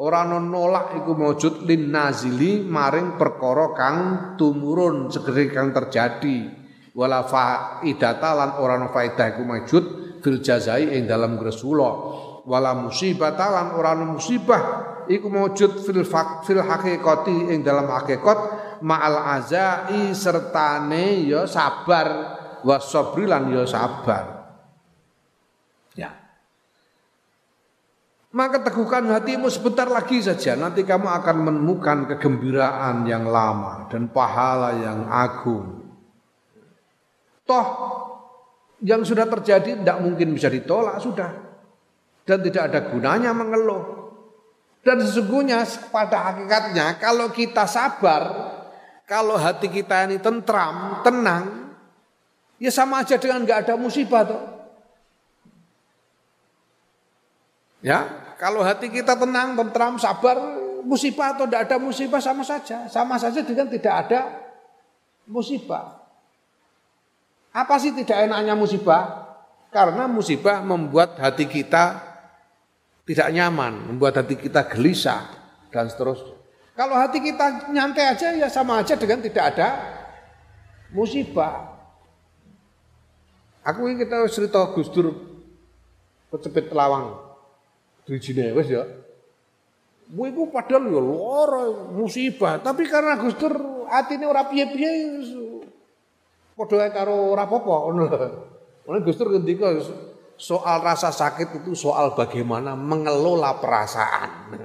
ora 0.00 0.26
nolak 0.26 0.98
iku 1.00 1.12
maujud. 1.14 1.64
Lin 1.64 1.94
nazili 1.94 2.60
maring 2.66 3.14
perkara 3.14 3.72
kang 3.72 3.98
tumurun 4.34 5.08
segere 5.08 5.48
kang 5.48 5.70
terjadi. 5.70 6.58
Wala 6.90 7.22
faidata 7.22 8.30
lan 8.34 8.50
ora 8.58 8.76
faedah 8.90 9.26
iku 9.38 9.42
maujud 9.46 9.84
fil 10.20 10.42
jazai 10.42 10.98
ing 10.98 11.06
dalam 11.06 11.38
gresula. 11.38 12.18
Wala 12.44 12.74
musibah 12.74 13.36
lan 13.36 13.78
ora 13.78 13.94
musibah 13.94 14.62
iku 15.06 15.30
maujud 15.30 15.80
fil 15.86 16.02
fil 16.44 16.60
hakikati 16.60 17.54
ing 17.54 17.62
dalam 17.62 17.86
hakikat. 17.86 18.58
Ma'al 18.80 19.36
azai 19.38 20.16
sertane 20.16 21.28
ya 21.28 21.44
sabar. 21.44 22.38
Wasabri 22.60 23.24
lan 23.24 23.48
ya 23.48 23.64
sabar. 23.64 24.24
Ya. 25.96 26.12
Maka 28.30 28.62
teguhkan 28.62 29.10
hatimu 29.10 29.50
sebentar 29.50 29.90
lagi 29.90 30.22
saja 30.22 30.54
nanti 30.54 30.86
kamu 30.86 31.02
akan 31.02 31.36
menemukan 31.50 32.06
kegembiraan 32.14 33.02
yang 33.02 33.26
lama 33.26 33.90
dan 33.90 34.06
pahala 34.06 34.70
yang 34.78 35.10
agung. 35.10 35.82
Toh 37.42 37.66
yang 38.86 39.02
sudah 39.02 39.26
terjadi 39.26 39.82
tidak 39.82 39.98
mungkin 39.98 40.30
bisa 40.30 40.46
ditolak 40.46 41.02
sudah 41.02 41.30
dan 42.22 42.38
tidak 42.46 42.70
ada 42.70 42.80
gunanya 42.86 43.34
mengeluh. 43.34 43.98
Dan 44.80 45.02
sesungguhnya 45.02 45.66
pada 45.90 46.30
hakikatnya 46.30 47.02
kalau 47.02 47.34
kita 47.34 47.66
sabar, 47.66 48.22
kalau 49.10 49.36
hati 49.36 49.68
kita 49.68 50.06
ini 50.06 50.22
tentram, 50.22 51.02
tenang, 51.02 51.60
Ya 52.60 52.68
sama 52.68 53.00
aja 53.00 53.16
dengan 53.16 53.48
nggak 53.48 53.64
ada 53.66 53.74
musibah 53.80 54.20
toh. 54.28 54.59
Ya, 57.80 58.04
kalau 58.36 58.60
hati 58.60 58.92
kita 58.92 59.16
tenang, 59.16 59.56
tentram, 59.56 59.96
sabar, 59.96 60.36
musibah 60.84 61.36
atau 61.36 61.48
tidak 61.48 61.68
ada 61.68 61.76
musibah 61.80 62.20
sama 62.20 62.44
saja. 62.44 62.88
Sama 62.92 63.16
saja 63.16 63.40
dengan 63.40 63.68
tidak 63.68 63.94
ada 64.06 64.20
musibah. 65.24 66.00
Apa 67.50 67.80
sih 67.80 67.92
tidak 67.96 68.28
enaknya 68.28 68.52
musibah? 68.52 69.32
Karena 69.72 70.04
musibah 70.10 70.60
membuat 70.60 71.16
hati 71.16 71.46
kita 71.48 72.00
tidak 73.08 73.28
nyaman, 73.32 73.92
membuat 73.92 74.22
hati 74.22 74.36
kita 74.36 74.66
gelisah 74.70 75.30
dan 75.72 75.88
seterusnya. 75.88 76.36
Kalau 76.76 76.96
hati 76.96 77.18
kita 77.20 77.70
nyantai 77.70 78.12
aja 78.12 78.32
ya 78.34 78.48
sama 78.48 78.80
aja 78.80 78.96
dengan 78.96 79.20
tidak 79.20 79.56
ada 79.56 79.68
musibah. 80.94 81.76
Aku 83.60 83.84
ini 83.88 84.00
kita 84.00 84.24
cerita 84.32 84.64
Gus 84.72 84.88
Dur 84.88 85.12
kecepet 86.32 86.72
lawang 86.72 87.29
drijine 88.04 88.52
wis 88.56 88.68
ya. 88.70 88.84
Bu 90.10 90.26
iku 90.26 90.50
padahal 90.50 90.90
ya 90.90 90.98
lara 90.98 91.64
musibah, 91.94 92.58
tapi 92.58 92.90
karena 92.90 93.14
Gus 93.14 93.38
Dur 93.38 93.86
atine 93.86 94.26
ora 94.26 94.50
piye-piye 94.50 95.22
padha 96.58 96.92
karo 96.92 97.32
ora 97.32 97.46
apa-apa 97.46 97.74
ngono 97.88 98.02
lho. 98.10 98.98
Gus 99.06 99.16
Dur 99.16 99.30
ngendika 99.32 99.70
soal 100.34 100.82
rasa 100.82 101.14
sakit 101.14 101.62
itu 101.62 101.78
soal 101.78 102.12
bagaimana 102.18 102.74
mengelola 102.74 103.62
perasaan. 103.62 104.56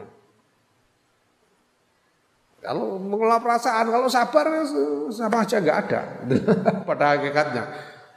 Kalau 2.66 2.98
mengelola 2.98 3.38
perasaan, 3.38 3.94
kalau 3.94 4.10
sabar 4.10 4.66
sama 5.14 5.46
aja 5.46 5.62
nggak 5.62 5.78
ada 5.86 6.02
pada 6.90 7.14
hakikatnya. 7.14 7.64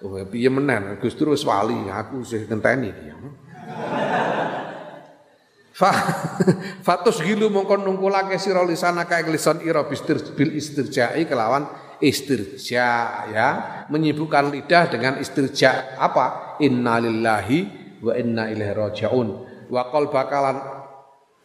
Oh, 0.00 0.16
piye 0.24 0.48
menen 0.48 0.96
Gus 1.02 1.12
Dur 1.12 1.36
wis 1.36 1.44
wali, 1.44 1.92
aku 1.92 2.24
sih 2.24 2.48
ngenteni 2.48 2.88
dia. 2.88 3.18
Fa 5.79 5.95
fatus 6.87 7.22
gilu 7.22 7.55
mongkon 7.55 7.87
nungkulake 7.87 8.35
sira 8.43 8.66
lisana 8.66 9.07
kae 9.07 9.22
lisan 9.31 9.62
ira 9.62 9.87
bistir 9.87 10.18
bil 10.35 10.51
istirja'i 10.59 11.22
kelawan 11.22 11.70
istirja 12.03 12.87
ya. 13.31 13.49
Menyibukkan 13.87 14.51
lidah 14.51 14.91
dengan 14.91 15.22
istirja 15.22 15.95
apa? 15.95 16.59
Innalillahi 16.59 17.59
wa 18.03 18.11
inna 18.18 18.51
ilaihi 18.51 18.74
rajiun. 18.74 19.29
Wa 19.70 19.87
qal 19.95 20.11
bakalan 20.11 20.59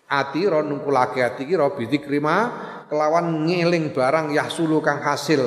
ati 0.10 0.50
ro 0.50 0.66
nungkulake 0.66 1.22
ati 1.22 1.46
ki 1.46 1.54
ro 1.54 1.78
bidzikrima 1.78 2.36
kelawan 2.90 3.46
ngeling 3.46 3.94
barang 3.94 4.34
yahsulu 4.34 4.82
kang 4.82 5.06
hasil. 5.06 5.46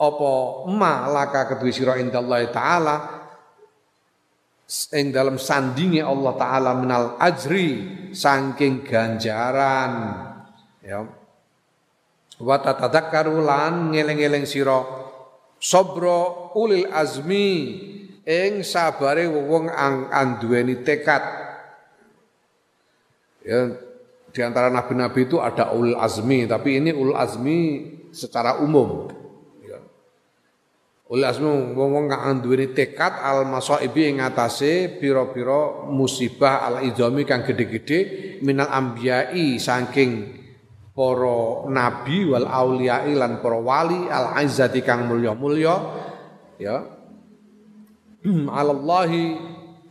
Apa 0.00 0.32
ma 0.72 1.04
laka 1.04 1.52
kedue 1.52 1.68
sira 1.68 2.00
indallahi 2.00 2.48
taala 2.48 3.19
ing 4.94 5.10
dalam 5.10 5.34
sandinge 5.34 5.98
Allah 5.98 6.32
taala 6.38 6.70
minal 6.78 7.18
ajri 7.18 7.70
saking 8.14 8.86
ganjaran. 8.86 9.92
Ya. 10.80 11.06
Wa 12.38 12.56
tatadzakkaru 12.62 13.42
lan 13.42 13.90
ngeleng-eleng 13.90 14.46
sira. 14.46 14.80
Sabra 15.60 16.54
ulil 16.56 16.88
azmi 16.88 17.52
ing 18.24 18.62
sabare 18.64 19.28
wong 19.28 19.68
anduweni 20.08 20.80
tekad. 20.86 21.20
Ya 23.44 23.90
di 24.30 24.40
antara 24.46 24.70
nabi-nabi 24.70 25.26
itu 25.26 25.42
ada 25.42 25.74
ulil 25.74 25.98
azmi 25.98 26.46
tapi 26.46 26.78
ini 26.78 26.94
ulil 26.94 27.18
azmi 27.18 27.58
secara 28.14 28.62
umum 28.62 29.10
Ul 31.10 31.26
asmu 31.26 31.74
wong-wong 31.74 32.06
kang 32.06 32.38
duweni 32.38 32.70
tekad 32.70 33.18
al 33.18 33.42
masaibi 33.42 34.14
ing 34.14 34.22
atase 34.22 34.86
pira-pira 35.02 35.90
musibah 35.90 36.62
al 36.62 36.86
idzami 36.86 37.26
kang 37.26 37.42
gede-gede 37.42 37.98
minal 38.46 38.70
ambiyai 38.70 39.58
saking 39.58 40.38
para 40.94 41.66
nabi 41.66 42.30
wal 42.30 42.46
auliyai 42.46 43.10
lan 43.18 43.42
para 43.42 43.58
wali 43.58 44.06
al 44.06 44.38
izzati 44.38 44.86
kang 44.86 45.10
mulya-mulya 45.10 45.74
ya. 46.62 46.78
Alallahi 48.62 49.24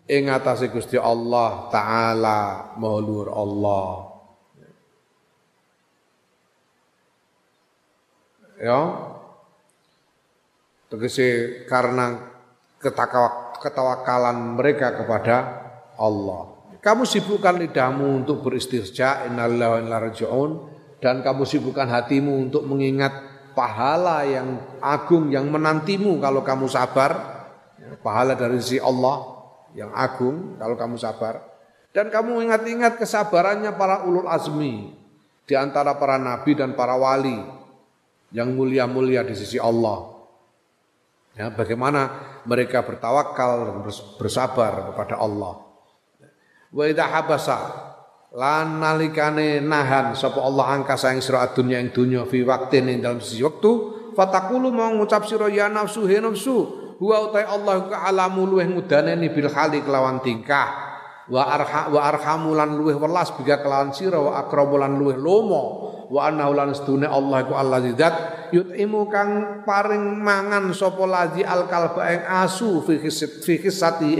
ing 0.07 0.23
atase 0.31 0.71
Gusti 0.71 0.95
Allah 0.95 1.67
taala 1.67 2.71
maulur 2.79 3.27
Allah. 3.27 3.91
Ya 8.55 8.79
Tegese 10.89 11.61
karena 11.69 12.17
ketawakalan 13.61 14.57
mereka 14.57 14.97
kepada 14.97 15.37
Allah. 16.01 16.57
Kamu 16.79 17.05
sibukkan 17.05 17.59
lidahmu 17.61 18.23
untuk 18.25 18.41
beristirja 18.41 19.29
innalillahi 19.29 19.85
wa 19.85 20.47
dan 20.97 21.21
kamu 21.21 21.43
sibukkan 21.45 21.85
hatimu 21.85 22.49
untuk 22.49 22.65
mengingat 22.65 23.11
pahala 23.53 24.23
yang 24.23 24.79
agung 24.79 25.29
yang 25.29 25.45
menantimu 25.51 26.17
kalau 26.17 26.41
kamu 26.41 26.65
sabar. 26.65 27.37
Pahala 27.99 28.37
dari 28.37 28.57
sisi 28.63 28.79
Allah 28.79 29.39
yang 29.75 29.91
agung 29.91 30.55
kalau 30.55 30.73
kamu 30.79 30.95
sabar. 30.95 31.43
Dan 31.89 32.13
kamu 32.13 32.47
ingat-ingat 32.47 33.01
kesabarannya 33.01 33.75
para 33.75 34.05
ulul 34.05 34.29
azmi 34.29 34.93
di 35.43 35.53
antara 35.57 35.97
para 35.97 36.21
nabi 36.21 36.53
dan 36.53 36.77
para 36.77 36.93
wali 36.95 37.41
yang 38.29 38.53
mulia-mulia 38.53 39.25
di 39.25 39.33
sisi 39.33 39.57
Allah. 39.57 40.18
Ya, 41.39 41.47
bagaimana 41.47 42.11
mereka 42.43 42.83
bertawakal 42.83 43.63
dan 43.63 43.77
bersabar 44.19 44.91
kepada 44.91 45.15
Allah. 45.23 45.63
Wa 46.67 46.83
idza 46.83 47.07
habasa 47.07 47.57
lan 48.35 48.83
nalikane 48.83 49.63
nahan 49.63 50.19
sapa 50.19 50.43
Allah 50.43 50.75
angka 50.75 50.99
saing 50.99 51.23
sira 51.23 51.47
dunya 51.55 51.79
ing 51.79 51.95
dunya 51.95 52.27
fi 52.27 52.43
waqtin 52.43 52.91
ing 52.91 52.99
dalam 52.99 53.23
sisi 53.23 53.41
waktu 53.41 53.71
fatakulu 54.13 54.69
mau 54.69 54.91
ngucap 54.93 55.25
sira 55.25 55.49
ya 55.49 55.65
nafsu 55.65 56.05
he 56.05 56.21
nafsu 56.21 56.55
huwa 57.01 57.31
utai 57.31 57.47
Allah 57.47 57.89
ka 57.89 58.05
alamu 58.05 58.45
luweh 58.45 58.69
mudaneni 58.69 59.33
bil 59.33 59.49
hali 59.49 59.81
kelawan 59.81 60.21
tingkah 60.21 60.69
wa 61.25 61.41
arha 61.41 61.89
wa 61.89 62.05
arhamu 62.05 62.53
lan 62.53 62.77
luweh 62.77 62.99
welas 63.01 63.33
biga 63.33 63.63
kelawan 63.65 63.95
sira 63.97 64.21
wa 64.21 64.37
akrabu 64.37 64.77
lan 64.77 64.93
luweh 64.93 65.17
lomo 65.17 65.63
wa 66.09 66.25
annahu 66.25 66.57
lan 66.57 66.73
Allah 67.05 67.37
iku 67.45 67.53
Allah 67.53 67.79
zat 67.93 68.15
yut'imu 68.49 69.05
kang 69.13 69.61
paring 69.61 70.17
mangan 70.17 70.73
sapa 70.73 71.05
lazi 71.05 71.45
al 71.45 71.69
kalba 71.69 72.01
ing 72.09 72.21
asu 72.25 72.81
fi 72.81 72.97
fi 72.99 73.55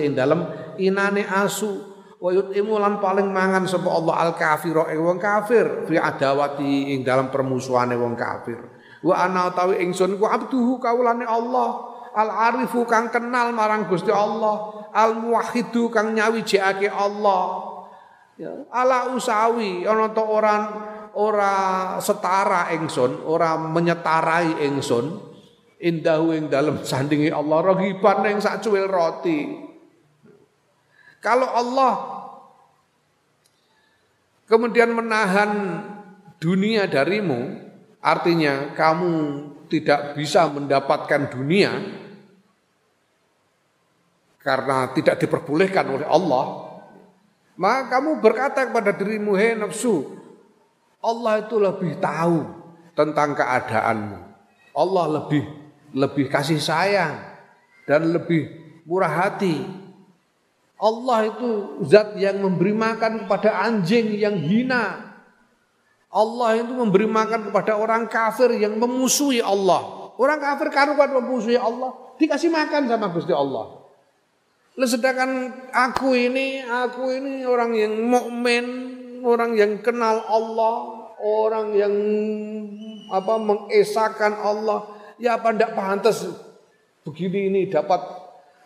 ing 0.06 0.14
dalem 0.14 0.46
inane 0.78 1.26
asu. 1.26 1.98
Wa 2.20 2.36
yut'imu 2.36 2.76
lan 2.84 3.00
paling 3.00 3.32
mangan 3.32 3.64
sapa 3.64 3.88
Allah 3.90 4.16
al 4.28 4.32
kafira 4.36 4.92
ing 4.92 5.00
wong 5.00 5.24
kafir 5.24 5.88
fi 5.88 5.96
adawati 5.96 6.94
ing 6.94 7.08
dalam 7.08 7.32
permusuhane 7.32 7.96
wong 7.96 8.20
kafir. 8.20 8.60
Wa 9.00 9.24
ana 9.24 9.48
utawi 9.48 9.80
ingsun 9.88 10.20
ku 10.20 10.28
abduhu 10.28 10.84
kaulane 10.84 11.24
Allah 11.24 11.80
al 12.12 12.30
arifu 12.52 12.84
kang 12.84 13.08
kenal 13.08 13.56
marang 13.56 13.88
Gusti 13.88 14.12
Allah 14.12 14.84
al 14.92 15.16
muwahhidu 15.16 15.88
kang 15.88 16.12
nyawijake 16.12 16.92
Allah. 16.92 17.72
Ya 18.36 18.68
ala 18.68 19.16
usawi 19.16 19.88
ana 19.88 20.12
to 20.12 20.24
ora 20.24 20.56
ora 21.16 21.98
setara 22.04 22.74
ingsun 22.76 23.26
ora 23.26 23.56
menyetarai 23.58 24.66
ingsun 24.68 25.18
indahu 25.80 26.36
ing 26.36 26.52
dalem 26.52 26.84
sandingi 26.84 27.32
Allah 27.32 27.74
rohiban 27.74 28.28
ing 28.28 28.38
sak 28.44 28.60
cuwil 28.62 28.86
roti. 28.86 29.70
Kalau 31.24 31.48
Allah 31.48 31.94
kemudian 34.48 34.92
menahan 34.92 35.52
dunia 36.40 36.88
darimu, 36.88 37.60
artinya 38.00 38.76
kamu 38.76 39.16
tidak 39.70 40.16
bisa 40.16 40.50
mendapatkan 40.50 41.30
dunia 41.30 41.72
karena 44.40 44.90
tidak 44.96 45.20
diperbolehkan 45.20 45.86
oleh 45.86 46.08
Allah, 46.08 46.46
maka 47.60 48.00
kamu 48.00 48.24
berkata 48.24 48.72
kepada 48.72 48.96
dirimu, 48.96 49.36
hei 49.36 49.54
nafsu, 49.54 50.19
Allah 51.00 51.44
itu 51.44 51.56
lebih 51.60 52.00
tahu 52.04 52.44
tentang 52.96 53.36
keadaanmu. 53.36 54.20
Allah 54.76 55.06
lebih 55.20 55.44
lebih 55.96 56.30
kasih 56.30 56.62
sayang 56.62 57.18
dan 57.90 58.14
lebih 58.14 58.46
murah 58.86 59.10
hati 59.10 59.80
Allah 60.80 61.28
itu 61.28 61.84
zat 61.92 62.16
yang 62.16 62.40
memberi 62.40 62.72
makan 62.72 63.28
kepada 63.28 63.68
anjing 63.68 64.16
yang 64.16 64.40
hina. 64.40 65.12
Allah 66.08 66.50
itu 66.56 66.72
memberi 66.72 67.04
makan 67.04 67.52
kepada 67.52 67.76
orang 67.76 68.08
kafir 68.08 68.56
yang 68.56 68.80
memusuhi 68.80 69.44
Allah. 69.44 70.16
Orang 70.16 70.40
kafir 70.40 70.72
karuan 70.72 71.12
memusuhi 71.20 71.60
Allah, 71.60 72.16
dikasih 72.16 72.48
makan 72.48 72.88
sama 72.88 73.12
Gusti 73.12 73.36
Allah. 73.36 73.76
sedangkan 74.80 75.52
aku 75.76 76.16
ini, 76.16 76.64
aku 76.64 77.12
ini 77.12 77.44
orang 77.44 77.76
yang 77.76 78.00
mukmin, 78.00 78.66
orang 79.24 79.56
yang 79.56 79.80
kenal 79.82 80.24
Allah, 80.28 80.76
orang 81.20 81.68
yang 81.76 81.96
apa 83.10 83.36
mengesahkan 83.42 84.38
Allah, 84.40 84.86
ya 85.20 85.40
apa 85.40 85.56
ndak 85.56 85.74
pantas 85.74 86.28
begini 87.10 87.50
ini 87.50 87.62
dapat 87.72 88.00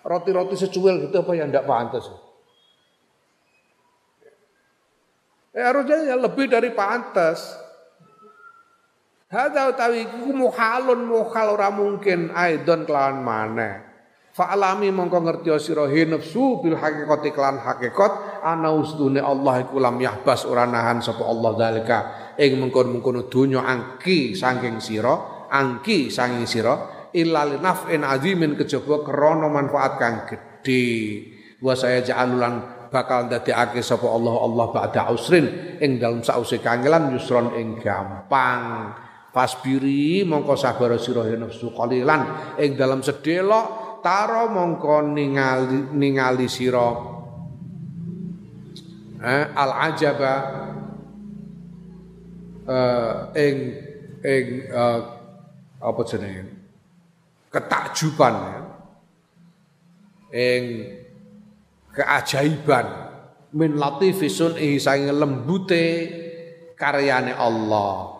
roti-roti 0.03 0.59
secuil 0.59 1.07
gitu 1.07 1.23
apa 1.23 1.31
yang 1.37 1.47
tidak 1.49 1.63
pantas. 1.69 2.05
Eh, 5.53 5.61
harusnya 5.61 6.11
ya 6.11 6.15
lebih 6.17 6.49
dari 6.49 6.73
pantas. 6.73 7.61
Hadza 9.29 9.69
utawi 9.69 10.05
iku 10.05 10.29
muhalun 10.29 11.09
muhal 11.09 11.57
ora 11.57 11.69
mungkin 11.73 12.29
aidon 12.33 12.85
kelawan 12.85 13.21
mana. 13.21 13.81
Fa'alami 14.33 14.89
mongko 14.89 15.21
ngerti 15.21 15.49
sira 15.61 15.85
nafsu 15.89 16.61
bil 16.61 16.77
haqiqati 16.77 17.29
kelan 17.33 17.61
hakikat 17.61 18.32
ana 18.43 18.75
ustune 18.75 19.23
Allah 19.23 19.63
iku 19.63 19.79
lam 19.79 19.95
yahbas 19.95 20.43
ora 20.43 20.67
nahan 20.67 20.99
sapa 20.99 21.23
Allah 21.23 21.55
zalika. 21.55 21.99
Ing 22.35 22.59
mengkon-mengkono 22.59 23.31
donya 23.31 23.63
angki 23.63 24.35
saking 24.35 24.83
sira 24.83 25.47
angki 25.47 26.11
saking 26.11 26.43
sira 26.43 27.07
illa 27.15 27.47
naf'in 27.47 28.03
azimin 28.03 28.59
kejaba 28.59 29.01
krana 29.07 29.47
manfaat 29.47 29.93
kang 29.95 30.15
gedhe. 30.27 30.83
Wa 31.63 31.79
saya 31.79 32.03
ja'alulan 32.03 32.87
bakal 32.91 33.31
ndadekake 33.31 33.79
sapa 33.79 34.05
Allah 34.11 34.35
Allah 34.35 34.65
ba'da 34.75 35.07
usrin. 35.15 35.79
Ing 35.79 36.01
dalem 36.03 36.19
sause 36.21 36.59
kangelan 36.59 37.15
yusron 37.15 37.55
ing 37.55 37.79
gampang. 37.79 38.91
Fasbiri 39.33 40.21
mongko 40.27 40.53
sabar 40.53 40.93
sira 40.99 41.25
ya 41.25 41.39
nafsu 41.39 41.73
qalilan. 41.73 42.53
Ing 42.59 42.75
dalam 42.75 43.01
sedelok 43.01 43.99
taro 44.03 44.51
mongko 44.51 45.09
ningali 45.15 45.95
ningali 45.95 46.51
sira 46.51 47.12
eh, 49.23 49.45
al 49.55 49.71
ajaba 49.89 50.33
eh, 52.67 53.15
ing 53.39 53.57
ing 54.19 54.45
eh, 54.67 54.99
apa 55.83 56.01
jenenge? 56.07 56.43
Ketakjuban 57.47 58.35
ya. 58.35 58.61
ing 60.33 60.63
keajaiban. 61.93 62.87
Min 63.53 63.77
latifisun 63.77 64.57
ing 64.57 64.81
sange 64.81 65.13
lembute 65.13 65.85
karyane 66.73 67.37
Allah. 67.37 68.17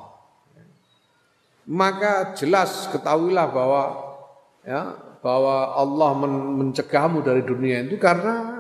Maka 1.66 2.38
jelas 2.38 2.92
ketahuilah 2.92 3.48
bahwa 3.50 3.84
ya 4.62 4.94
bahwa 5.24 5.74
Allah 5.80 6.10
men 6.20 6.34
mencegahmu 6.60 7.24
dari 7.24 7.42
dunia 7.48 7.88
itu 7.88 7.96
karena 7.96 8.53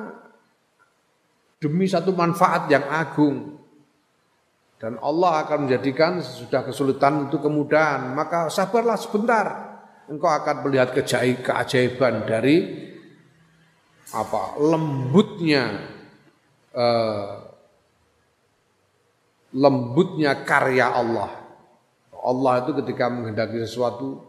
demi 1.63 1.87
satu 1.87 2.11
manfaat 2.11 2.67
yang 2.67 2.83
agung. 2.91 3.55
Dan 4.75 4.99
Allah 4.99 5.47
akan 5.47 5.63
menjadikan 5.63 6.19
sesudah 6.19 6.67
kesulitan 6.67 7.31
itu 7.31 7.39
kemudahan. 7.39 8.11
Maka 8.11 8.51
sabarlah 8.51 8.99
sebentar. 8.99 9.71
Engkau 10.11 10.27
akan 10.27 10.67
melihat 10.67 10.91
keajaiban 10.91 12.27
dari 12.27 12.83
apa? 14.11 14.59
Lembutnya 14.59 15.87
uh, 16.75 17.47
lembutnya 19.55 20.43
karya 20.43 20.91
Allah. 20.91 21.31
Allah 22.19 22.53
itu 22.67 22.75
ketika 22.83 23.07
menghendaki 23.07 23.63
sesuatu 23.63 24.19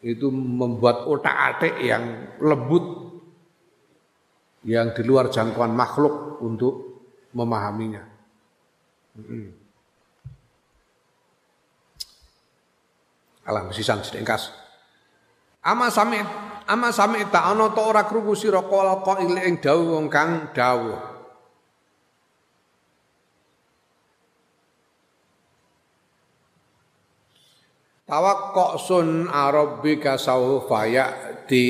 itu 0.00 0.30
membuat 0.30 1.10
otak-atik 1.10 1.74
yang 1.82 2.30
lembut 2.38 3.09
yang 4.64 4.92
di 4.92 5.02
luar 5.04 5.32
jangkauan 5.32 5.72
makhluk 5.72 6.40
untuk 6.44 6.74
memahaminya. 7.32 8.02
Hmm. 9.16 9.50
Alam 13.48 13.72
sisan 13.72 14.04
sedengkas. 14.04 14.52
Ama 15.64 15.88
sami 15.92 16.20
ama 16.68 16.88
sami 16.92 17.24
tak 17.28 17.44
ana 17.52 17.72
ta 17.72 17.82
ora 17.84 18.04
krungu 18.04 18.36
sira 18.36 18.64
qala 18.64 19.00
ing 19.20 19.60
dawuh 19.60 19.96
wong 19.96 20.06
kang 20.12 20.52
dawuh. 20.52 21.10
Tawakkok 28.10 28.74
sun 28.82 29.30
arabbika 29.30 30.18
sawfa 30.18 30.82
ya'ti. 30.90 31.66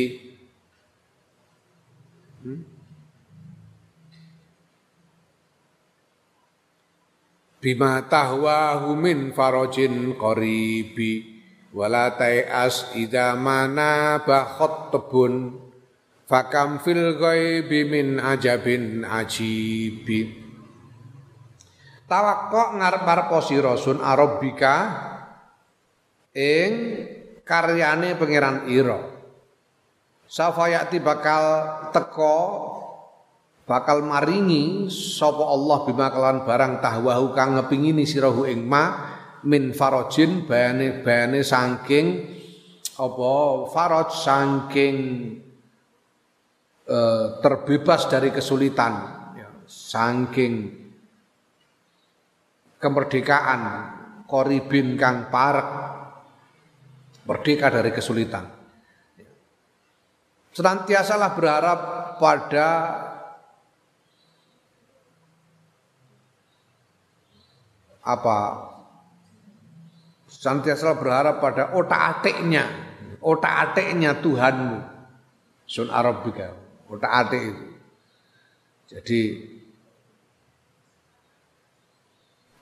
Hmm? 2.41 2.70
Bima 7.61 8.09
tahwa 8.09 8.81
min 8.97 9.37
farajin 9.37 10.17
qaribi. 10.17 11.29
Wala 11.77 12.17
tai'as 12.17 12.97
idza 12.97 13.37
mana 13.37 14.25
bakhot 14.25 14.91
tebun 14.91 15.61
fakam 16.25 16.81
fil 16.81 17.21
ghaibi 17.21 17.85
min 17.85 18.17
ajabin 18.17 19.05
ajibi. 19.05 20.41
Tawakkok 22.09 22.81
ngarep-arep 22.81 23.31
sira 23.45 23.77
sun 23.79 24.03
arabika 24.03 24.75
ing 26.35 26.73
karyane 27.45 28.17
pangeran 28.17 28.67
ira. 28.73 28.99
Safayati 30.27 30.99
bakal 30.99 31.45
teko 31.93 32.39
bakal 33.71 34.03
maringi 34.03 34.91
sapa 34.91 35.47
Allah 35.47 35.87
bima 35.87 36.11
kelan 36.11 36.43
barang 36.43 36.83
tahwahu 36.83 37.31
kang 37.39 37.55
ngepingini 37.55 38.03
sirahu 38.03 38.43
ing 38.43 38.67
ma 38.67 39.15
min 39.47 39.71
farojin 39.71 40.43
bayane 40.43 41.07
bayane 41.07 41.47
saking 41.47 42.27
apa 42.99 43.33
faroj 43.71 44.11
saking 44.11 44.97
uh, 46.91 47.39
terbebas 47.39 48.11
dari 48.11 48.35
kesulitan. 48.35 48.93
Ya, 49.39 49.49
saking 49.71 50.75
kemerdekaan 52.83 53.63
koribin 54.27 54.99
kang 54.99 55.31
parek 55.31 55.71
merdeka 57.23 57.71
dari 57.71 57.95
kesulitan. 57.95 58.51
Senantiasalah 60.51 61.31
berharap 61.39 61.81
pada 62.19 62.69
apa 68.01 68.71
Senantiasa 70.31 70.95
berharap 70.95 71.43
pada 71.43 71.75
otak-atiknya, 71.75 72.65
otak-atiknya 73.19 74.23
Tuhanmu. 74.23 74.79
Sun 75.67 75.91
Arabika, 75.91 76.55
otak-atik 76.87 77.43
itu. 77.51 77.67
Jadi 78.91 79.21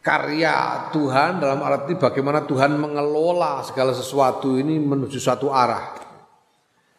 karya 0.01 0.89
Tuhan 0.97 1.45
dalam 1.45 1.61
arti 1.61 1.93
bagaimana 1.97 2.49
Tuhan 2.49 2.77
mengelola 2.81 3.61
segala 3.65 3.93
sesuatu 3.93 4.57
ini 4.57 4.81
menuju 4.81 5.21
satu 5.21 5.53
arah. 5.53 5.93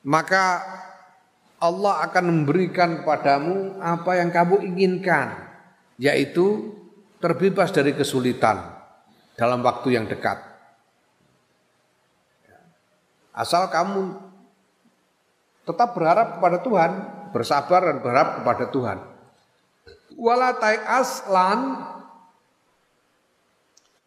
Maka 0.05 0.63
Allah 1.59 2.07
akan 2.07 2.23
memberikan 2.29 3.01
kepadamu 3.01 3.81
apa 3.81 4.21
yang 4.21 4.29
kamu 4.29 4.63
inginkan, 4.69 5.33
yaitu 5.97 6.77
terbebas 7.19 7.69
dari 7.75 7.93
kesulitan 7.93 8.63
dalam 9.35 9.59
waktu 9.63 9.95
yang 9.95 10.07
dekat. 10.07 10.39
Asal 13.35 13.71
kamu 13.71 14.19
tetap 15.63 15.95
berharap 15.95 16.39
kepada 16.39 16.57
Tuhan, 16.59 16.91
bersabar 17.31 17.81
dan 17.87 17.97
berharap 18.03 18.41
kepada 18.41 18.65
Tuhan. 18.67 18.97
Wala 20.19 20.59
as 20.83 21.23
lan 21.31 21.79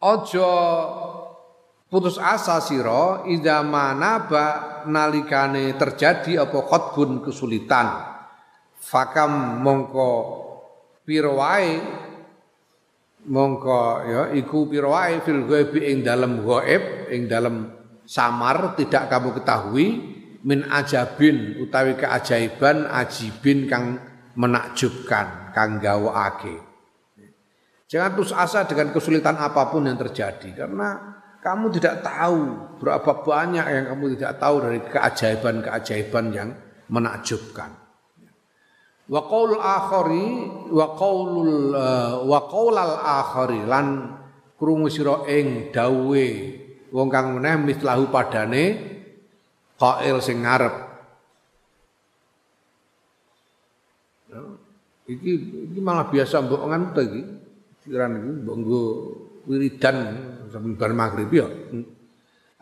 ojo 0.02 0.50
putus 1.88 2.20
asa 2.20 2.60
siro 2.60 3.24
ida 3.28 3.64
manaba 3.64 4.82
nalikane 4.84 5.72
terjadi 5.78 6.44
apa 6.44 6.58
khotbun 6.68 7.24
kesulitan 7.24 8.12
fakam 8.82 9.62
mongko 9.62 10.12
pirwae 11.06 11.78
mongko 13.27 13.83
ya 14.03 14.23
iku 14.35 14.66
pirwae 14.66 15.23
fil 15.23 15.47
ghaibi 15.47 15.81
ing 15.95 16.03
dalem 16.03 16.43
ghaib 16.43 17.12
ing 17.14 17.31
dalem 17.31 17.70
samar 18.03 18.75
tidak 18.75 19.07
kamu 19.07 19.39
ketahui 19.39 19.87
min 20.43 20.66
ajabin 20.66 21.62
utawi 21.62 21.95
keajaiban 21.95 22.91
ajibin 22.91 23.70
kang 23.70 24.03
menakjubkan 24.35 25.55
kang 25.55 25.79
gawake 25.79 26.59
jangan 27.87 28.18
putus 28.18 28.35
asa 28.35 28.66
dengan 28.66 28.91
kesulitan 28.91 29.39
apa 29.39 29.70
pun 29.70 29.87
yang 29.87 30.01
terjadi 30.01 30.66
karena 30.66 31.14
kamu 31.43 31.75
tidak 31.79 32.03
tahu 32.03 32.43
berapa 32.83 33.23
banyak 33.23 33.66
yang 33.66 33.85
kamu 33.95 34.18
tidak 34.18 34.39
tahu 34.39 34.57
dari 34.66 34.79
keajaiban-keajaiban 34.83 36.27
yang 36.35 36.51
menakjubkan 36.91 37.82
wa 39.12 39.20
qaulul 39.28 39.60
akhari 39.60 40.26
wa 40.72 40.86
qaulul 40.96 41.76
uh, 41.76 42.24
wa 42.24 42.38
qaulal 42.48 42.96
akhari 42.96 43.60
lan 43.68 44.16
krungu 44.56 44.88
sira 44.88 45.28
ing 45.28 45.68
dawuhe 45.68 46.56
wong 46.88 47.12
kang 47.12 47.36
meneh 47.36 47.60
mislahu 47.60 48.08
padane 48.08 48.64
qail 49.76 50.16
sing 50.24 50.40
ngarep. 50.40 50.92
Iki 55.02 55.32
iki 55.68 55.80
malah 55.82 56.08
biasa 56.08 56.40
mbok 56.46 56.62
nganut 56.72 56.96
iki. 56.96 57.22
Pikiran 57.84 58.16
iki 58.16 58.30
mbok 58.46 58.56
nggo 58.64 58.82
wiridan 59.50 59.96
sambil 60.48 60.78
bar 60.78 60.92
maghrib 60.96 61.28
ya. 61.28 61.50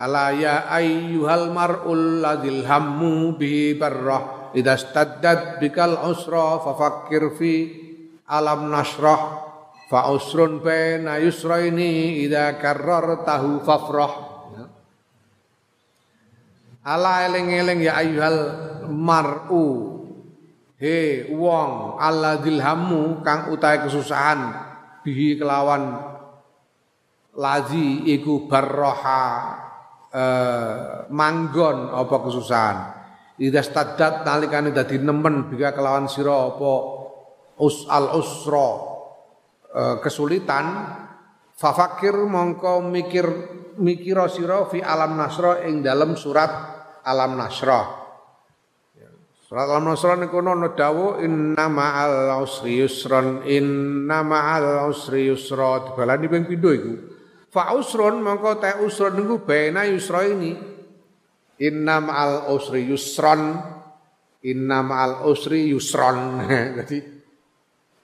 Ala 0.01 0.33
ya 0.33 0.67
ayyuhal 0.73 1.53
mar'ul 1.53 2.25
ladzil 2.25 2.65
hammu 2.65 3.37
bi 3.37 3.77
barrah 3.77 4.40
idza 4.55 4.75
staddat 4.79 5.63
bikal 5.63 5.99
usra 6.11 6.59
fafakkir 6.63 7.31
fi 7.39 7.55
alam 8.31 8.71
nasrah 8.71 9.51
fa 9.91 10.11
usrun 10.15 10.63
baina 10.63 11.19
yusraini 11.19 12.23
idza 12.23 12.59
tahu 13.27 13.63
fafrah. 13.67 14.15
Ala 16.81 17.29
eling-eling 17.29 17.85
ya 17.85 18.01
ayyuhal 18.01 18.43
mar'u. 18.89 19.67
He 20.81 21.29
wong 21.29 22.01
alladzil 22.01 22.57
hammu 22.57 23.21
kang 23.21 23.53
utahe 23.53 23.85
kesusahan 23.85 24.49
bihi 25.05 25.37
kelawan 25.37 25.93
lazi 27.37 28.09
iku 28.09 28.49
barroha 28.49 29.23
eh, 30.09 31.05
manggon 31.13 31.93
apa 31.93 32.17
kesusahan 32.25 32.79
Ida 33.41 33.65
stadat 33.65 34.21
nalikane 34.21 34.69
dadi 34.69 35.01
nemen 35.01 35.49
bika 35.49 35.73
kelawan 35.73 36.13
sira 36.13 36.53
apa? 36.53 36.73
Us 37.57 37.89
al 37.89 38.13
usra. 38.21 38.69
E, 39.65 39.83
kesulitan. 40.05 40.67
Fafakir 41.57 42.17
mongko 42.17 42.85
mikir 42.85 43.27
mikira 43.81 44.29
sira 44.29 44.69
fi 44.69 44.85
alam 44.85 45.17
nasra 45.17 45.65
ing 45.65 45.81
dalam 45.81 46.21
surat 46.21 46.53
alam 47.01 47.41
nasra. 47.41 47.81
Ya, 48.97 49.09
Surat 49.41 49.69
Alam 49.73 49.89
Nasra 49.89 50.21
niku 50.21 50.41
ana 50.45 50.73
dawuh 50.77 51.25
inna 51.25 51.65
ma'al 51.69 52.45
usri 52.45 52.81
yusran 52.81 53.45
inna 53.49 54.21
ma'al 54.21 54.89
usri 54.93 55.33
yusra. 55.33 55.89
Dibalani 55.89 56.29
ping 56.29 56.45
pindho 56.45 56.71
iku. 56.77 56.93
Fa 57.49 57.73
usrun 57.73 58.21
mongko 58.21 58.61
te 58.61 58.85
usrun 58.85 59.17
niku 59.17 59.45
bena 59.45 59.89
yusra 59.89 60.29
ini 60.29 60.70
Inna 61.61 62.01
ma'al 62.01 62.49
usri 62.53 62.89
yusron. 62.89 63.61
Inna 64.49 64.81
ma'al 64.81 65.29
usri 65.29 65.69
yusron. 65.69 66.49
Jadi 66.81 67.21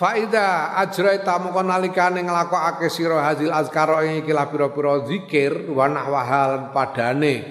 Faida 0.00 0.80
ajraita 0.80 1.36
mongko 1.36 1.60
nalikane 1.60 2.24
nglakokake 2.24 2.88
sira 2.88 3.20
hadil 3.20 3.52
azkar 3.52 4.00
ing 4.00 4.24
iki 4.24 4.32
pira-pira 4.32 5.04
zikir 5.04 5.68
wa 5.76 5.92
nahwahal 5.92 6.72
padane. 6.72 7.44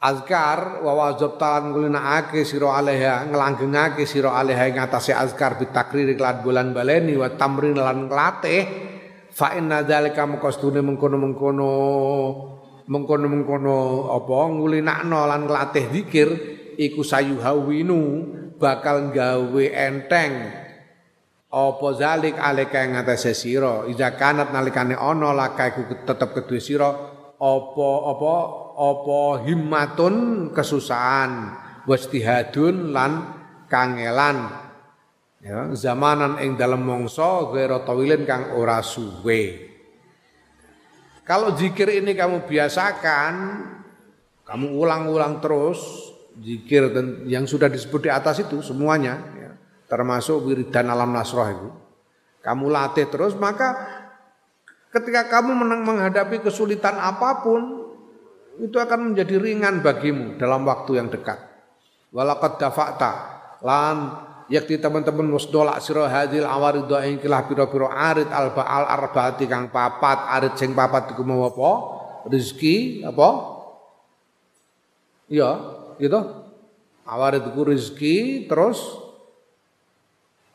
Azkar 0.00 0.80
wa 0.80 0.96
wajabta 0.96 1.60
nglinakake 1.68 2.48
sira 2.48 2.80
alaiha 2.80 3.28
nglanggengake 3.28 4.08
sira 4.08 4.40
alaiha 4.40 4.72
ing 4.72 4.80
atase 4.80 5.12
azkar 5.12 5.60
bitakrir 5.60 6.16
lan 6.16 6.40
bulan 6.40 6.72
baleni 6.72 7.12
wa 7.20 7.28
tamrin 7.36 7.76
lan 7.76 8.08
nglatih. 8.08 8.64
Fa 9.28 9.52
inna 9.52 9.84
dzalika 9.84 10.24
maqastune 10.24 10.80
mengkono-mengkono 10.80 11.72
mengkono-mengkono 12.88 14.08
apa 14.16 14.38
ngulinakno 14.48 15.28
lan 15.28 15.44
nglatih 15.44 15.92
zikir 15.92 16.28
iku 16.80 17.04
sayuhawinu 17.04 18.00
bakal 18.56 19.12
gawe 19.12 19.64
enteng 19.76 20.59
apa 21.50 21.86
zalik 21.98 22.38
alika 22.38 22.86
ing 22.86 22.94
atase 22.94 23.34
sira? 23.34 23.82
Iza 23.90 24.14
kanat 24.14 24.54
nalikane 24.54 24.94
ana 24.94 25.34
laka 25.34 25.74
iku 25.74 25.82
tetep 26.06 26.30
kedue 26.30 26.62
sira. 26.62 26.90
Apa 27.40 27.90
apa 28.14 28.34
apa 28.78 29.18
himmatun 29.50 30.14
kesusahan 30.54 31.32
wastihadun 31.90 32.94
lan 32.94 33.12
kangelan. 33.66 34.46
Ya 35.40 35.72
zamanan 35.72 36.38
ing 36.38 36.54
dalem 36.54 36.84
mangsa 36.84 37.48
ghairu 37.50 37.82
tawilin 37.82 38.22
kang 38.28 38.54
ora 38.54 38.78
suwe. 38.84 39.72
Kalau 41.24 41.54
zikir 41.54 41.86
ini 41.94 42.18
kamu 42.18 42.44
biasakan, 42.44 43.34
kamu 44.42 44.66
ulang-ulang 44.74 45.38
terus 45.38 45.78
zikir 46.42 46.90
dan 46.90 47.22
yang 47.30 47.46
sudah 47.46 47.70
disebut 47.70 48.06
di 48.06 48.10
atas 48.10 48.42
itu 48.42 48.58
semuanya, 48.66 49.22
ya, 49.38 49.39
termasuk 49.90 50.46
wiridan 50.46 50.86
alam 50.86 51.10
nasroh 51.10 51.50
itu. 51.50 51.68
Kamu 52.40 52.70
latih 52.70 53.10
terus, 53.10 53.36
maka 53.36 53.74
ketika 54.94 55.28
kamu 55.28 55.52
menghadapi 55.84 56.40
kesulitan 56.40 56.96
apa 56.96 57.42
pun, 57.42 57.90
itu 58.62 58.78
akan 58.78 59.12
menjadi 59.12 59.36
ringan 59.36 59.82
bagimu 59.82 60.38
dalam 60.38 60.64
waktu 60.64 61.02
yang 61.02 61.10
dekat. 61.10 61.36
Walakat 62.14 62.62
dafakta 62.62 63.12
lan 63.60 63.96
yakti 64.50 64.82
teman-teman 64.82 65.30
wis 65.30 65.46
dolak 65.46 65.78
sira 65.78 66.10
hadil 66.10 66.42
awarid 66.42 66.90
ing 67.06 67.22
kilah 67.22 67.46
pira-pira 67.46 67.86
arid 67.86 68.28
al 68.28 68.50
baal 68.50 68.82
arbaati 68.82 69.46
kang 69.46 69.70
papat 69.70 70.26
arid 70.36 70.54
sing 70.58 70.74
papat 70.74 71.14
iku 71.14 71.22
mau 71.22 71.46
apa 71.46 71.70
rezeki 72.26 73.06
apa 73.06 73.28
iya 75.30 75.50
gitu 76.02 76.18
awarid 77.06 77.46
iku 77.46 77.70
rezeki 77.70 78.50
terus 78.50 78.99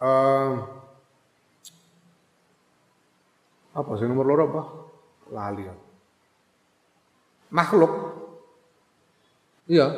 uh, 0.02 0.52
apa 3.76 3.92
sih 4.00 4.08
nomor 4.08 4.26
loro 4.26 4.44
apa 4.48 4.64
lali 5.36 5.64
makhluk 7.52 7.94
iya 9.68 9.92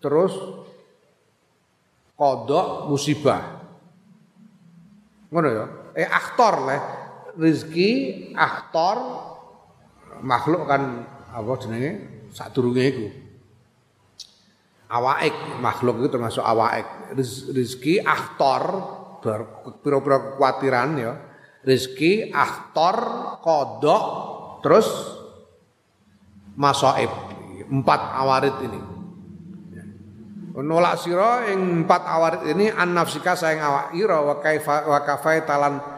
terus 0.00 0.32
kodok 2.16 2.88
musibah. 2.88 3.42
Ngono 5.30 5.48
ya. 5.52 5.64
Eh 5.92 6.08
aktor 6.08 6.54
lah. 6.64 6.80
Rizki 7.36 7.90
aktor 8.32 8.96
makhluk 10.24 10.64
kan 10.64 11.04
apa 11.28 11.52
jenenge 11.60 12.24
sadurunge 12.32 12.82
iku. 12.88 13.06
Awaik 14.88 15.60
makhluk 15.60 16.00
itu 16.00 16.08
termasuk 16.08 16.40
awaik. 16.40 16.88
Rizki 17.52 18.02
aktor 18.02 18.62
pira-pira 19.82 20.34
kekhawatiran 20.34 20.90
ya. 20.98 21.12
Rizki 21.66 22.30
aktor 22.30 22.96
kodok 23.42 24.04
terus 24.62 24.88
masoib. 26.56 27.10
Empat 27.66 28.00
awarit 28.14 28.56
ini. 28.62 28.80
Nolak 30.56 30.96
sira 30.96 31.52
ing 31.52 31.84
empat 31.84 32.02
awarit 32.08 32.42
ini 32.48 32.72
an 32.72 32.96
nafsika 32.96 33.36
saing 33.36 33.60
awak 33.60 33.92
ira 33.92 34.24
wa 34.24 34.40
kaifa 34.40 35.44
talan 35.44 35.96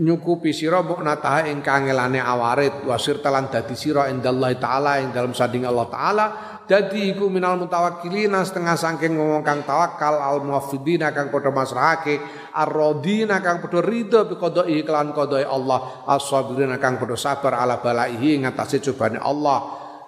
nyukupi 0.00 0.52
sira 0.52 0.84
muknataha 0.84 1.48
ing 1.48 1.64
kangelane 1.64 2.20
awarit 2.20 2.84
wasir 2.84 3.24
talan 3.24 3.48
dadi 3.48 3.72
sira 3.72 4.12
indallahi 4.12 4.60
taala 4.60 5.00
ing 5.00 5.12
dalam 5.12 5.32
sading 5.32 5.64
Allah 5.64 5.88
taala 5.88 6.26
dadi 6.64 7.12
iku 7.12 7.28
minal 7.28 7.60
mutawakkilina 7.60 8.40
setengah 8.44 8.76
saking 8.76 9.16
ngomong 9.16 9.44
kang 9.44 9.64
tawakal 9.64 10.16
al 10.16 10.40
muwaffidina 10.40 11.12
kang 11.12 11.28
padha 11.28 11.52
masrahake 11.52 12.20
ar-radina 12.56 13.44
kang 13.44 13.60
padha 13.60 13.84
ridho 13.84 14.24
bi 14.24 14.34
qada'i 14.40 14.80
kelan 14.84 15.12
qada'i 15.12 15.44
Allah 15.44 16.08
as-sabirina 16.08 16.80
kang 16.80 16.96
padha 16.96 17.16
sabar 17.16 17.60
ala 17.60 17.80
balaihi 17.84 18.40
ing 18.40 18.48
atase 18.48 18.80
cobane 18.80 19.20
Allah 19.20 19.58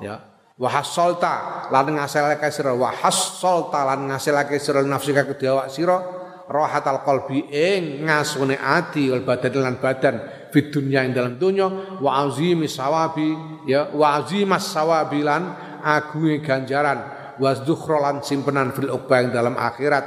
ya. 0.00 0.16
Wa 0.56 0.72
hasolta 0.72 1.68
lan 1.68 2.00
ngasilake 2.00 2.48
sira 2.48 2.72
wa 2.72 2.88
hasolta 2.88 3.84
lan 3.84 4.08
ngasilake 4.08 4.56
sira 4.56 4.80
nafsika 4.80 5.28
kedhe 5.28 5.52
awak 5.52 5.68
sira 5.68 6.00
rohatal 6.48 7.04
qalbi 7.04 7.44
ing 7.52 8.08
ngasune 8.08 8.56
ati 8.56 9.12
wal 9.12 9.20
badan 9.26 9.52
lan 9.60 9.76
badan 9.76 10.16
fid 10.54 10.70
dunya 10.70 11.02
ing 11.04 11.12
dalam 11.12 11.36
dunya 11.36 11.68
wa 11.98 12.24
azimi 12.24 12.70
sawabi 12.70 13.34
ya 13.66 13.92
wa 13.92 14.16
azimas 14.16 14.70
sawabi 14.70 15.20
lan 15.26 15.75
agunge 15.86 16.42
ganjaran. 16.42 16.98
Wa 17.38 17.54
lan 18.02 18.26
simpenan 18.26 18.74
fil 18.74 18.90
uqba 18.90 19.22
ing 19.22 19.30
dalam 19.30 19.54
akhirat. 19.54 20.06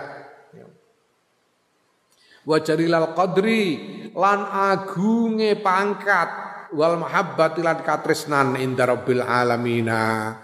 Wa 2.44 2.58
jarilal 2.60 3.16
qadri 3.16 3.64
lan 4.12 4.40
agunge 4.44 5.56
pangkat. 5.64 6.30
Wal 6.76 7.02
mahabbati 7.02 7.64
lan 7.64 7.80
katresnan 7.82 8.60
inda 8.60 8.84
rabbil 8.84 9.24
alamina. 9.24 10.36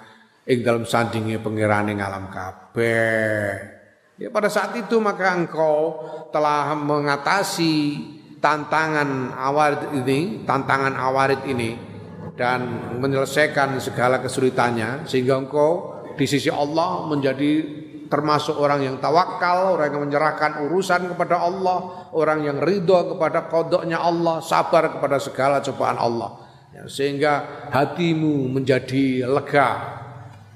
Ing 0.48 0.62
dalam 0.64 0.88
sandinge 0.88 1.42
pangerane 1.42 1.98
ngalam 1.98 2.30
kabeh. 2.30 3.76
Ya 4.16 4.32
pada 4.32 4.48
saat 4.48 4.72
itu 4.80 4.96
maka 5.04 5.36
engkau 5.36 6.00
telah 6.32 6.72
mengatasi 6.78 8.00
tantangan 8.40 9.34
awarid 9.36 9.92
ini, 10.06 10.46
tantangan 10.48 10.96
awarid 10.96 11.44
ini 11.50 11.95
dan 12.36 12.92
menyelesaikan 13.00 13.80
segala 13.80 14.20
kesulitannya 14.20 15.08
sehingga 15.08 15.40
engkau 15.40 16.04
di 16.20 16.28
sisi 16.28 16.52
Allah 16.52 17.08
menjadi 17.08 17.84
termasuk 18.08 18.56
orang 18.56 18.86
yang 18.86 18.96
tawakal, 19.02 19.76
orang 19.76 19.92
yang 19.92 20.04
menyerahkan 20.08 20.62
urusan 20.68 21.16
kepada 21.16 21.42
Allah, 21.42 22.10
orang 22.14 22.46
yang 22.46 22.58
ridho 22.62 23.16
kepada 23.16 23.50
kodoknya 23.50 24.00
Allah, 24.00 24.40
sabar 24.46 24.94
kepada 24.94 25.18
segala 25.18 25.60
cobaan 25.60 25.98
Allah. 25.98 26.30
Ya, 26.76 26.84
sehingga 26.86 27.66
hatimu 27.72 28.52
menjadi 28.52 29.26
lega, 29.26 29.70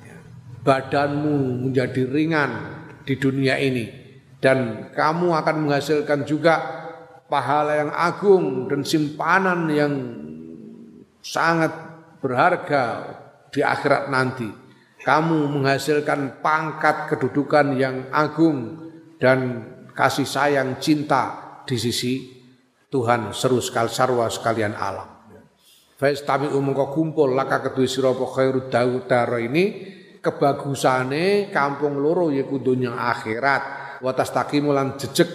ya, 0.03 0.17
badanmu 0.61 1.67
menjadi 1.67 2.01
ringan 2.05 2.51
di 3.07 3.15
dunia 3.17 3.57
ini, 3.57 3.87
dan 4.43 4.91
kamu 4.93 5.33
akan 5.33 5.55
menghasilkan 5.65 6.27
juga 6.27 6.59
pahala 7.31 7.87
yang 7.87 7.91
agung 7.95 8.67
dan 8.67 8.83
simpanan 8.83 9.71
yang 9.71 9.93
sangat 11.23 11.71
berharga 12.19 12.83
di 13.51 13.63
akhirat 13.63 14.07
nanti. 14.11 14.49
Kamu 14.99 15.47
menghasilkan 15.55 16.43
pangkat 16.43 17.07
kedudukan 17.07 17.79
yang 17.79 18.11
agung 18.11 18.91
dan 19.15 19.63
kasih 19.95 20.27
sayang 20.27 20.77
cinta 20.83 21.59
di 21.63 21.79
sisi 21.79 22.39
Tuhan 22.91 23.31
seru 23.31 23.63
sekali 23.63 23.87
sarwa 23.87 24.27
sekalian 24.27 24.75
alam. 24.75 25.19
Faiz 25.99 26.23
umum 26.55 26.71
kau 26.71 26.95
kumpul 26.95 27.35
laka 27.35 27.59
kedua 27.59 27.87
siropo 27.87 28.27
khairud 28.31 28.71
daro 28.71 29.35
ini 29.35 29.83
kebagusane 30.23 31.51
kampung 31.51 31.99
loro 31.99 32.31
yaiku 32.31 32.59
dunia 32.59 32.95
akhirat. 32.95 33.95
Watas 33.99 34.31
takimulan 34.31 34.95
jejek 34.95 35.27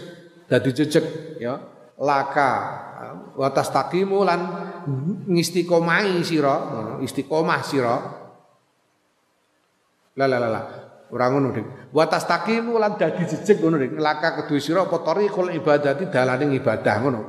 dadi 0.48 0.72
jejek 0.72 1.36
ya 1.36 1.73
laka 2.00 2.50
watas 3.38 3.70
takimulan 3.70 4.40
ngistiqomai 5.30 6.22
sira 6.26 6.56
istiqomah 7.02 7.60
sira 7.62 7.94
La 10.14 10.30
la 10.30 10.38
la. 10.38 10.62
Ora 11.10 11.30
ngono, 11.30 11.54
Dik. 11.54 11.94
Wa 11.94 12.06
tastaqimu 12.06 12.78
lan 12.78 12.98
dadi 12.98 13.26
jejeg 13.26 13.58
ngono, 13.62 13.78
Dik. 13.78 13.98
Laka 13.98 14.42
kedue 14.42 14.62
sira 14.62 14.86
apa 14.86 15.02
tariqul 15.02 15.50
ibadati 15.54 16.06
dalane 16.10 16.54
ibadah 16.54 16.96
ngono. 17.02 17.20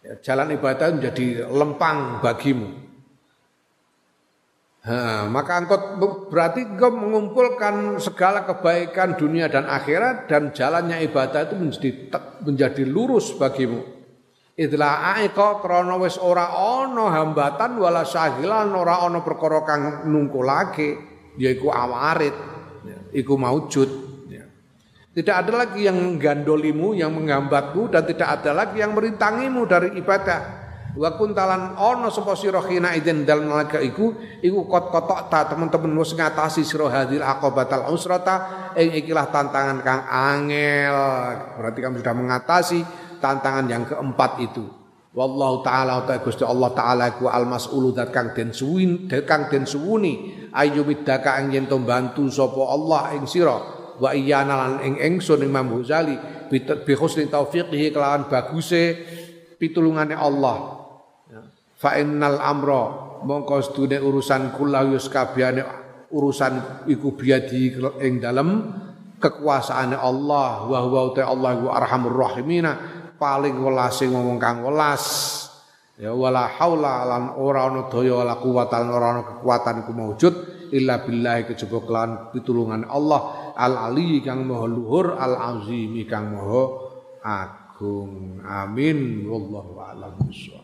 Ya, 0.00 0.14
jalan 0.22 0.54
ibadah 0.54 0.94
menjadi 0.94 1.46
lempang 1.50 2.22
bagimu. 2.22 2.89
Ha, 4.80 5.28
maka 5.28 5.60
engkau 5.60 6.00
berarti 6.32 6.64
engkau 6.64 6.88
mengumpulkan 6.88 8.00
segala 8.00 8.48
kebaikan 8.48 9.12
dunia 9.12 9.52
dan 9.52 9.68
akhirat 9.68 10.24
dan 10.24 10.56
jalannya 10.56 11.04
ibadah 11.04 11.44
itu 11.44 11.54
menjadi 11.60 11.90
menjadi 12.40 12.82
lurus 12.88 13.36
bagimu. 13.36 13.84
Idla 14.56 15.20
aika 15.20 15.60
krana 15.60 16.00
wis 16.00 16.16
ora 16.16 16.48
ana 16.56 17.12
hambatan 17.12 17.76
wala 17.76 18.08
sahilan 18.08 18.72
ora 18.72 19.04
ana 19.04 19.20
perkara 19.20 19.68
kang 19.68 20.08
nungkulake 20.08 20.96
yaiku 21.36 21.68
awarit 21.68 22.36
ya, 22.84 23.20
iku 23.20 23.36
maujud 23.36 23.88
ya. 24.32 24.48
Tidak 25.12 25.36
ada 25.44 25.64
lagi 25.64 25.84
yang 25.84 26.00
menggandolimu, 26.00 26.96
yang 26.96 27.12
menghambatmu 27.12 27.92
dan 27.92 28.08
tidak 28.08 28.40
ada 28.40 28.56
lagi 28.56 28.80
yang 28.80 28.96
merintangimu 28.96 29.68
dari 29.68 29.92
ibadah. 30.00 30.59
Wa 30.96 31.14
kuntalan 31.14 31.78
ana 31.78 32.10
sapa 32.10 32.34
sira 32.34 32.58
khina 32.58 32.96
idzin 32.98 33.22
dalem 33.22 33.46
nalika 33.46 33.78
iku 33.78 34.10
iku 34.42 34.66
kot 34.66 34.90
kotok 34.90 35.30
ta 35.30 35.46
teman-teman 35.46 35.94
wis 35.94 36.16
ngatasi 36.18 36.66
sira 36.66 36.90
hadil 36.90 37.22
aqabatal 37.22 37.94
usrata 37.94 38.70
ing 38.74 38.98
ikilah 38.98 39.30
tantangan 39.30 39.78
kang 39.86 40.02
angel. 40.10 40.96
Berarti 41.62 41.78
kamu 41.78 41.94
sudah 42.02 42.14
mengatasi 42.16 42.80
tantangan 43.22 43.66
yang 43.70 43.84
keempat 43.86 44.42
itu 44.42 44.80
Wallahu 45.10 45.66
taala 45.66 46.06
ta 46.06 46.22
Gusti 46.22 46.46
Allah 46.46 46.70
taala 46.70 47.10
iku 47.10 47.26
al 47.26 47.42
mas'ulu 47.42 47.90
dat 47.90 48.14
kang 48.14 48.30
den 48.30 48.54
suwin 48.54 49.10
kang 49.26 49.50
den 49.50 49.66
suwuni 49.66 50.46
ayyumidaka 50.54 51.34
ang 51.34 51.50
yen 51.50 51.66
to 51.66 51.82
bantu 51.82 52.30
sapa 52.30 52.62
Allah 52.62 53.18
ing 53.18 53.26
sira 53.26 53.58
wa 53.98 54.10
iyana 54.14 54.54
lan 54.54 54.74
ing 54.86 54.94
ingsun 55.02 55.42
Imam 55.42 55.66
Ghazali 55.82 56.14
bi 56.86 56.94
husni 56.94 57.26
taufiqihi 57.26 57.90
kelawan 57.90 58.30
baguse 58.30 58.94
pitulungane 59.58 60.14
Allah. 60.14 60.79
Fa 61.80 61.96
innal 61.96 62.36
amra 62.36 62.82
mongko 63.24 63.64
sedune 63.64 63.96
urusan 63.96 64.52
kula 64.52 64.84
yus 64.84 65.08
kabehane 65.08 65.64
urusan 66.12 66.84
iku 66.92 67.16
biadi 67.16 67.72
ing 68.04 68.20
dalem 68.20 68.68
kekuasaane 69.16 69.96
Allah 69.96 70.68
wa 70.68 70.78
huwa 70.84 71.16
Allah 71.16 71.52
wa 71.64 71.72
arhamur 71.72 72.12
paling 73.20 73.56
welase 73.60 74.08
ngomong 74.08 74.40
kang 74.40 74.64
welas. 74.64 75.04
Ya 76.00 76.16
wala 76.16 76.48
haula 76.48 77.04
lan 77.04 77.36
ora 77.36 77.68
ana 77.68 77.92
daya 77.92 78.24
wala 78.24 78.40
kuwatan 78.40 78.88
ora 78.88 79.06
ana 79.12 79.22
kekuatan 79.28 79.84
iku 79.84 79.92
maujud 79.92 80.34
illa 80.72 81.04
billahi 81.04 81.52
kejaba 81.52 81.84
kelan 81.84 82.10
pitulungan 82.32 82.88
Allah 82.88 83.52
al 83.52 83.92
ali 83.92 84.24
kang 84.24 84.48
maha 84.48 84.64
luhur 84.64 85.20
al 85.20 85.36
azim 85.36 85.92
kang 86.08 86.32
maha 86.32 86.62
agung. 87.20 88.40
Amin. 88.48 89.28
Wallahu 89.28 89.76
a'lam 89.76 90.24
bishawab 90.24 90.59